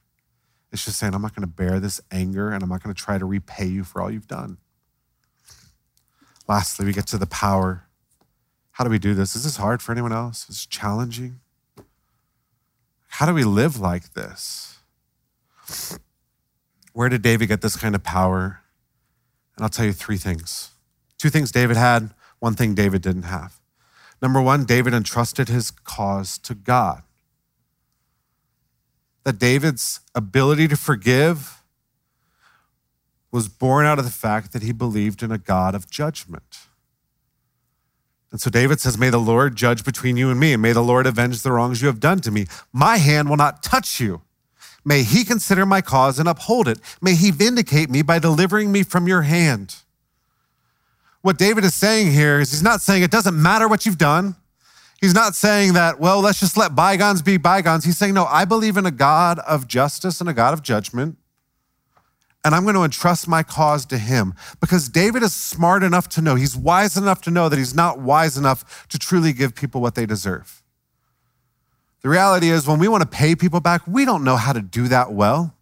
It's 0.71 0.85
just 0.85 0.97
saying, 0.97 1.13
I'm 1.13 1.21
not 1.21 1.35
going 1.35 1.47
to 1.47 1.53
bear 1.53 1.79
this 1.79 2.01
anger 2.11 2.49
and 2.49 2.63
I'm 2.63 2.69
not 2.69 2.83
going 2.83 2.93
to 2.93 3.01
try 3.01 3.17
to 3.17 3.25
repay 3.25 3.65
you 3.65 3.83
for 3.83 4.01
all 4.01 4.09
you've 4.09 4.27
done. 4.27 4.57
Lastly, 6.47 6.85
we 6.85 6.93
get 6.93 7.07
to 7.07 7.17
the 7.17 7.27
power. 7.27 7.85
How 8.71 8.83
do 8.83 8.89
we 8.89 8.99
do 8.99 9.13
this? 9.13 9.35
Is 9.35 9.43
this 9.43 9.57
hard 9.57 9.81
for 9.81 9.91
anyone 9.91 10.11
else? 10.11 10.49
Is 10.49 10.63
it 10.63 10.69
challenging? 10.69 11.39
How 13.07 13.25
do 13.25 13.33
we 13.33 13.45
live 13.45 13.79
like 13.79 14.13
this? 14.13 14.79
Where 16.93 17.09
did 17.09 17.21
David 17.21 17.47
get 17.47 17.61
this 17.61 17.77
kind 17.77 17.95
of 17.95 18.03
power? 18.03 18.61
And 19.55 19.63
I'll 19.63 19.69
tell 19.69 19.85
you 19.85 19.93
three 19.93 20.17
things. 20.17 20.71
Two 21.17 21.29
things 21.29 21.51
David 21.51 21.77
had, 21.77 22.13
one 22.39 22.53
thing 22.53 22.75
David 22.75 23.01
didn't 23.01 23.23
have. 23.23 23.59
Number 24.21 24.41
one, 24.41 24.65
David 24.65 24.93
entrusted 24.93 25.47
his 25.47 25.71
cause 25.71 26.37
to 26.39 26.53
God 26.53 27.03
that 29.25 29.39
David's 29.39 29.99
ability 30.13 30.67
to 30.69 30.77
forgive 30.77 31.61
was 33.31 33.49
born 33.49 33.85
out 33.85 33.99
of 33.99 34.05
the 34.05 34.11
fact 34.11 34.53
that 34.53 34.63
he 34.63 34.71
believed 34.71 35.21
in 35.21 35.31
a 35.31 35.37
God 35.37 35.75
of 35.75 35.89
judgment. 35.89 36.59
And 38.31 38.39
so 38.39 38.49
David 38.49 38.79
says, 38.79 38.97
May 38.97 39.09
the 39.09 39.17
Lord 39.17 39.55
judge 39.55 39.83
between 39.83 40.15
you 40.15 40.29
and 40.29 40.39
me, 40.39 40.53
and 40.53 40.61
may 40.61 40.71
the 40.71 40.83
Lord 40.83 41.05
avenge 41.05 41.41
the 41.41 41.51
wrongs 41.51 41.81
you 41.81 41.87
have 41.87 41.99
done 41.99 42.19
to 42.19 42.31
me. 42.31 42.45
My 42.71 42.97
hand 42.97 43.29
will 43.29 43.37
not 43.37 43.61
touch 43.63 43.99
you. 43.99 44.21
May 44.85 45.03
he 45.03 45.23
consider 45.23 45.65
my 45.65 45.81
cause 45.81 46.19
and 46.19 46.29
uphold 46.29 46.67
it. 46.67 46.79
May 47.01 47.15
he 47.15 47.31
vindicate 47.31 47.89
me 47.89 48.03
by 48.03 48.19
delivering 48.19 48.71
me 48.71 48.83
from 48.83 49.07
your 49.07 49.23
hand. 49.23 49.75
What 51.21 51.39
David 51.39 51.63
is 51.63 51.73
saying 51.73 52.11
here 52.11 52.39
is 52.39 52.51
he's 52.51 52.61
not 52.61 52.81
saying 52.81 53.01
it 53.01 53.09
doesn't 53.09 53.41
matter 53.41 53.67
what 53.67 53.85
you've 53.85 53.97
done. 53.97 54.35
He's 55.01 55.13
not 55.13 55.35
saying 55.35 55.73
that, 55.73 55.99
well, 55.99 56.21
let's 56.21 56.39
just 56.39 56.57
let 56.57 56.73
bygones 56.73 57.21
be 57.21 57.37
bygones. 57.37 57.83
He's 57.83 57.97
saying, 57.97 58.13
no, 58.13 58.25
I 58.25 58.45
believe 58.45 58.77
in 58.77 58.85
a 58.85 58.91
God 58.91 59.39
of 59.39 59.67
justice 59.67 60.21
and 60.21 60.29
a 60.29 60.33
God 60.33 60.53
of 60.53 60.63
judgment. 60.63 61.17
And 62.43 62.53
I'm 62.53 62.63
going 62.63 62.75
to 62.75 62.83
entrust 62.83 63.27
my 63.27 63.41
cause 63.43 63.85
to 63.87 63.97
him 63.97 64.35
because 64.61 64.87
David 64.87 65.23
is 65.23 65.33
smart 65.33 65.83
enough 65.83 66.07
to 66.09 66.21
know, 66.21 66.35
he's 66.35 66.55
wise 66.55 66.95
enough 66.95 67.21
to 67.23 67.31
know 67.31 67.49
that 67.49 67.57
he's 67.57 67.73
not 67.73 67.99
wise 67.99 68.37
enough 68.37 68.87
to 68.89 68.99
truly 68.99 69.33
give 69.33 69.55
people 69.55 69.81
what 69.81 69.95
they 69.95 70.05
deserve. 70.05 70.63
The 72.03 72.09
reality 72.09 72.51
is, 72.51 72.67
when 72.67 72.77
we 72.77 72.87
want 72.87 73.01
to 73.01 73.09
pay 73.09 73.35
people 73.35 73.61
back, 73.61 73.81
we 73.87 74.05
don't 74.05 74.23
know 74.23 74.35
how 74.35 74.53
to 74.53 74.61
do 74.61 74.87
that 74.89 75.11
well. 75.11 75.55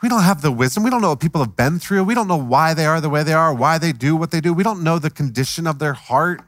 We 0.00 0.08
don't 0.08 0.22
have 0.22 0.40
the 0.40 0.52
wisdom. 0.52 0.84
We 0.84 0.90
don't 0.90 1.02
know 1.02 1.08
what 1.08 1.18
people 1.18 1.40
have 1.40 1.56
been 1.56 1.80
through. 1.80 2.04
We 2.04 2.14
don't 2.14 2.28
know 2.28 2.36
why 2.40 2.74
they 2.74 2.86
are 2.86 3.00
the 3.00 3.10
way 3.10 3.24
they 3.24 3.32
are, 3.32 3.52
why 3.52 3.78
they 3.78 3.90
do 3.90 4.14
what 4.14 4.30
they 4.30 4.40
do. 4.40 4.54
We 4.54 4.62
don't 4.62 4.84
know 4.84 5.00
the 5.00 5.10
condition 5.10 5.66
of 5.66 5.80
their 5.80 5.94
heart. 5.94 6.42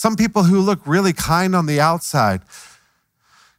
Some 0.00 0.16
people 0.16 0.44
who 0.44 0.62
look 0.62 0.86
really 0.86 1.12
kind 1.12 1.54
on 1.54 1.66
the 1.66 1.78
outside 1.78 2.40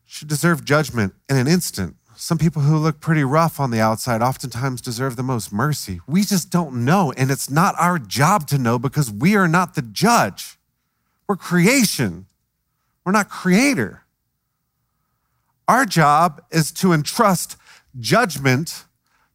should 0.08 0.28
deserve 0.28 0.66
judgment 0.66 1.14
in 1.30 1.38
an 1.38 1.48
instant. 1.48 1.98
Some 2.16 2.39
people 2.39 2.64
who 2.64 2.78
look 2.78 3.00
pretty 3.00 3.24
rough 3.24 3.60
on 3.60 3.70
the 3.70 3.80
outside 3.80 4.24
oftentimes 4.24 4.82
deserve 4.82 5.18
the 5.18 5.22
most 5.22 5.54
mercy. 5.54 6.00
We 6.08 6.24
just 6.24 6.50
don't 6.50 6.84
know, 6.84 7.14
and 7.16 7.30
it's 7.30 7.52
not 7.52 7.76
our 7.78 8.00
job 8.00 8.48
to 8.48 8.58
know 8.58 8.80
because 8.80 9.12
we 9.12 9.36
are 9.36 9.48
not 9.48 9.76
the 9.76 9.84
judge. 9.84 10.58
We're 11.28 11.36
creation, 11.36 12.26
we're 13.06 13.12
not 13.12 13.30
creator. 13.30 14.02
Our 15.68 15.86
job 15.86 16.42
is 16.50 16.72
to 16.72 16.92
entrust 16.92 17.56
judgment 18.00 18.86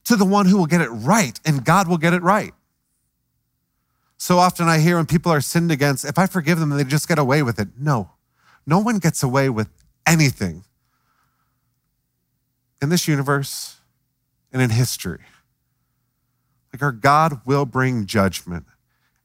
to 0.06 0.16
the 0.16 0.24
one 0.24 0.46
who 0.46 0.58
will 0.58 0.66
get 0.66 0.80
it 0.80 0.90
right, 0.90 1.38
and 1.44 1.64
God 1.64 1.86
will 1.86 1.98
get 1.98 2.14
it 2.14 2.22
right. 2.22 2.52
So 4.18 4.38
often 4.38 4.66
I 4.68 4.78
hear 4.78 4.96
when 4.96 5.06
people 5.06 5.30
are 5.30 5.40
sinned 5.40 5.70
against, 5.70 6.04
if 6.04 6.18
I 6.18 6.26
forgive 6.26 6.58
them, 6.58 6.70
they 6.70 6.84
just 6.84 7.08
get 7.08 7.18
away 7.18 7.42
with 7.42 7.58
it. 7.58 7.68
No, 7.78 8.10
no 8.66 8.78
one 8.78 8.98
gets 8.98 9.22
away 9.22 9.48
with 9.50 9.68
anything 10.06 10.64
in 12.80 12.88
this 12.88 13.06
universe 13.06 13.76
and 14.52 14.62
in 14.62 14.70
history. 14.70 15.20
Like 16.72 16.82
our 16.82 16.92
God 16.92 17.40
will 17.44 17.64
bring 17.64 18.06
judgment, 18.06 18.66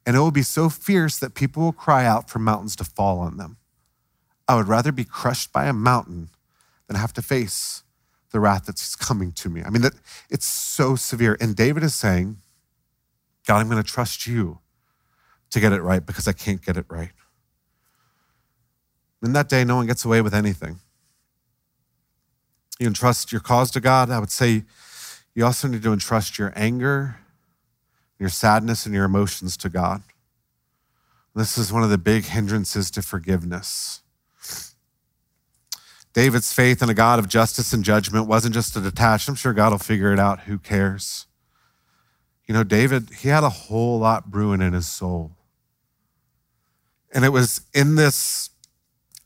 and 0.05 0.15
it 0.15 0.19
will 0.19 0.31
be 0.31 0.43
so 0.43 0.69
fierce 0.69 1.17
that 1.19 1.35
people 1.35 1.63
will 1.63 1.71
cry 1.71 2.05
out 2.05 2.29
for 2.29 2.39
mountains 2.39 2.75
to 2.77 2.83
fall 2.83 3.19
on 3.19 3.37
them. 3.37 3.57
I 4.47 4.55
would 4.55 4.67
rather 4.67 4.91
be 4.91 5.05
crushed 5.05 5.53
by 5.53 5.65
a 5.67 5.73
mountain 5.73 6.29
than 6.87 6.97
have 6.97 7.13
to 7.13 7.21
face 7.21 7.83
the 8.31 8.39
wrath 8.39 8.65
that's 8.65 8.95
coming 8.95 9.31
to 9.33 9.49
me. 9.49 9.61
I 9.63 9.69
mean, 9.69 9.81
that 9.81 9.93
it's 10.29 10.45
so 10.45 10.95
severe. 10.95 11.37
And 11.39 11.55
David 11.55 11.83
is 11.83 11.95
saying, 11.95 12.37
God, 13.45 13.59
I'm 13.59 13.69
going 13.69 13.81
to 13.81 13.89
trust 13.89 14.27
you 14.27 14.59
to 15.51 15.59
get 15.59 15.73
it 15.73 15.81
right 15.81 16.05
because 16.05 16.27
I 16.27 16.33
can't 16.33 16.63
get 16.63 16.77
it 16.77 16.85
right. 16.89 17.11
In 19.23 19.33
that 19.33 19.49
day, 19.49 19.63
no 19.63 19.75
one 19.75 19.85
gets 19.85 20.03
away 20.03 20.21
with 20.21 20.33
anything. 20.33 20.79
You 22.79 22.87
entrust 22.87 23.31
your 23.31 23.41
cause 23.41 23.69
to 23.71 23.79
God. 23.79 24.09
I 24.09 24.19
would 24.19 24.31
say 24.31 24.63
you 25.35 25.45
also 25.45 25.67
need 25.67 25.83
to 25.83 25.93
entrust 25.93 26.39
your 26.39 26.51
anger, 26.55 27.17
your 28.17 28.29
sadness, 28.29 28.85
and 28.85 28.95
your 28.95 29.05
emotions 29.05 29.55
to 29.57 29.69
God. 29.69 30.01
This 31.35 31.57
is 31.57 31.71
one 31.71 31.83
of 31.83 31.89
the 31.89 31.97
big 31.97 32.25
hindrances 32.25 32.91
to 32.91 33.01
forgiveness. 33.01 34.01
David's 36.13 36.51
faith 36.51 36.81
in 36.81 36.89
a 36.89 36.93
God 36.93 37.19
of 37.19 37.29
justice 37.29 37.71
and 37.71 37.85
judgment 37.85 38.27
wasn't 38.27 38.53
just 38.53 38.75
a 38.75 38.81
detached, 38.81 39.29
I'm 39.29 39.35
sure 39.35 39.53
God 39.53 39.71
will 39.71 39.79
figure 39.79 40.11
it 40.11 40.19
out. 40.19 40.41
Who 40.41 40.57
cares? 40.57 41.27
You 42.47 42.53
know, 42.53 42.63
David, 42.65 43.11
he 43.19 43.29
had 43.29 43.45
a 43.45 43.49
whole 43.49 43.99
lot 43.99 44.29
brewing 44.29 44.61
in 44.61 44.73
his 44.73 44.87
soul. 44.87 45.31
And 47.11 47.25
it 47.25 47.29
was 47.29 47.61
in 47.73 47.95
this 47.95 48.49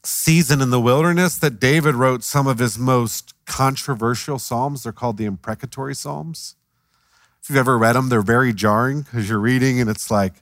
season 0.04 0.62
in 0.62 0.70
the 0.70 0.82
wilderness 0.82 1.38
that 1.38 1.60
David 1.60 1.96
wrote 1.96 2.24
some 2.24 2.48
of 2.48 2.60
his 2.60 2.78
most 2.78 3.34
controversial 3.46 4.40
psalms. 4.40 4.84
They're 4.84 4.92
called 4.92 5.18
the 5.18 5.26
imprecatory 5.26 5.96
psalms. 5.96 6.56
If 7.42 7.50
you've 7.50 7.58
ever 7.58 7.78
read 7.78 7.94
them, 7.94 8.10
they're 8.10 8.22
very 8.22 8.54
jarring 8.54 9.02
because 9.02 9.30
you're 9.30 9.40
reading 9.40 9.80
and 9.80 9.90
it's 9.90 10.10
like 10.10 10.34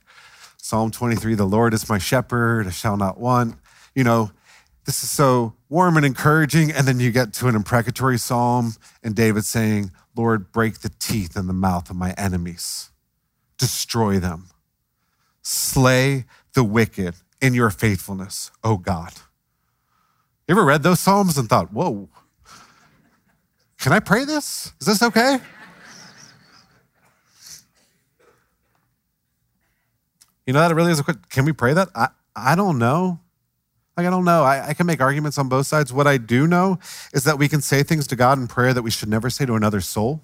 Psalm 0.56 0.90
23, 0.90 1.34
the 1.34 1.44
Lord 1.44 1.74
is 1.74 1.90
my 1.90 1.98
shepherd, 1.98 2.66
I 2.66 2.70
shall 2.70 2.96
not 2.96 3.20
want. 3.20 3.56
You 3.94 4.02
know, 4.02 4.30
this 4.86 5.04
is 5.04 5.10
so 5.10 5.52
warm 5.68 5.98
and 5.98 6.06
encouraging. 6.06 6.72
And 6.72 6.88
then 6.88 7.00
you 7.00 7.10
get 7.10 7.34
to 7.34 7.48
an 7.48 7.54
imprecatory 7.54 8.16
psalm 8.16 8.72
and 9.02 9.14
David 9.14 9.44
saying, 9.44 9.92
Lord, 10.16 10.52
break 10.52 10.78
the 10.78 10.90
teeth 10.98 11.36
in 11.36 11.46
the 11.46 11.52
mouth 11.52 11.90
of 11.90 11.96
my 11.96 12.12
enemies, 12.12 12.90
destroy 13.58 14.18
them, 14.18 14.48
slay 15.42 16.24
the 16.54 16.64
wicked 16.64 17.16
in 17.44 17.52
your 17.52 17.68
faithfulness, 17.68 18.50
O 18.64 18.78
God. 18.78 19.12
You 20.48 20.54
ever 20.54 20.64
read 20.64 20.82
those 20.82 20.98
Psalms 20.98 21.36
and 21.36 21.46
thought, 21.46 21.70
whoa, 21.74 22.08
can 23.78 23.92
I 23.92 24.00
pray 24.00 24.24
this? 24.24 24.72
Is 24.80 24.86
this 24.86 25.02
okay? 25.02 25.36
You 30.46 30.54
know, 30.54 30.60
that 30.60 30.70
it 30.70 30.74
really 30.74 30.90
is 30.90 31.00
a 31.00 31.04
quick, 31.04 31.28
can 31.28 31.44
we 31.44 31.52
pray 31.52 31.74
that? 31.74 31.88
I, 31.94 32.08
I 32.34 32.54
don't 32.54 32.78
know. 32.78 33.20
Like, 33.94 34.06
I 34.06 34.10
don't 34.10 34.24
know. 34.24 34.42
I, 34.42 34.68
I, 34.68 34.74
can 34.74 34.86
make 34.86 35.02
arguments 35.02 35.36
on 35.36 35.50
both 35.50 35.66
sides. 35.66 35.92
What 35.92 36.06
I 36.06 36.16
do 36.16 36.46
know 36.46 36.78
is 37.12 37.24
that 37.24 37.38
we 37.38 37.46
can 37.46 37.60
say 37.60 37.82
things 37.82 38.06
to 38.06 38.16
God 38.16 38.38
in 38.38 38.48
prayer 38.48 38.72
that 38.72 38.82
we 38.82 38.90
should 38.90 39.10
never 39.10 39.28
say 39.28 39.44
to 39.44 39.54
another 39.54 39.82
soul, 39.82 40.22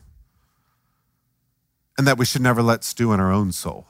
and 1.99 2.07
that 2.07 2.17
we 2.17 2.25
should 2.25 2.43
never 2.43 2.63
let 2.63 2.83
stew 2.83 3.13
in 3.13 3.21
our 3.21 3.31
own 3.31 3.53
soul. 3.53 3.87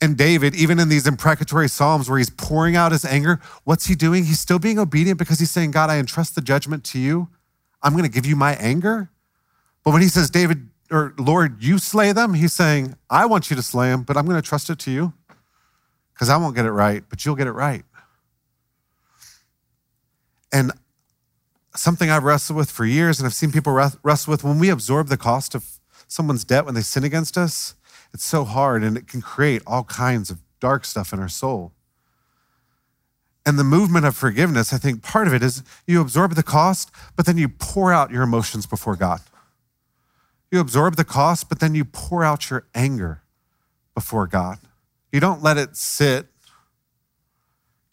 And 0.00 0.16
David, 0.16 0.54
even 0.54 0.78
in 0.78 0.88
these 0.88 1.06
imprecatory 1.06 1.68
Psalms 1.68 2.08
where 2.08 2.18
he's 2.18 2.30
pouring 2.30 2.76
out 2.76 2.92
his 2.92 3.04
anger, 3.04 3.40
what's 3.64 3.86
he 3.86 3.96
doing? 3.96 4.24
He's 4.24 4.38
still 4.38 4.60
being 4.60 4.78
obedient 4.78 5.18
because 5.18 5.40
he's 5.40 5.50
saying, 5.50 5.72
God, 5.72 5.90
I 5.90 5.98
entrust 5.98 6.34
the 6.34 6.40
judgment 6.40 6.84
to 6.84 7.00
you. 7.00 7.28
I'm 7.82 7.92
going 7.92 8.04
to 8.04 8.10
give 8.10 8.24
you 8.24 8.36
my 8.36 8.54
anger. 8.54 9.10
But 9.82 9.92
when 9.92 10.02
he 10.02 10.08
says, 10.08 10.30
David, 10.30 10.68
or 10.90 11.14
Lord, 11.18 11.62
you 11.62 11.78
slay 11.78 12.12
them, 12.12 12.34
he's 12.34 12.52
saying, 12.52 12.94
I 13.10 13.26
want 13.26 13.50
you 13.50 13.56
to 13.56 13.62
slay 13.62 13.88
them, 13.90 14.02
but 14.02 14.16
I'm 14.16 14.24
going 14.24 14.40
to 14.40 14.46
trust 14.46 14.70
it 14.70 14.78
to 14.80 14.90
you 14.90 15.12
because 16.12 16.28
I 16.28 16.36
won't 16.36 16.54
get 16.54 16.64
it 16.64 16.72
right, 16.72 17.02
but 17.08 17.24
you'll 17.24 17.36
get 17.36 17.46
it 17.46 17.52
right. 17.52 17.84
And 20.52 20.72
something 21.74 22.10
I've 22.10 22.24
wrestled 22.24 22.56
with 22.56 22.70
for 22.70 22.84
years, 22.84 23.18
and 23.18 23.26
I've 23.26 23.34
seen 23.34 23.52
people 23.52 23.72
wrestle 23.72 24.30
with 24.30 24.44
when 24.44 24.58
we 24.58 24.68
absorb 24.68 25.08
the 25.08 25.16
cost 25.16 25.54
of 25.54 25.64
someone's 26.06 26.44
debt 26.44 26.64
when 26.64 26.74
they 26.74 26.82
sin 26.82 27.04
against 27.04 27.36
us, 27.36 27.74
it's 28.12 28.24
so 28.24 28.44
hard 28.44 28.82
and 28.82 28.96
it 28.96 29.06
can 29.06 29.20
create 29.20 29.62
all 29.66 29.84
kinds 29.84 30.30
of 30.30 30.40
dark 30.60 30.84
stuff 30.84 31.12
in 31.12 31.20
our 31.20 31.28
soul. 31.28 31.72
And 33.46 33.58
the 33.58 33.64
movement 33.64 34.04
of 34.04 34.14
forgiveness, 34.14 34.72
I 34.72 34.78
think 34.78 35.02
part 35.02 35.26
of 35.26 35.32
it 35.32 35.42
is 35.42 35.62
you 35.86 36.00
absorb 36.00 36.34
the 36.34 36.42
cost, 36.42 36.90
but 37.16 37.24
then 37.24 37.38
you 37.38 37.48
pour 37.48 37.92
out 37.92 38.10
your 38.10 38.22
emotions 38.22 38.66
before 38.66 38.94
God. 38.94 39.20
You 40.50 40.60
absorb 40.60 40.96
the 40.96 41.04
cost, 41.04 41.48
but 41.48 41.60
then 41.60 41.74
you 41.74 41.84
pour 41.84 42.24
out 42.24 42.50
your 42.50 42.66
anger 42.74 43.22
before 43.94 44.26
God. 44.26 44.58
You 45.12 45.20
don't 45.20 45.42
let 45.42 45.56
it 45.56 45.76
sit, 45.76 46.26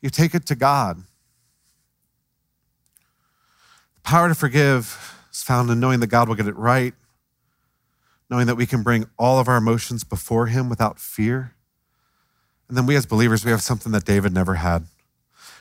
you 0.01 0.09
take 0.09 0.35
it 0.35 0.45
to 0.47 0.55
God. 0.55 1.03
The 3.95 4.01
power 4.01 4.27
to 4.27 4.35
forgive 4.35 5.15
is 5.31 5.41
found 5.41 5.69
in 5.69 5.79
knowing 5.79 5.99
that 6.01 6.07
God 6.07 6.27
will 6.27 6.35
get 6.35 6.47
it 6.47 6.55
right, 6.57 6.93
knowing 8.29 8.47
that 8.47 8.55
we 8.55 8.65
can 8.65 8.83
bring 8.83 9.07
all 9.17 9.39
of 9.39 9.47
our 9.47 9.57
emotions 9.57 10.03
before 10.03 10.47
Him 10.47 10.69
without 10.69 10.99
fear. 10.99 11.53
And 12.67 12.77
then 12.77 12.85
we 12.85 12.95
as 12.95 13.05
believers, 13.05 13.45
we 13.45 13.51
have 13.51 13.61
something 13.61 13.91
that 13.91 14.05
David 14.05 14.33
never 14.33 14.55
had. 14.55 14.85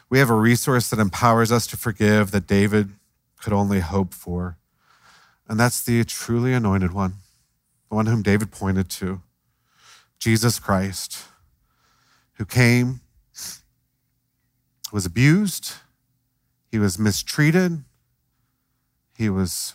We 0.09 0.19
have 0.19 0.31
a 0.31 0.35
resource 0.35 0.89
that 0.91 0.99
empowers 0.99 1.53
us 1.53 1.67
to 1.69 1.77
forgive 1.77 2.31
that 2.31 2.47
David 2.47 2.91
could 3.41 3.53
only 3.53 3.81
hope 3.81 4.15
for. 4.15 4.57
And 5.49 5.61
that's 5.61 5.83
the 5.83 6.03
truly 6.05 6.53
anointed 6.55 6.93
one, 6.93 7.15
the 7.91 7.97
one 7.97 8.07
whom 8.07 8.23
David 8.23 8.51
pointed 8.51 8.89
to, 8.91 9.21
Jesus 10.19 10.59
Christ 10.59 11.25
who 12.35 12.45
came, 12.45 13.01
was 14.93 15.07
abused, 15.07 15.75
he 16.71 16.79
was 16.79 16.99
mistreated, 16.99 17.85
he 19.17 19.29
was 19.29 19.75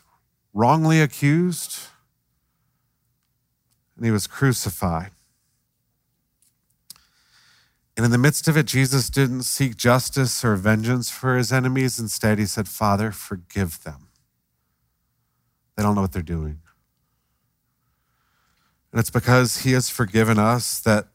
wrongly 0.54 1.02
accused, 1.02 1.78
and 4.00 4.06
he 4.06 4.12
was 4.12 4.28
crucified. 4.28 5.12
And 7.96 8.06
in 8.06 8.12
the 8.12 8.18
midst 8.18 8.48
of 8.48 8.56
it, 8.56 8.66
Jesus 8.66 9.10
didn't 9.10 9.44
seek 9.44 9.76
justice 9.76 10.46
or 10.46 10.56
vengeance 10.56 11.10
for 11.10 11.36
his 11.36 11.52
enemies. 11.52 12.00
Instead, 12.00 12.40
he 12.40 12.46
said, 12.46 12.70
Father, 12.70 13.12
forgive 13.12 13.84
them. 13.84 14.08
They 15.76 15.84
don't 15.84 15.96
know 15.96 16.02
what 16.02 16.14
they're 16.14 16.22
doing. 16.22 16.62
And 18.92 19.00
it's 19.00 19.10
because 19.10 19.60
he 19.60 19.74
has 19.74 19.90
forgiven 19.90 20.40
us 20.40 20.80
that 20.80 21.10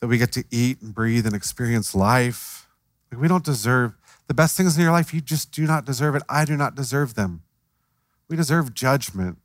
that 0.00 0.06
we 0.06 0.18
get 0.18 0.32
to 0.32 0.44
eat 0.50 0.80
and 0.80 0.94
breathe 0.94 1.26
and 1.26 1.34
experience 1.34 1.94
life. 1.94 2.68
Like 3.10 3.20
we 3.20 3.28
don't 3.28 3.44
deserve 3.44 3.94
the 4.28 4.34
best 4.34 4.56
things 4.56 4.76
in 4.76 4.82
your 4.82 4.92
life. 4.92 5.12
You 5.12 5.20
just 5.20 5.52
do 5.52 5.66
not 5.66 5.84
deserve 5.84 6.14
it. 6.14 6.22
I 6.28 6.44
do 6.44 6.56
not 6.56 6.74
deserve 6.74 7.14
them. 7.14 7.42
We 8.28 8.36
deserve 8.36 8.74
judgment. 8.74 9.38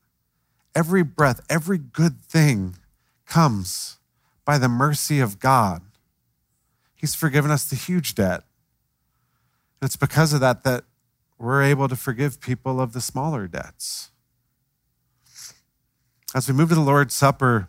Every 0.76 1.04
breath, 1.04 1.42
every 1.50 1.78
good 1.78 2.22
thing 2.22 2.78
comes 3.26 3.98
by 4.46 4.58
the 4.58 4.68
mercy 4.68 5.20
of 5.20 5.40
God. 5.40 5.82
He's 6.96 7.16
forgiven 7.16 7.52
us 7.52 7.66
the 7.66 7.76
huge 7.76 8.16
debt. 8.16 8.44
And 9.82 9.88
it's 9.88 9.96
because 9.96 10.34
of 10.34 10.40
that 10.40 10.64
that 10.64 10.86
we're 11.38 11.62
able 11.62 11.88
to 11.88 11.96
forgive 11.96 12.40
people 12.40 12.80
of 12.80 12.94
the 12.94 13.02
smaller 13.02 13.48
debts. 13.48 14.10
As 16.34 16.48
we 16.48 16.54
move 16.54 16.70
to 16.70 16.76
the 16.76 16.82
Lord's 16.82 17.14
Supper, 17.14 17.68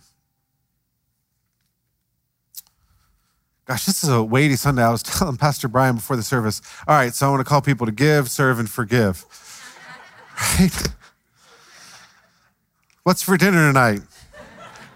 Gosh, 3.67 3.87
this 3.87 4.05
is 4.05 4.11
a 4.11 4.23
weighty 4.23 4.57
Sunday. 4.57 4.83
I 4.83 4.91
was 4.91 5.03
telling 5.03 5.37
Pastor 5.37 5.69
Brian 5.69 5.95
before 5.97 6.17
the 6.17 6.23
service, 6.23 6.61
all 6.87 6.95
right, 6.95 7.15
so 7.15 7.27
I 7.27 7.31
want 7.31 7.41
to 7.41 7.49
call 7.49 7.63
people 7.63 7.87
to 7.87 7.93
give, 7.93 8.31
serve, 8.31 8.59
and 8.59 8.69
forgive. 8.69 9.25
Right? 10.59 10.89
What's 13.05 13.23
for 13.23 13.37
dinner 13.37 13.69
tonight? 13.69 14.01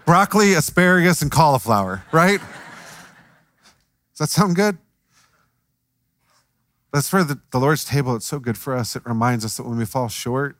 Broccoli, 0.03 0.53
asparagus, 0.53 1.21
and 1.21 1.29
cauliflower, 1.29 2.03
right? 2.11 2.39
Does 2.39 4.17
that 4.17 4.29
sound 4.29 4.55
good? 4.55 4.79
That's 6.91 7.07
for 7.07 7.23
the, 7.23 7.39
the 7.51 7.59
Lord's 7.59 7.85
table. 7.85 8.15
It's 8.15 8.25
so 8.25 8.39
good 8.39 8.57
for 8.57 8.75
us. 8.75 8.95
It 8.95 9.05
reminds 9.05 9.45
us 9.45 9.57
that 9.57 9.67
when 9.67 9.77
we 9.77 9.85
fall 9.85 10.07
short, 10.07 10.57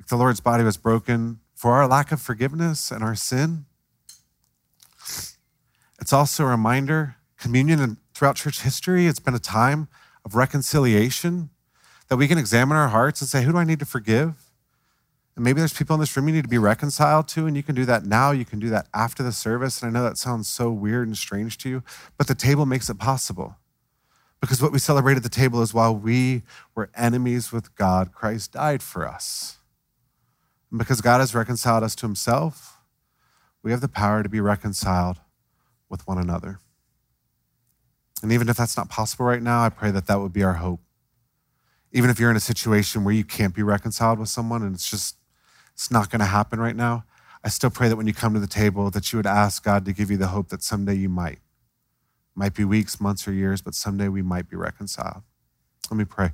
like 0.00 0.08
the 0.08 0.16
Lord's 0.16 0.40
body 0.40 0.64
was 0.64 0.76
broken 0.76 1.38
for 1.54 1.74
our 1.74 1.86
lack 1.86 2.10
of 2.10 2.20
forgiveness 2.20 2.90
and 2.90 3.04
our 3.04 3.14
sin, 3.14 3.66
it's 6.00 6.12
also 6.12 6.42
a 6.42 6.48
reminder, 6.48 7.14
communion 7.38 7.78
and 7.80 7.98
throughout 8.14 8.34
church 8.34 8.62
history, 8.62 9.06
it's 9.06 9.20
been 9.20 9.34
a 9.36 9.38
time 9.38 9.86
of 10.24 10.34
reconciliation 10.34 11.50
that 12.08 12.16
we 12.16 12.26
can 12.26 12.36
examine 12.36 12.76
our 12.76 12.88
hearts 12.88 13.20
and 13.20 13.30
say, 13.30 13.44
who 13.44 13.52
do 13.52 13.58
I 13.58 13.64
need 13.64 13.78
to 13.78 13.86
forgive? 13.86 14.45
And 15.36 15.44
maybe 15.44 15.60
there's 15.60 15.74
people 15.74 15.94
in 15.94 16.00
this 16.00 16.16
room 16.16 16.28
you 16.28 16.34
need 16.34 16.44
to 16.44 16.48
be 16.48 16.58
reconciled 16.58 17.28
to, 17.28 17.46
and 17.46 17.54
you 17.56 17.62
can 17.62 17.74
do 17.74 17.84
that 17.84 18.06
now. 18.06 18.30
You 18.30 18.46
can 18.46 18.58
do 18.58 18.70
that 18.70 18.88
after 18.94 19.22
the 19.22 19.32
service. 19.32 19.82
And 19.82 19.90
I 19.90 19.92
know 19.92 20.02
that 20.02 20.16
sounds 20.16 20.48
so 20.48 20.70
weird 20.70 21.06
and 21.06 21.16
strange 21.16 21.58
to 21.58 21.68
you, 21.68 21.82
but 22.16 22.26
the 22.26 22.34
table 22.34 22.64
makes 22.64 22.88
it 22.88 22.98
possible. 22.98 23.56
Because 24.40 24.62
what 24.62 24.72
we 24.72 24.78
celebrate 24.78 25.16
at 25.16 25.22
the 25.22 25.28
table 25.28 25.60
is 25.60 25.74
while 25.74 25.94
we 25.94 26.42
were 26.74 26.90
enemies 26.94 27.52
with 27.52 27.74
God, 27.76 28.12
Christ 28.12 28.52
died 28.52 28.82
for 28.82 29.06
us. 29.06 29.58
And 30.70 30.78
because 30.78 31.00
God 31.00 31.20
has 31.20 31.34
reconciled 31.34 31.84
us 31.84 31.94
to 31.96 32.06
himself, 32.06 32.78
we 33.62 33.70
have 33.70 33.80
the 33.80 33.88
power 33.88 34.22
to 34.22 34.28
be 34.28 34.40
reconciled 34.40 35.18
with 35.88 36.06
one 36.06 36.18
another. 36.18 36.60
And 38.22 38.32
even 38.32 38.48
if 38.48 38.56
that's 38.56 38.76
not 38.76 38.88
possible 38.88 39.26
right 39.26 39.42
now, 39.42 39.62
I 39.62 39.68
pray 39.68 39.90
that 39.90 40.06
that 40.06 40.20
would 40.20 40.32
be 40.32 40.42
our 40.42 40.54
hope. 40.54 40.80
Even 41.92 42.08
if 42.08 42.18
you're 42.18 42.30
in 42.30 42.36
a 42.36 42.40
situation 42.40 43.04
where 43.04 43.14
you 43.14 43.24
can't 43.24 43.54
be 43.54 43.62
reconciled 43.62 44.18
with 44.18 44.28
someone 44.28 44.62
and 44.62 44.74
it's 44.74 44.90
just, 44.90 45.16
it's 45.76 45.90
not 45.90 46.10
going 46.10 46.20
to 46.20 46.26
happen 46.26 46.58
right 46.58 46.74
now, 46.74 47.04
I 47.44 47.50
still 47.50 47.68
pray 47.68 47.88
that 47.88 47.96
when 47.96 48.06
you 48.06 48.14
come 48.14 48.32
to 48.32 48.40
the 48.40 48.46
table 48.46 48.90
that 48.90 49.12
you 49.12 49.18
would 49.18 49.26
ask 49.26 49.62
God 49.62 49.84
to 49.84 49.92
give 49.92 50.10
you 50.10 50.16
the 50.16 50.28
hope 50.28 50.48
that 50.48 50.62
someday 50.62 50.94
you 50.94 51.10
might. 51.10 51.40
Might 52.34 52.54
be 52.54 52.64
weeks, 52.64 52.98
months, 52.98 53.28
or 53.28 53.32
years, 53.32 53.60
but 53.60 53.74
someday 53.74 54.08
we 54.08 54.22
might 54.22 54.48
be 54.48 54.56
reconciled. 54.56 55.22
Let 55.90 55.98
me 55.98 56.04
pray. 56.06 56.30